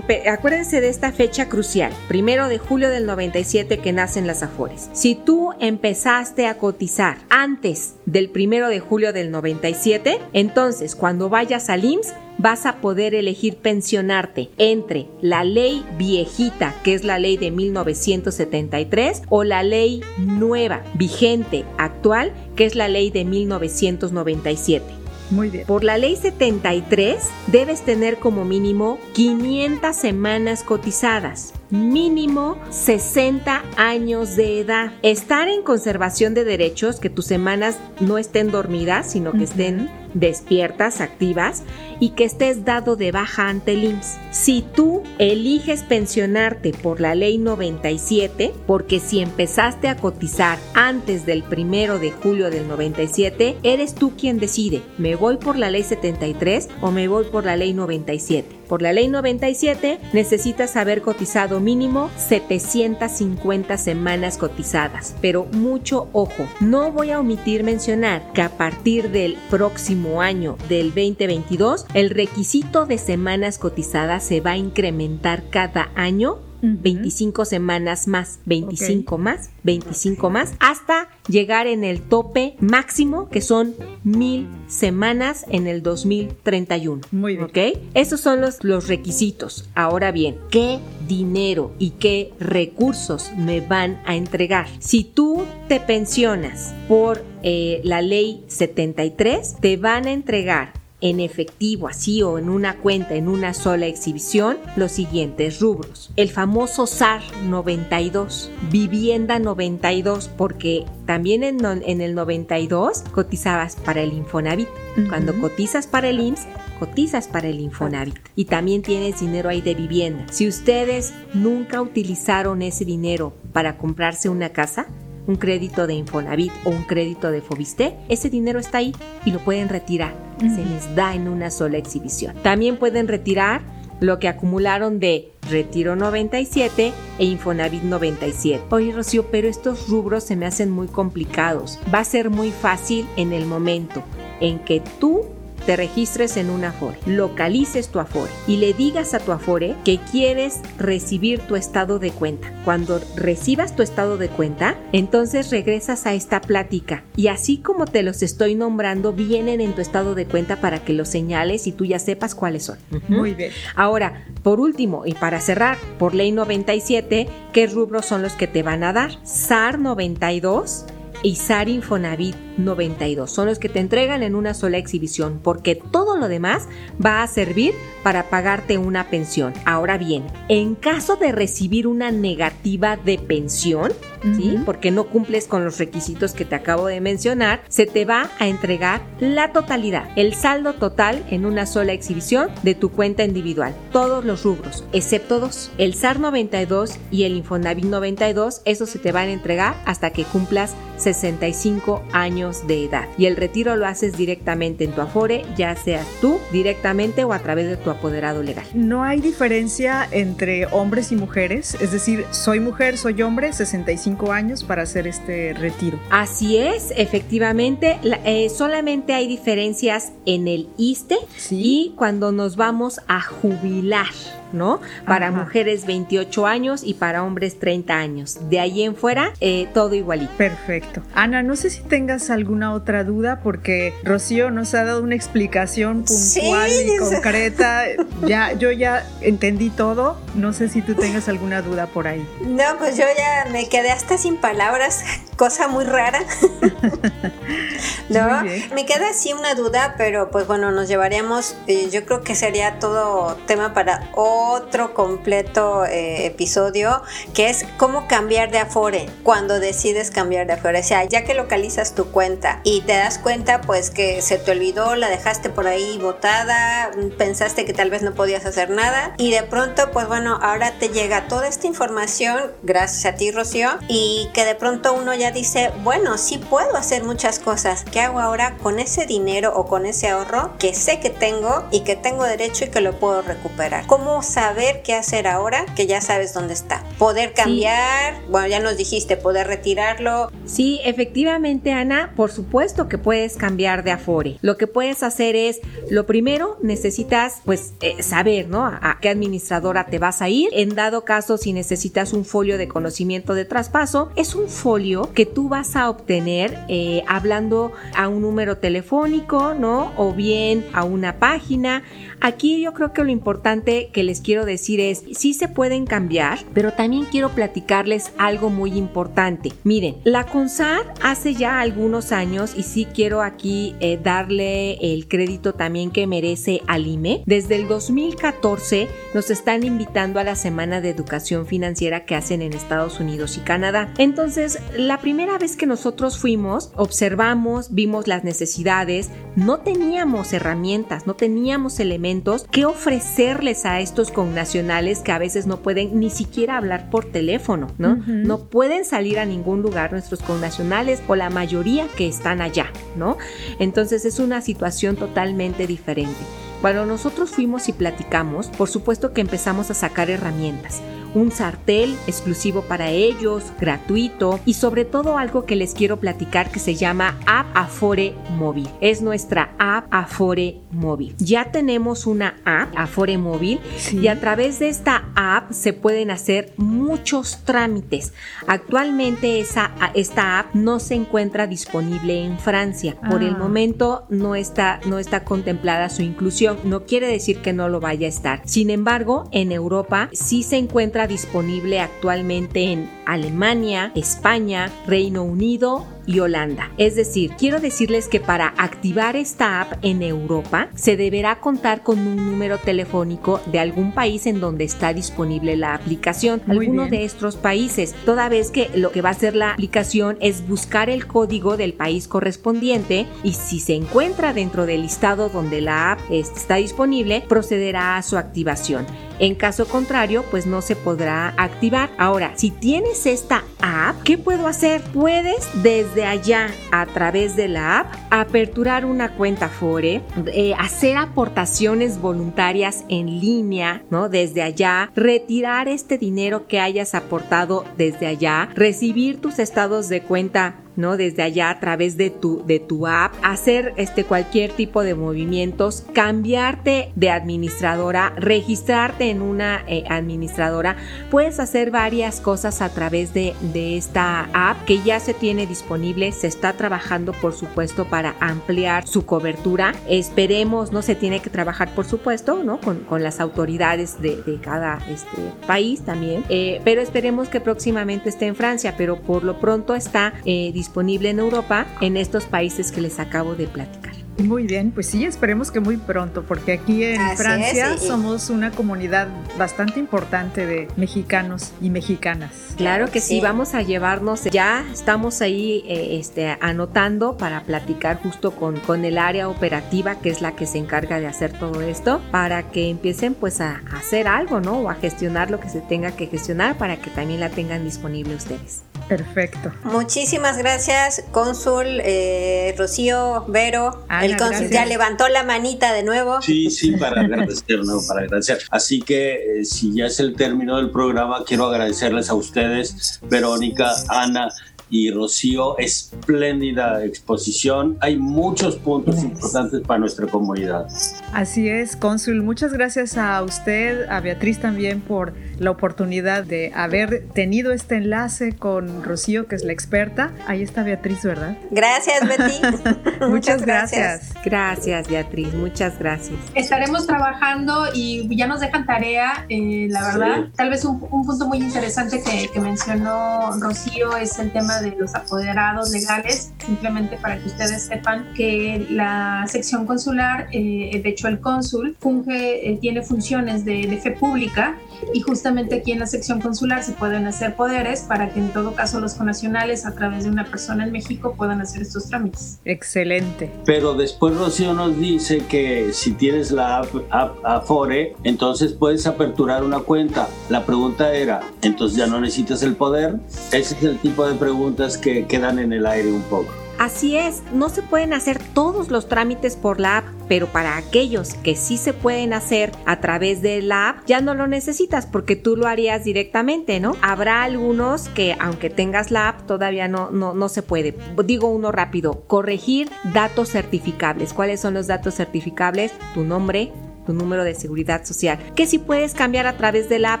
acuérdense 0.30 0.80
de 0.80 0.88
esta 0.88 1.12
fecha 1.12 1.48
crucial, 1.48 1.92
primero 2.08 2.48
de 2.48 2.58
julio 2.58 2.90
del 2.90 3.06
97 3.06 3.78
que 3.78 3.92
nacen 3.92 4.26
las 4.26 4.42
Afores. 4.42 4.90
Si 4.92 5.14
tú 5.14 5.50
empezaste 5.60 6.46
a 6.46 6.58
cotizar 6.58 7.18
antes 7.28 7.94
del 8.06 8.30
primero 8.30 8.68
de 8.68 8.80
julio 8.80 9.12
del 9.12 9.30
97, 9.30 10.20
entonces 10.32 10.94
cuando 10.94 11.28
vayas 11.28 11.70
al 11.70 11.84
IMSS 11.84 12.14
vas 12.38 12.66
a 12.66 12.80
poder 12.80 13.14
elegir 13.14 13.56
pensionarte 13.56 14.50
entre 14.58 15.06
la 15.20 15.44
ley 15.44 15.84
viejita, 15.98 16.74
que 16.82 16.94
es 16.94 17.04
la 17.04 17.18
ley 17.18 17.36
de 17.36 17.50
1973, 17.50 19.22
o 19.28 19.44
la 19.44 19.62
ley 19.62 20.02
nueva, 20.18 20.82
vigente, 20.94 21.64
actual, 21.78 22.32
que 22.54 22.66
es 22.66 22.74
la 22.74 22.88
ley 22.88 23.10
de 23.10 23.24
1997. 23.24 24.84
Muy 25.30 25.50
bien. 25.50 25.66
Por 25.66 25.82
la 25.82 25.98
ley 25.98 26.14
73 26.14 27.16
debes 27.48 27.82
tener 27.84 28.18
como 28.18 28.44
mínimo 28.44 28.98
500 29.14 29.96
semanas 29.96 30.62
cotizadas 30.62 31.52
mínimo 31.70 32.56
60 32.70 33.62
años 33.76 34.36
de 34.36 34.60
edad. 34.60 34.92
Estar 35.02 35.48
en 35.48 35.62
conservación 35.62 36.34
de 36.34 36.44
derechos, 36.44 37.00
que 37.00 37.10
tus 37.10 37.26
semanas 37.26 37.78
no 38.00 38.18
estén 38.18 38.50
dormidas, 38.50 39.10
sino 39.10 39.32
que 39.32 39.44
estén 39.44 39.90
despiertas, 40.14 41.00
activas 41.00 41.62
y 42.00 42.10
que 42.10 42.24
estés 42.24 42.64
dado 42.64 42.96
de 42.96 43.12
baja 43.12 43.48
ante 43.48 43.72
el 43.72 43.84
IMSS. 43.84 44.18
Si 44.30 44.62
tú 44.62 45.02
eliges 45.18 45.82
pensionarte 45.82 46.72
por 46.72 47.00
la 47.00 47.14
ley 47.14 47.38
97, 47.38 48.52
porque 48.66 48.98
si 48.98 49.20
empezaste 49.20 49.88
a 49.88 49.96
cotizar 49.96 50.58
antes 50.74 51.26
del 51.26 51.42
primero 51.42 51.98
de 51.98 52.12
julio 52.12 52.50
del 52.50 52.66
97, 52.68 53.58
eres 53.62 53.94
tú 53.94 54.12
quien 54.16 54.38
decide, 54.38 54.82
¿me 54.98 55.16
voy 55.16 55.36
por 55.36 55.56
la 55.56 55.70
ley 55.70 55.82
73 55.82 56.68
o 56.80 56.90
me 56.90 57.08
voy 57.08 57.24
por 57.24 57.44
la 57.44 57.56
ley 57.56 57.74
97? 57.74 58.55
Por 58.68 58.82
la 58.82 58.92
ley 58.92 59.08
97 59.08 59.98
necesitas 60.12 60.76
haber 60.76 61.02
cotizado 61.02 61.60
mínimo 61.60 62.10
750 62.16 63.76
semanas 63.78 64.38
cotizadas, 64.38 65.14
pero 65.20 65.44
mucho 65.52 66.08
ojo, 66.12 66.48
no 66.60 66.90
voy 66.90 67.10
a 67.10 67.20
omitir 67.20 67.62
mencionar 67.62 68.32
que 68.32 68.42
a 68.42 68.50
partir 68.50 69.10
del 69.10 69.36
próximo 69.50 70.20
año 70.20 70.56
del 70.68 70.88
2022 70.88 71.86
el 71.94 72.10
requisito 72.10 72.86
de 72.86 72.98
semanas 72.98 73.58
cotizadas 73.58 74.24
se 74.24 74.40
va 74.40 74.52
a 74.52 74.56
incrementar 74.56 75.44
cada 75.50 75.90
año 75.94 76.45
25 76.82 77.44
semanas 77.44 78.08
más, 78.08 78.40
25 78.46 79.18
más, 79.18 79.50
25 79.62 80.30
más, 80.30 80.54
hasta 80.58 81.08
llegar 81.28 81.66
en 81.66 81.84
el 81.84 82.02
tope 82.02 82.56
máximo 82.60 83.28
que 83.28 83.40
son 83.40 83.74
mil 84.04 84.48
semanas 84.68 85.44
en 85.48 85.66
el 85.66 85.82
2031. 85.82 87.02
Muy 87.12 87.36
bien. 87.36 87.44
¿Ok? 87.44 87.78
Esos 87.94 88.20
son 88.20 88.40
los, 88.40 88.62
los 88.62 88.88
requisitos. 88.88 89.68
Ahora 89.74 90.12
bien, 90.12 90.38
¿qué 90.50 90.78
dinero 91.06 91.72
y 91.78 91.90
qué 91.90 92.32
recursos 92.38 93.30
me 93.36 93.60
van 93.60 94.00
a 94.06 94.16
entregar? 94.16 94.66
Si 94.78 95.04
tú 95.04 95.44
te 95.68 95.80
pensionas 95.80 96.74
por 96.88 97.24
eh, 97.42 97.80
la 97.84 98.02
ley 98.02 98.44
73, 98.48 99.56
te 99.60 99.76
van 99.76 100.06
a 100.06 100.12
entregar 100.12 100.85
en 101.00 101.20
efectivo, 101.20 101.88
así 101.88 102.22
o 102.22 102.38
en 102.38 102.48
una 102.48 102.76
cuenta, 102.78 103.14
en 103.14 103.28
una 103.28 103.54
sola 103.54 103.86
exhibición, 103.86 104.56
los 104.76 104.92
siguientes 104.92 105.60
rubros. 105.60 106.10
El 106.16 106.30
famoso 106.30 106.86
SAR 106.86 107.22
92, 107.44 108.50
vivienda 108.70 109.38
92, 109.38 110.28
porque 110.36 110.84
también 111.04 111.44
en, 111.44 112.00
el 112.00 112.14
92 112.14 113.04
cotizabas 113.12 113.76
para 113.76 114.02
el 114.02 114.12
Infonavit. 114.12 114.68
Cuando 115.08 115.38
cotizas 115.38 115.86
para 115.86 116.08
el 116.08 116.20
IMSS, 116.20 116.46
cotizas 116.78 117.28
para 117.28 117.48
el 117.48 117.60
Infonavit 117.60 118.16
y 118.34 118.46
también 118.46 118.82
tienes 118.82 119.20
dinero 119.20 119.48
ahí 119.48 119.60
de 119.60 119.74
vivienda. 119.74 120.26
Si 120.30 120.48
ustedes 120.48 121.12
nunca 121.34 121.82
utilizaron 121.82 122.62
ese 122.62 122.84
dinero 122.84 123.34
para 123.52 123.76
comprarse 123.76 124.28
una 124.28 124.50
casa, 124.50 124.88
un 125.26 125.36
crédito 125.36 125.86
de 125.86 125.94
Infonavit 125.94 126.52
o 126.64 126.70
un 126.70 126.84
crédito 126.84 127.30
de 127.30 127.40
Fobiste, 127.40 127.96
ese 128.08 128.30
dinero 128.30 128.58
está 128.58 128.78
ahí 128.78 128.94
y 129.24 129.30
lo 129.30 129.40
pueden 129.40 129.68
retirar. 129.68 130.14
Se 130.38 130.64
les 130.64 130.94
da 130.94 131.14
en 131.14 131.28
una 131.28 131.50
sola 131.50 131.78
exhibición. 131.78 132.34
También 132.42 132.76
pueden 132.76 133.08
retirar 133.08 133.62
lo 134.00 134.18
que 134.18 134.28
acumularon 134.28 135.00
de 135.00 135.32
Retiro 135.48 135.96
97 135.96 136.92
e 137.18 137.24
Infonavit 137.24 137.82
97. 137.82 138.64
Oye 138.70 138.92
Rocío, 138.92 139.26
pero 139.30 139.48
estos 139.48 139.88
rubros 139.88 140.24
se 140.24 140.36
me 140.36 140.46
hacen 140.46 140.70
muy 140.70 140.88
complicados. 140.88 141.78
Va 141.94 142.00
a 142.00 142.04
ser 142.04 142.30
muy 142.30 142.50
fácil 142.50 143.06
en 143.16 143.32
el 143.32 143.46
momento 143.46 144.02
en 144.40 144.58
que 144.58 144.82
tú 145.00 145.24
te 145.66 145.76
registres 145.76 146.36
en 146.36 146.48
un 146.48 146.64
Afore, 146.64 146.98
localices 147.06 147.88
tu 147.88 147.98
Afore 147.98 148.30
y 148.46 148.58
le 148.58 148.72
digas 148.72 149.14
a 149.14 149.18
tu 149.18 149.32
Afore 149.32 149.74
que 149.84 149.98
quieres 149.98 150.60
recibir 150.78 151.40
tu 151.40 151.56
estado 151.56 151.98
de 151.98 152.12
cuenta. 152.12 152.52
Cuando 152.64 153.00
recibas 153.16 153.74
tu 153.74 153.82
estado 153.82 154.16
de 154.16 154.28
cuenta, 154.28 154.78
entonces 154.92 155.50
regresas 155.50 156.06
a 156.06 156.14
esta 156.14 156.40
plática 156.40 157.02
y 157.16 157.26
así 157.26 157.58
como 157.58 157.84
te 157.84 158.04
los 158.04 158.22
estoy 158.22 158.54
nombrando, 158.54 159.12
vienen 159.12 159.60
en 159.60 159.74
tu 159.74 159.80
estado 159.80 160.14
de 160.14 160.26
cuenta 160.26 160.60
para 160.60 160.84
que 160.84 160.92
los 160.92 161.08
señales 161.08 161.66
y 161.66 161.72
tú 161.72 161.84
ya 161.84 161.98
sepas 161.98 162.36
cuáles 162.36 162.64
son. 162.64 162.78
Muy 163.08 163.34
bien. 163.34 163.50
Ahora, 163.74 164.24
por 164.44 164.60
último, 164.60 165.04
y 165.04 165.14
para 165.14 165.40
cerrar, 165.40 165.76
por 165.98 166.14
ley 166.14 166.30
97, 166.30 167.26
¿qué 167.52 167.66
rubros 167.66 168.06
son 168.06 168.22
los 168.22 168.34
que 168.34 168.46
te 168.46 168.62
van 168.62 168.84
a 168.84 168.92
dar? 168.92 169.18
SAR 169.24 169.80
92 169.80 170.86
y 171.24 171.34
SAR 171.34 171.68
Infonavit 171.68 172.45
92. 172.56 173.30
Son 173.30 173.46
los 173.46 173.58
que 173.58 173.68
te 173.68 173.80
entregan 173.80 174.22
en 174.22 174.34
una 174.34 174.54
sola 174.54 174.78
exhibición 174.78 175.40
porque 175.42 175.74
todo 175.74 176.16
lo 176.16 176.28
demás 176.28 176.68
va 177.04 177.22
a 177.22 177.26
servir 177.26 177.74
para 178.02 178.30
pagarte 178.30 178.78
una 178.78 179.08
pensión. 179.10 179.52
Ahora 179.64 179.98
bien, 179.98 180.24
en 180.48 180.74
caso 180.74 181.16
de 181.16 181.32
recibir 181.32 181.86
una 181.86 182.10
negativa 182.10 182.96
de 182.96 183.18
pensión, 183.18 183.92
¿sí? 184.22 184.58
Porque 184.64 184.90
no 184.90 185.04
cumples 185.04 185.46
con 185.46 185.64
los 185.64 185.78
requisitos 185.78 186.32
que 186.32 186.44
te 186.44 186.54
acabo 186.54 186.86
de 186.86 187.00
mencionar, 187.00 187.62
se 187.68 187.86
te 187.86 188.04
va 188.04 188.30
a 188.38 188.48
entregar 188.48 189.02
la 189.20 189.52
totalidad, 189.52 190.08
el 190.16 190.34
saldo 190.34 190.74
total 190.74 191.24
en 191.30 191.46
una 191.46 191.66
sola 191.66 191.92
exhibición 191.92 192.48
de 192.62 192.74
tu 192.74 192.90
cuenta 192.90 193.24
individual. 193.24 193.74
Todos 193.92 194.24
los 194.24 194.44
rubros, 194.44 194.84
excepto 194.92 195.40
dos. 195.40 195.70
El 195.78 195.94
SAR 195.94 196.20
92 196.20 196.98
y 197.10 197.24
el 197.24 197.36
Infonavit 197.36 197.84
92, 197.84 198.62
eso 198.64 198.86
se 198.86 198.98
te 198.98 199.12
van 199.12 199.28
a 199.28 199.32
entregar 199.32 199.74
hasta 199.84 200.10
que 200.10 200.24
cumplas 200.24 200.74
65 200.98 202.02
años 202.12 202.45
de 202.66 202.84
edad. 202.84 203.08
Y 203.18 203.26
el 203.26 203.36
retiro 203.36 203.76
lo 203.76 203.86
haces 203.86 204.16
directamente 204.16 204.84
en 204.84 204.92
tu 204.92 205.00
Afore, 205.00 205.44
ya 205.56 205.74
seas 205.76 206.06
tú 206.20 206.38
directamente 206.52 207.24
o 207.24 207.32
a 207.32 207.38
través 207.40 207.68
de 207.68 207.76
tu 207.76 207.90
apoderado 207.90 208.42
legal. 208.42 208.64
No 208.74 209.04
hay 209.04 209.20
diferencia 209.20 210.08
entre 210.10 210.66
hombres 210.66 211.12
y 211.12 211.16
mujeres, 211.16 211.76
es 211.80 211.92
decir, 211.92 212.24
soy 212.30 212.60
mujer, 212.60 212.98
soy 212.98 213.22
hombre, 213.22 213.52
65 213.52 214.32
años 214.32 214.64
para 214.64 214.82
hacer 214.82 215.06
este 215.06 215.54
retiro. 215.54 215.98
Así 216.10 216.56
es, 216.58 216.92
efectivamente, 216.96 217.98
eh, 218.24 218.48
solamente 218.48 219.14
hay 219.14 219.26
diferencias 219.28 220.12
en 220.24 220.48
el 220.48 220.68
ISTE 220.76 221.16
y 221.50 221.94
cuando 221.96 222.32
nos 222.32 222.56
vamos 222.56 223.00
a 223.08 223.20
jubilar. 223.20 224.06
¿No? 224.52 224.80
Para 225.06 225.30
mujeres 225.30 225.86
28 225.86 226.46
años 226.46 226.82
y 226.84 226.94
para 226.94 227.24
hombres 227.24 227.58
30 227.58 227.94
años. 227.94 228.38
De 228.48 228.60
ahí 228.60 228.82
en 228.82 228.94
fuera, 228.94 229.32
eh, 229.40 229.68
todo 229.74 229.94
igualito. 229.94 230.32
Perfecto. 230.36 231.02
Ana, 231.14 231.42
no 231.42 231.56
sé 231.56 231.70
si 231.70 231.82
tengas 231.82 232.30
alguna 232.30 232.72
otra 232.72 233.04
duda 233.04 233.40
porque 233.42 233.94
Rocío 234.04 234.50
nos 234.50 234.74
ha 234.74 234.84
dado 234.84 235.02
una 235.02 235.14
explicación 235.14 236.04
puntual 236.04 236.70
y 236.70 236.96
concreta. 236.98 237.84
Ya, 238.26 238.52
yo 238.52 238.70
ya 238.72 239.06
entendí 239.20 239.70
todo. 239.70 240.18
No 240.34 240.52
sé 240.52 240.68
si 240.68 240.82
tú 240.82 240.94
tengas 240.94 241.28
alguna 241.28 241.62
duda 241.62 241.86
por 241.86 242.06
ahí. 242.06 242.26
No, 242.42 242.64
pues 242.78 242.96
yo 242.96 243.04
ya 243.16 243.50
me 243.50 243.68
quedé 243.68 243.90
hasta 243.90 244.18
sin 244.18 244.36
palabras, 244.36 245.02
cosa 245.36 245.68
muy 245.68 245.84
rara. 245.84 246.20
no, 248.08 248.42
me 248.74 248.86
queda 248.86 249.10
así 249.10 249.32
una 249.32 249.54
duda, 249.54 249.94
pero 249.96 250.30
pues 250.30 250.46
bueno, 250.46 250.72
nos 250.72 250.88
llevaríamos, 250.88 251.56
eh, 251.66 251.88
yo 251.90 252.04
creo 252.04 252.22
que 252.22 252.34
sería 252.34 252.78
todo 252.78 253.36
tema 253.46 253.74
para 253.74 254.10
otro 254.36 254.94
completo 254.94 255.84
eh, 255.84 256.26
episodio, 256.26 257.02
que 257.34 257.48
es 257.48 257.64
cómo 257.76 258.06
cambiar 258.08 258.50
de 258.50 258.58
Afore 258.58 259.08
cuando 259.22 259.60
decides 259.60 260.10
cambiar 260.10 260.46
de 260.46 260.54
Afore. 260.54 260.80
O 260.80 260.84
sea, 260.84 261.04
ya 261.04 261.24
que 261.24 261.34
localizas 261.34 261.94
tu 261.94 262.06
cuenta 262.10 262.60
y 262.64 262.82
te 262.82 262.94
das 262.94 263.18
cuenta 263.18 263.60
pues 263.60 263.90
que 263.90 264.22
se 264.22 264.38
te 264.38 264.52
olvidó, 264.52 264.96
la 264.96 265.08
dejaste 265.08 265.50
por 265.50 265.66
ahí 265.66 265.98
botada, 265.98 266.90
pensaste 267.18 267.64
que 267.64 267.72
tal 267.72 267.90
vez 267.90 268.02
no 268.02 268.14
podías 268.14 268.44
hacer 268.46 268.70
nada 268.70 269.14
y 269.18 269.30
de 269.30 269.42
pronto 269.42 269.90
pues 269.92 270.06
bueno, 270.08 270.38
ahora 270.42 270.72
te 270.78 270.88
llega 270.88 271.28
toda 271.28 271.48
esta 271.48 271.66
información 271.66 272.52
gracias 272.62 273.06
a 273.06 273.16
ti 273.16 273.30
Rocío 273.30 273.70
y 273.88 274.30
que 274.32 274.44
de 274.44 274.54
pronto 274.54 274.94
uno 274.94 275.14
ya 275.14 275.30
dice, 275.30 275.72
bueno, 275.82 276.18
sí 276.18 276.38
puedo 276.38 276.76
hacer 276.76 277.04
muchas 277.04 277.38
cosas. 277.38 277.84
¿Qué 277.90 278.00
hago 278.00 278.20
ahora 278.20 278.56
con 278.62 278.78
ese 278.78 279.06
dinero 279.06 279.52
o 279.54 279.66
con 279.66 279.86
ese 279.86 280.08
ahorro 280.08 280.52
que 280.58 280.74
sé 280.74 281.00
que 281.00 281.10
tengo 281.10 281.64
y 281.70 281.80
que 281.80 281.96
tengo 281.96 282.24
derecho 282.24 282.64
y 282.64 282.68
que 282.68 282.80
lo 282.80 282.98
puedo 282.98 283.22
recuperar? 283.22 283.86
¿Cómo 283.86 284.22
saber 284.26 284.82
qué 284.82 284.94
hacer 284.94 285.26
ahora 285.26 285.64
que 285.74 285.86
ya 285.86 286.00
sabes 286.00 286.34
dónde 286.34 286.54
está? 286.54 286.84
Poder 286.98 287.32
cambiar, 287.32 288.20
bueno, 288.28 288.46
ya 288.48 288.60
nos 288.60 288.76
dijiste, 288.76 289.16
poder 289.16 289.46
retirarlo. 289.46 290.30
Sí, 290.44 290.80
efectivamente, 290.84 291.72
Ana, 291.72 292.12
por 292.16 292.30
supuesto 292.30 292.88
que 292.88 292.98
puedes 292.98 293.36
cambiar 293.36 293.84
de 293.84 293.92
Afore. 293.92 294.38
Lo 294.42 294.56
que 294.56 294.66
puedes 294.66 295.02
hacer 295.02 295.36
es, 295.36 295.60
lo 295.90 296.06
primero, 296.06 296.58
necesitas 296.62 297.40
pues 297.44 297.72
eh, 297.80 298.02
saber, 298.02 298.48
¿no? 298.48 298.66
A, 298.66 298.98
qué 299.00 299.08
administradora 299.08 299.86
te 299.86 299.98
vas 299.98 300.22
a 300.22 300.28
ir. 300.28 300.48
En 300.52 300.74
dado 300.74 301.04
caso, 301.04 301.36
si 301.36 301.52
necesitas 301.52 302.12
un 302.12 302.24
folio 302.24 302.58
de 302.58 302.68
conocimiento 302.68 303.34
de 303.34 303.44
traspaso, 303.44 304.10
es 304.16 304.34
un 304.34 304.48
folio 304.48 305.12
que 305.14 305.26
tú 305.26 305.48
vas 305.48 305.76
a 305.76 305.90
obtener 305.90 306.58
eh, 306.68 307.02
hablando 307.06 307.72
a 307.94 308.08
un 308.08 308.22
número 308.22 308.58
telefónico, 308.58 309.54
¿no? 309.54 309.92
O 309.96 310.12
bien 310.12 310.66
a 310.72 310.84
una 310.84 311.18
página. 311.18 311.82
Aquí 312.20 312.60
yo 312.62 312.72
creo 312.72 312.92
que 312.92 313.04
lo 313.04 313.10
importante 313.10 313.90
que 313.92 314.02
les 314.02 314.20
quiero 314.20 314.44
decir 314.44 314.80
es, 314.80 315.04
sí 315.12 315.34
se 315.34 315.48
pueden 315.48 315.86
cambiar, 315.86 316.38
pero 316.54 316.72
también 316.72 317.04
quiero 317.04 317.30
platicarles 317.30 318.12
algo 318.18 318.50
muy 318.50 318.72
importante. 318.72 319.52
Miren, 319.64 319.96
la 320.04 320.24
CONSAR 320.24 320.94
hace 321.02 321.34
ya 321.34 321.60
algunos 321.60 322.12
años, 322.12 322.54
y 322.56 322.62
sí 322.62 322.86
quiero 322.86 323.22
aquí 323.22 323.74
eh, 323.80 323.98
darle 324.02 324.74
el 324.94 325.08
crédito 325.08 325.52
también 325.52 325.90
que 325.90 326.06
merece 326.06 326.62
al 326.66 326.86
IME, 326.86 327.22
desde 327.26 327.56
el 327.56 327.68
2014 327.68 328.88
nos 329.14 329.30
están 329.30 329.64
invitando 329.64 330.18
a 330.20 330.24
la 330.24 330.36
Semana 330.36 330.80
de 330.80 330.90
Educación 330.90 331.46
Financiera 331.46 332.04
que 332.04 332.14
hacen 332.14 332.42
en 332.42 332.52
Estados 332.52 333.00
Unidos 333.00 333.36
y 333.36 333.40
Canadá. 333.40 333.92
Entonces, 333.98 334.58
la 334.76 335.00
primera 335.00 335.38
vez 335.38 335.56
que 335.56 335.66
nosotros 335.66 336.18
fuimos, 336.18 336.72
observamos, 336.76 337.74
vimos 337.74 338.06
las 338.08 338.24
necesidades, 338.24 339.10
no 339.36 339.58
teníamos 339.58 340.32
herramientas, 340.32 341.06
no 341.06 341.14
teníamos 341.14 341.78
elementos 341.80 342.05
que 342.50 342.64
ofrecerles 342.64 343.66
a 343.66 343.80
estos 343.80 344.10
connacionales 344.10 345.00
que 345.00 345.12
a 345.12 345.18
veces 345.18 345.46
no 345.46 345.62
pueden 345.62 345.98
ni 345.98 346.10
siquiera 346.10 346.56
hablar 346.56 346.90
por 346.90 347.04
teléfono, 347.04 347.68
¿no? 347.78 347.96
No 348.06 348.38
pueden 348.38 348.84
salir 348.84 349.18
a 349.18 349.24
ningún 349.24 349.62
lugar 349.62 349.92
nuestros 349.92 350.22
connacionales 350.22 351.02
o 351.08 351.16
la 351.16 351.30
mayoría 351.30 351.86
que 351.96 352.08
están 352.08 352.40
allá, 352.40 352.70
¿no? 352.96 353.16
Entonces 353.58 354.04
es 354.04 354.18
una 354.18 354.40
situación 354.40 354.96
totalmente 354.96 355.66
diferente. 355.66 356.20
Cuando 356.60 356.86
nosotros 356.86 357.30
fuimos 357.30 357.68
y 357.68 357.72
platicamos, 357.72 358.48
por 358.48 358.68
supuesto 358.68 359.12
que 359.12 359.20
empezamos 359.20 359.70
a 359.70 359.74
sacar 359.74 360.10
herramientas 360.10 360.82
un 361.16 361.32
sartel 361.32 361.96
exclusivo 362.06 362.60
para 362.60 362.90
ellos, 362.90 363.42
gratuito 363.58 364.38
y 364.44 364.52
sobre 364.52 364.84
todo 364.84 365.16
algo 365.16 365.46
que 365.46 365.56
les 365.56 365.72
quiero 365.72 365.96
platicar 365.96 366.50
que 366.50 366.58
se 366.58 366.74
llama 366.74 367.18
App 367.24 367.46
Afore 367.54 368.14
Móvil. 368.36 368.68
Es 368.82 369.00
nuestra 369.00 369.54
App 369.58 369.86
Afore 369.90 370.60
Móvil. 370.72 371.14
Ya 371.16 371.50
tenemos 371.52 372.06
una 372.06 372.36
app 372.44 372.76
Afore 372.76 373.16
Móvil 373.16 373.60
y 373.92 374.08
a 374.08 374.20
través 374.20 374.58
de 374.58 374.68
esta 374.68 375.08
app 375.14 375.52
se 375.52 375.72
pueden 375.72 376.10
hacer 376.10 376.52
muchos 376.58 377.38
trámites. 377.44 378.12
Actualmente 378.46 379.40
esa, 379.40 379.70
esta 379.94 380.38
app 380.38 380.54
no 380.54 380.80
se 380.80 380.96
encuentra 380.96 381.46
disponible 381.46 382.26
en 382.26 382.38
Francia. 382.38 382.94
Por 383.08 383.22
el 383.22 383.36
ah. 383.36 383.38
momento 383.38 384.04
no 384.10 384.34
está, 384.34 384.80
no 384.84 384.98
está 384.98 385.24
contemplada 385.24 385.88
su 385.88 386.02
inclusión. 386.02 386.58
No 386.64 386.84
quiere 386.84 387.08
decir 387.08 387.38
que 387.38 387.54
no 387.54 387.70
lo 387.70 387.80
vaya 387.80 388.06
a 388.06 388.10
estar. 388.10 388.42
Sin 388.44 388.68
embargo, 388.68 389.30
en 389.32 389.50
Europa 389.50 390.10
sí 390.12 390.42
se 390.42 390.58
encuentra 390.58 391.05
disponible 391.06 391.80
actualmente 391.80 392.72
en 392.72 392.90
Alemania, 393.06 393.92
España, 393.94 394.70
Reino 394.86 395.22
Unido, 395.22 395.86
y 396.06 396.20
Holanda. 396.20 396.70
Es 396.78 396.94
decir, 396.96 397.32
quiero 397.38 397.60
decirles 397.60 398.08
que 398.08 398.20
para 398.20 398.48
activar 398.56 399.16
esta 399.16 399.60
app 399.60 399.78
en 399.82 400.02
Europa 400.02 400.68
se 400.74 400.96
deberá 400.96 401.40
contar 401.40 401.82
con 401.82 401.98
un 401.98 402.16
número 402.16 402.58
telefónico 402.58 403.40
de 403.46 403.58
algún 403.58 403.92
país 403.92 404.26
en 404.26 404.40
donde 404.40 404.64
está 404.64 404.92
disponible 404.92 405.56
la 405.56 405.74
aplicación. 405.74 406.42
Alguno 406.48 406.86
de 406.86 407.04
estos 407.04 407.36
países, 407.36 407.94
toda 408.04 408.28
vez 408.28 408.50
que 408.50 408.70
lo 408.74 408.92
que 408.92 409.02
va 409.02 409.10
a 409.10 409.12
hacer 409.12 409.34
la 409.34 409.52
aplicación 409.52 410.16
es 410.20 410.46
buscar 410.46 410.90
el 410.90 411.06
código 411.06 411.56
del 411.56 411.74
país 411.74 412.08
correspondiente 412.08 413.06
y 413.22 413.32
si 413.32 413.60
se 413.60 413.74
encuentra 413.74 414.32
dentro 414.32 414.66
del 414.66 414.82
listado 414.82 415.28
donde 415.28 415.60
la 415.60 415.92
app 415.92 416.00
está 416.10 416.56
disponible, 416.56 417.24
procederá 417.28 417.96
a 417.96 418.02
su 418.02 418.16
activación. 418.16 418.86
En 419.18 419.34
caso 419.34 419.66
contrario, 419.66 420.24
pues 420.30 420.46
no 420.46 420.60
se 420.60 420.76
podrá 420.76 421.32
activar. 421.38 421.90
Ahora, 421.96 422.32
si 422.36 422.50
tienes 422.50 423.06
esta 423.06 423.44
app, 423.62 424.02
¿qué 424.02 424.18
puedo 424.18 424.46
hacer? 424.46 424.82
Puedes 424.92 425.48
desde 425.62 425.95
allá, 426.04 426.48
a 426.70 426.86
través 426.86 427.36
de 427.36 427.48
la 427.48 427.80
app, 427.80 427.94
aperturar 428.10 428.84
una 428.84 429.12
cuenta 429.12 429.48
Fore, 429.48 430.02
eh, 430.26 430.54
hacer 430.58 430.96
aportaciones 430.96 432.00
voluntarias 432.00 432.84
en 432.88 433.20
línea, 433.20 433.82
¿no? 433.90 434.08
Desde 434.08 434.42
allá, 434.42 434.90
retirar 434.94 435.68
este 435.68 435.98
dinero 435.98 436.46
que 436.46 436.60
hayas 436.60 436.94
aportado 436.94 437.64
desde 437.76 438.06
allá, 438.06 438.48
recibir 438.54 439.20
tus 439.20 439.38
estados 439.38 439.88
de 439.88 440.02
cuenta 440.02 440.56
¿no? 440.76 440.96
Desde 440.96 441.22
allá 441.22 441.50
a 441.50 441.60
través 441.60 441.96
de 441.96 442.10
tu, 442.10 442.44
de 442.46 442.60
tu 442.60 442.86
app, 442.86 443.12
hacer 443.22 443.72
este, 443.76 444.04
cualquier 444.04 444.52
tipo 444.52 444.82
de 444.82 444.94
movimientos, 444.94 445.84
cambiarte 445.92 446.92
de 446.94 447.10
administradora, 447.10 448.12
registrarte 448.16 449.10
en 449.10 449.22
una 449.22 449.64
eh, 449.66 449.84
administradora. 449.88 450.76
Puedes 451.10 451.40
hacer 451.40 451.70
varias 451.70 452.20
cosas 452.20 452.62
a 452.62 452.68
través 452.68 453.14
de, 453.14 453.34
de 453.52 453.76
esta 453.76 454.28
app 454.32 454.64
que 454.64 454.82
ya 454.82 455.00
se 455.00 455.14
tiene 455.14 455.46
disponible. 455.46 456.12
Se 456.12 456.26
está 456.26 456.52
trabajando, 456.52 457.12
por 457.12 457.32
supuesto, 457.32 457.86
para 457.86 458.14
ampliar 458.20 458.86
su 458.86 459.06
cobertura. 459.06 459.74
Esperemos, 459.88 460.72
no 460.72 460.82
se 460.82 460.94
tiene 460.94 461.20
que 461.20 461.30
trabajar, 461.30 461.74
por 461.74 461.86
supuesto, 461.86 462.42
¿no? 462.44 462.60
Con, 462.60 462.80
con 462.80 463.02
las 463.02 463.20
autoridades 463.20 464.00
de, 464.00 464.16
cada 464.42 464.78
este, 464.90 465.22
país 465.46 465.80
también. 465.80 466.24
Eh, 466.28 466.60
pero 466.64 466.80
esperemos 466.82 467.28
que 467.28 467.40
próximamente 467.40 468.08
esté 468.08 468.26
en 468.26 468.34
Francia, 468.34 468.74
pero 468.76 469.00
por 469.00 469.24
lo 469.24 469.40
pronto 469.40 469.74
está 469.74 470.12
disponible 470.24 470.36
eh, 470.36 470.52
disponible 470.52 470.65
en 470.76 471.18
Europa 471.18 471.66
en 471.80 471.96
estos 471.96 472.26
países 472.26 472.72
que 472.72 472.80
les 472.80 472.98
acabo 472.98 473.34
de 473.34 473.46
platicar. 473.46 473.96
Muy 474.18 474.46
bien, 474.46 474.70
pues 474.70 474.86
sí, 474.86 475.04
esperemos 475.04 475.50
que 475.50 475.60
muy 475.60 475.76
pronto, 475.76 476.22
porque 476.22 476.54
aquí 476.54 476.82
en 476.84 477.16
Francia 477.16 477.76
somos 477.76 478.30
una 478.30 478.50
comunidad 478.50 479.08
bastante 479.36 479.78
importante 479.78 480.46
de 480.46 480.68
mexicanos 480.76 481.52
y 481.60 481.68
mexicanas. 481.68 482.30
Claro 482.56 482.90
que 482.90 483.00
sí, 483.00 483.20
vamos 483.20 483.54
a 483.54 483.60
llevarnos, 483.60 484.24
ya 484.24 484.64
estamos 484.72 485.20
ahí 485.20 485.62
eh, 485.66 485.98
este, 486.00 486.36
anotando 486.40 487.18
para 487.18 487.42
platicar 487.42 488.00
justo 488.02 488.30
con, 488.30 488.58
con 488.60 488.86
el 488.86 488.96
área 488.96 489.28
operativa, 489.28 489.96
que 489.96 490.08
es 490.08 490.22
la 490.22 490.34
que 490.34 490.46
se 490.46 490.58
encarga 490.58 490.98
de 490.98 491.06
hacer 491.06 491.38
todo 491.38 491.60
esto, 491.60 492.00
para 492.10 492.50
que 492.50 492.70
empiecen 492.70 493.12
pues 493.12 493.42
a, 493.42 493.60
hacer 493.72 494.08
algo, 494.08 494.40
¿no? 494.40 494.60
O 494.60 494.70
a 494.70 494.74
gestionar 494.74 495.30
lo 495.30 495.40
que 495.40 495.50
se 495.50 495.60
tenga 495.60 495.92
que 495.92 496.06
gestionar 496.06 496.56
para 496.56 496.78
que 496.78 496.88
también 496.88 497.20
la 497.20 497.28
tengan 497.28 497.64
disponible 497.64 498.14
ustedes. 498.14 498.62
Perfecto. 498.88 499.52
Muchísimas 499.64 500.38
gracias, 500.38 501.04
cónsul 501.10 501.80
eh, 501.82 502.54
Rocío, 502.56 503.24
Vero. 503.26 503.84
el 504.02 504.16
cónsul 504.16 504.48
ya 504.48 504.64
levantó 504.64 505.08
la 505.08 505.24
manita 505.24 505.72
de 505.72 505.82
nuevo. 505.82 506.22
Sí, 506.22 506.50
sí, 506.50 506.72
para 506.72 507.00
agradecer, 507.00 507.64
no, 507.64 507.80
para 507.86 508.02
agradecer. 508.02 508.38
Así 508.50 508.80
que 508.80 509.40
eh, 509.40 509.44
si 509.44 509.74
ya 509.74 509.86
es 509.86 509.98
el 509.98 510.14
término 510.14 510.56
del 510.56 510.70
programa, 510.70 511.24
quiero 511.26 511.46
agradecerles 511.46 512.10
a 512.10 512.14
ustedes, 512.14 513.00
Verónica, 513.02 513.72
Ana, 513.88 514.32
y 514.68 514.90
Rocío, 514.90 515.56
espléndida 515.58 516.84
exposición. 516.84 517.76
Hay 517.80 517.96
muchos 517.96 518.56
puntos 518.56 519.02
importantes 519.02 519.60
para 519.60 519.80
nuestra 519.80 520.06
comunidad. 520.06 520.66
Así 521.12 521.48
es, 521.48 521.76
cónsul. 521.76 522.22
Muchas 522.22 522.52
gracias 522.52 522.96
a 522.96 523.22
usted, 523.22 523.88
a 523.88 524.00
Beatriz 524.00 524.40
también 524.40 524.80
por 524.80 525.14
la 525.38 525.50
oportunidad 525.50 526.24
de 526.24 526.52
haber 526.54 527.06
tenido 527.12 527.52
este 527.52 527.76
enlace 527.76 528.34
con 528.34 528.82
Rocío, 528.82 529.26
que 529.28 529.36
es 529.36 529.44
la 529.44 529.52
experta. 529.52 530.12
Ahí 530.26 530.42
está 530.42 530.62
Beatriz, 530.62 531.02
¿verdad? 531.02 531.36
Gracias, 531.50 532.00
Betty. 532.06 533.04
muchas 533.08 533.42
gracias. 533.42 534.12
gracias. 534.24 534.88
Beatriz. 534.88 535.32
Muchas 535.34 535.78
gracias. 535.78 536.18
Estaremos 536.34 536.86
trabajando 536.86 537.66
y 537.74 538.08
ya 538.16 538.26
nos 538.26 538.40
dejan 538.40 538.66
tarea, 538.66 539.26
eh, 539.28 539.68
la 539.70 539.82
verdad. 539.82 540.28
Tal 540.34 540.50
vez 540.50 540.64
un, 540.64 540.80
punto 540.80 541.26
muy 541.26 541.38
interesante 541.38 542.02
que, 542.02 542.28
que 542.32 542.40
mencionó 542.40 543.30
Rocío 543.40 543.96
es 543.96 544.18
el 544.18 544.32
tema 544.32 544.55
de 544.60 544.76
los 544.76 544.94
apoderados 544.94 545.70
legales, 545.70 546.32
simplemente 546.44 546.96
para 546.96 547.18
que 547.18 547.26
ustedes 547.26 547.64
sepan 547.64 548.12
que 548.14 548.66
la 548.70 549.24
sección 549.26 549.66
consular, 549.66 550.28
eh, 550.32 550.80
de 550.82 550.88
hecho 550.88 551.08
el 551.08 551.20
cónsul, 551.20 551.76
funge, 551.80 552.50
eh, 552.50 552.58
tiene 552.60 552.82
funciones 552.82 553.44
de, 553.44 553.66
de 553.66 553.78
fe 553.78 553.92
pública 553.92 554.56
y 554.92 555.00
justamente 555.00 555.56
aquí 555.56 555.72
en 555.72 555.80
la 555.80 555.86
sección 555.86 556.20
consular 556.20 556.62
se 556.62 556.72
pueden 556.72 557.06
hacer 557.06 557.34
poderes 557.36 557.82
para 557.82 558.10
que 558.10 558.20
en 558.20 558.32
todo 558.32 558.54
caso 558.54 558.80
los 558.80 558.94
conacionales 558.94 559.66
a 559.66 559.74
través 559.74 560.04
de 560.04 560.10
una 560.10 560.24
persona 560.24 560.64
en 560.64 560.72
México 560.72 561.14
puedan 561.16 561.40
hacer 561.40 561.62
estos 561.62 561.86
trámites. 561.86 562.38
Excelente. 562.44 563.30
Pero 563.44 563.74
después 563.74 564.16
Rocío 564.16 564.54
nos 564.54 564.78
dice 564.78 565.24
que 565.26 565.72
si 565.72 565.92
tienes 565.92 566.30
la 566.30 566.58
app, 566.58 566.68
app 566.90 567.24
Afore, 567.24 567.94
entonces 568.04 568.52
puedes 568.52 568.86
aperturar 568.86 569.44
una 569.44 569.60
cuenta. 569.60 570.08
La 570.28 570.44
pregunta 570.44 570.94
era, 570.94 571.20
entonces 571.42 571.76
ya 571.76 571.86
no 571.86 572.00
necesitas 572.00 572.42
el 572.42 572.56
poder. 572.56 572.96
Ese 573.32 573.54
es 573.56 573.62
el 573.62 573.78
tipo 573.78 574.06
de 574.06 574.14
preguntas 574.14 574.78
que 574.78 575.06
quedan 575.06 575.38
en 575.38 575.52
el 575.52 575.66
aire 575.66 575.92
un 575.92 576.02
poco. 576.02 576.45
Así 576.58 576.96
es, 576.96 577.22
no 577.34 577.50
se 577.50 577.62
pueden 577.62 577.92
hacer 577.92 578.18
todos 578.32 578.70
los 578.70 578.88
trámites 578.88 579.36
por 579.36 579.60
la 579.60 579.78
app, 579.78 579.84
pero 580.08 580.26
para 580.26 580.56
aquellos 580.56 581.12
que 581.14 581.36
sí 581.36 581.58
se 581.58 581.74
pueden 581.74 582.14
hacer 582.14 582.50
a 582.64 582.80
través 582.80 583.20
de 583.20 583.42
la 583.42 583.68
app, 583.68 583.86
ya 583.86 584.00
no 584.00 584.14
lo 584.14 584.26
necesitas 584.26 584.86
porque 584.86 585.16
tú 585.16 585.36
lo 585.36 585.46
harías 585.46 585.84
directamente, 585.84 586.58
¿no? 586.58 586.74
Habrá 586.80 587.24
algunos 587.24 587.90
que 587.90 588.16
aunque 588.18 588.48
tengas 588.48 588.90
la 588.90 589.08
app 589.08 589.26
todavía 589.26 589.68
no, 589.68 589.90
no, 589.90 590.14
no 590.14 590.28
se 590.30 590.42
puede. 590.42 590.74
Digo 591.04 591.28
uno 591.28 591.52
rápido, 591.52 592.04
corregir 592.06 592.70
datos 592.94 593.28
certificables. 593.30 594.14
¿Cuáles 594.14 594.40
son 594.40 594.54
los 594.54 594.66
datos 594.66 594.94
certificables? 594.94 595.72
Tu 595.92 596.04
nombre, 596.04 596.52
tu 596.86 596.94
número 596.94 597.24
de 597.24 597.34
seguridad 597.34 597.84
social, 597.84 598.18
que 598.34 598.46
si 598.46 598.58
puedes 598.58 598.94
cambiar 598.94 599.26
a 599.26 599.36
través 599.36 599.68
de 599.68 599.78
la 599.78 599.94
app 599.94 600.00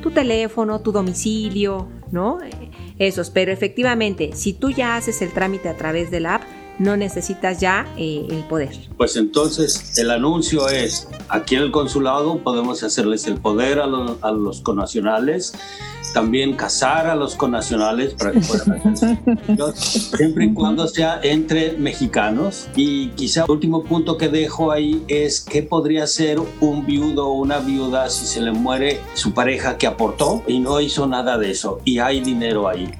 tu 0.00 0.10
teléfono, 0.10 0.80
tu 0.80 0.92
domicilio, 0.92 1.88
¿no? 2.10 2.38
esos, 2.98 3.30
pero 3.30 3.52
efectivamente, 3.52 4.30
si 4.34 4.52
tú 4.52 4.70
ya 4.70 4.96
haces 4.96 5.22
el 5.22 5.32
trámite 5.32 5.68
a 5.68 5.76
través 5.76 6.10
de 6.10 6.20
la 6.20 6.36
app, 6.36 6.42
no 6.80 6.96
necesitas 6.96 7.60
ya 7.60 7.86
eh, 7.96 8.26
el 8.30 8.42
poder. 8.44 8.74
Pues 8.96 9.14
entonces 9.16 9.98
el 9.98 10.10
anuncio 10.10 10.68
es, 10.68 11.08
aquí 11.28 11.54
en 11.54 11.62
el 11.62 11.70
consulado 11.70 12.38
podemos 12.38 12.82
hacerles 12.82 13.26
el 13.26 13.34
poder 13.34 13.80
a 13.80 13.86
los, 13.86 14.16
a 14.22 14.32
los 14.32 14.62
conacionales, 14.62 15.52
también 16.14 16.56
casar 16.56 17.06
a 17.06 17.14
los 17.14 17.36
conacionales 17.36 18.14
para 18.14 18.32
que 18.32 18.40
puedan 18.40 18.88
hacer 18.88 19.18
siempre 19.76 20.46
y 20.46 20.54
cuando 20.54 20.88
sea 20.88 21.20
entre 21.22 21.74
mexicanos. 21.74 22.68
Y 22.74 23.08
quizá 23.10 23.44
el 23.44 23.50
último 23.50 23.84
punto 23.84 24.16
que 24.16 24.30
dejo 24.30 24.72
ahí 24.72 25.04
es 25.06 25.40
qué 25.42 25.62
podría 25.62 26.06
ser 26.06 26.40
un 26.60 26.86
viudo 26.86 27.28
o 27.28 27.34
una 27.34 27.58
viuda 27.58 28.08
si 28.08 28.24
se 28.24 28.40
le 28.40 28.52
muere 28.52 29.00
su 29.12 29.34
pareja 29.34 29.76
que 29.76 29.86
aportó 29.86 30.42
y 30.46 30.58
no 30.60 30.80
hizo 30.80 31.06
nada 31.06 31.36
de 31.36 31.50
eso 31.50 31.80
y 31.84 31.98
hay 31.98 32.20
dinero 32.22 32.68
ahí. 32.68 32.90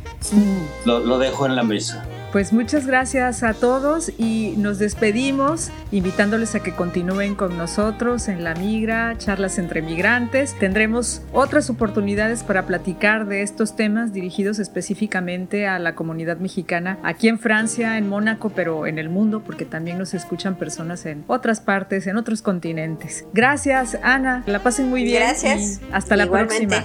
Lo, 0.85 0.99
lo 0.99 1.19
dejo 1.19 1.47
en 1.47 1.57
la 1.57 1.63
mesa. 1.63 2.07
Pues 2.33 2.53
muchas 2.53 2.87
gracias 2.87 3.43
a 3.43 3.55
todos 3.55 4.13
y 4.17 4.55
nos 4.57 4.79
despedimos 4.79 5.71
invitándoles 5.91 6.55
a 6.55 6.61
que 6.61 6.73
continúen 6.73 7.35
con 7.35 7.59
nosotros 7.59 8.29
en 8.29 8.45
La 8.45 8.55
Migra, 8.55 9.19
charlas 9.19 9.59
entre 9.59 9.83
migrantes. 9.83 10.57
Tendremos 10.61 11.23
otras 11.33 11.71
oportunidades 11.71 12.45
para 12.45 12.67
platicar 12.67 13.27
de 13.27 13.43
estos 13.43 13.75
temas 13.75 14.13
dirigidos 14.13 14.61
específicamente 14.61 15.67
a 15.67 15.81
la 15.81 15.97
comunidad 15.97 16.37
mexicana 16.37 16.99
aquí 17.03 17.27
en 17.27 17.41
Francia, 17.41 17.99
en 17.99 18.09
Mónaco, 18.09 18.51
pero 18.51 18.87
en 18.87 19.01
el 19.01 19.09
mundo 19.09 19.43
porque 19.45 19.65
también 19.65 19.99
nos 19.99 20.15
escuchan 20.15 20.55
personas 20.55 21.07
en 21.07 21.25
otras 21.27 21.61
partes, 21.61 22.07
en 22.07 22.17
otros 22.17 22.43
continentes. 22.43 23.25
Gracias, 23.35 23.99
Ana. 24.05 24.45
La 24.47 24.63
pasen 24.63 24.89
muy 24.89 25.03
bien. 25.03 25.25
Gracias. 25.25 25.81
hasta 25.91 26.15
la 26.15 26.31
próxima. 26.31 26.85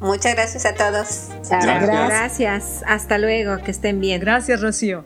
Muchas 0.00 0.34
gracias 0.34 0.66
a 0.66 0.74
todos. 0.74 1.28
Gracias. 1.48 2.08
Gracias. 2.08 2.84
Hasta 2.86 3.18
luego. 3.18 3.58
Que 3.58 3.70
estén 3.70 4.00
bien. 4.00 4.20
Gracias, 4.20 4.60
Rocío. 4.60 5.04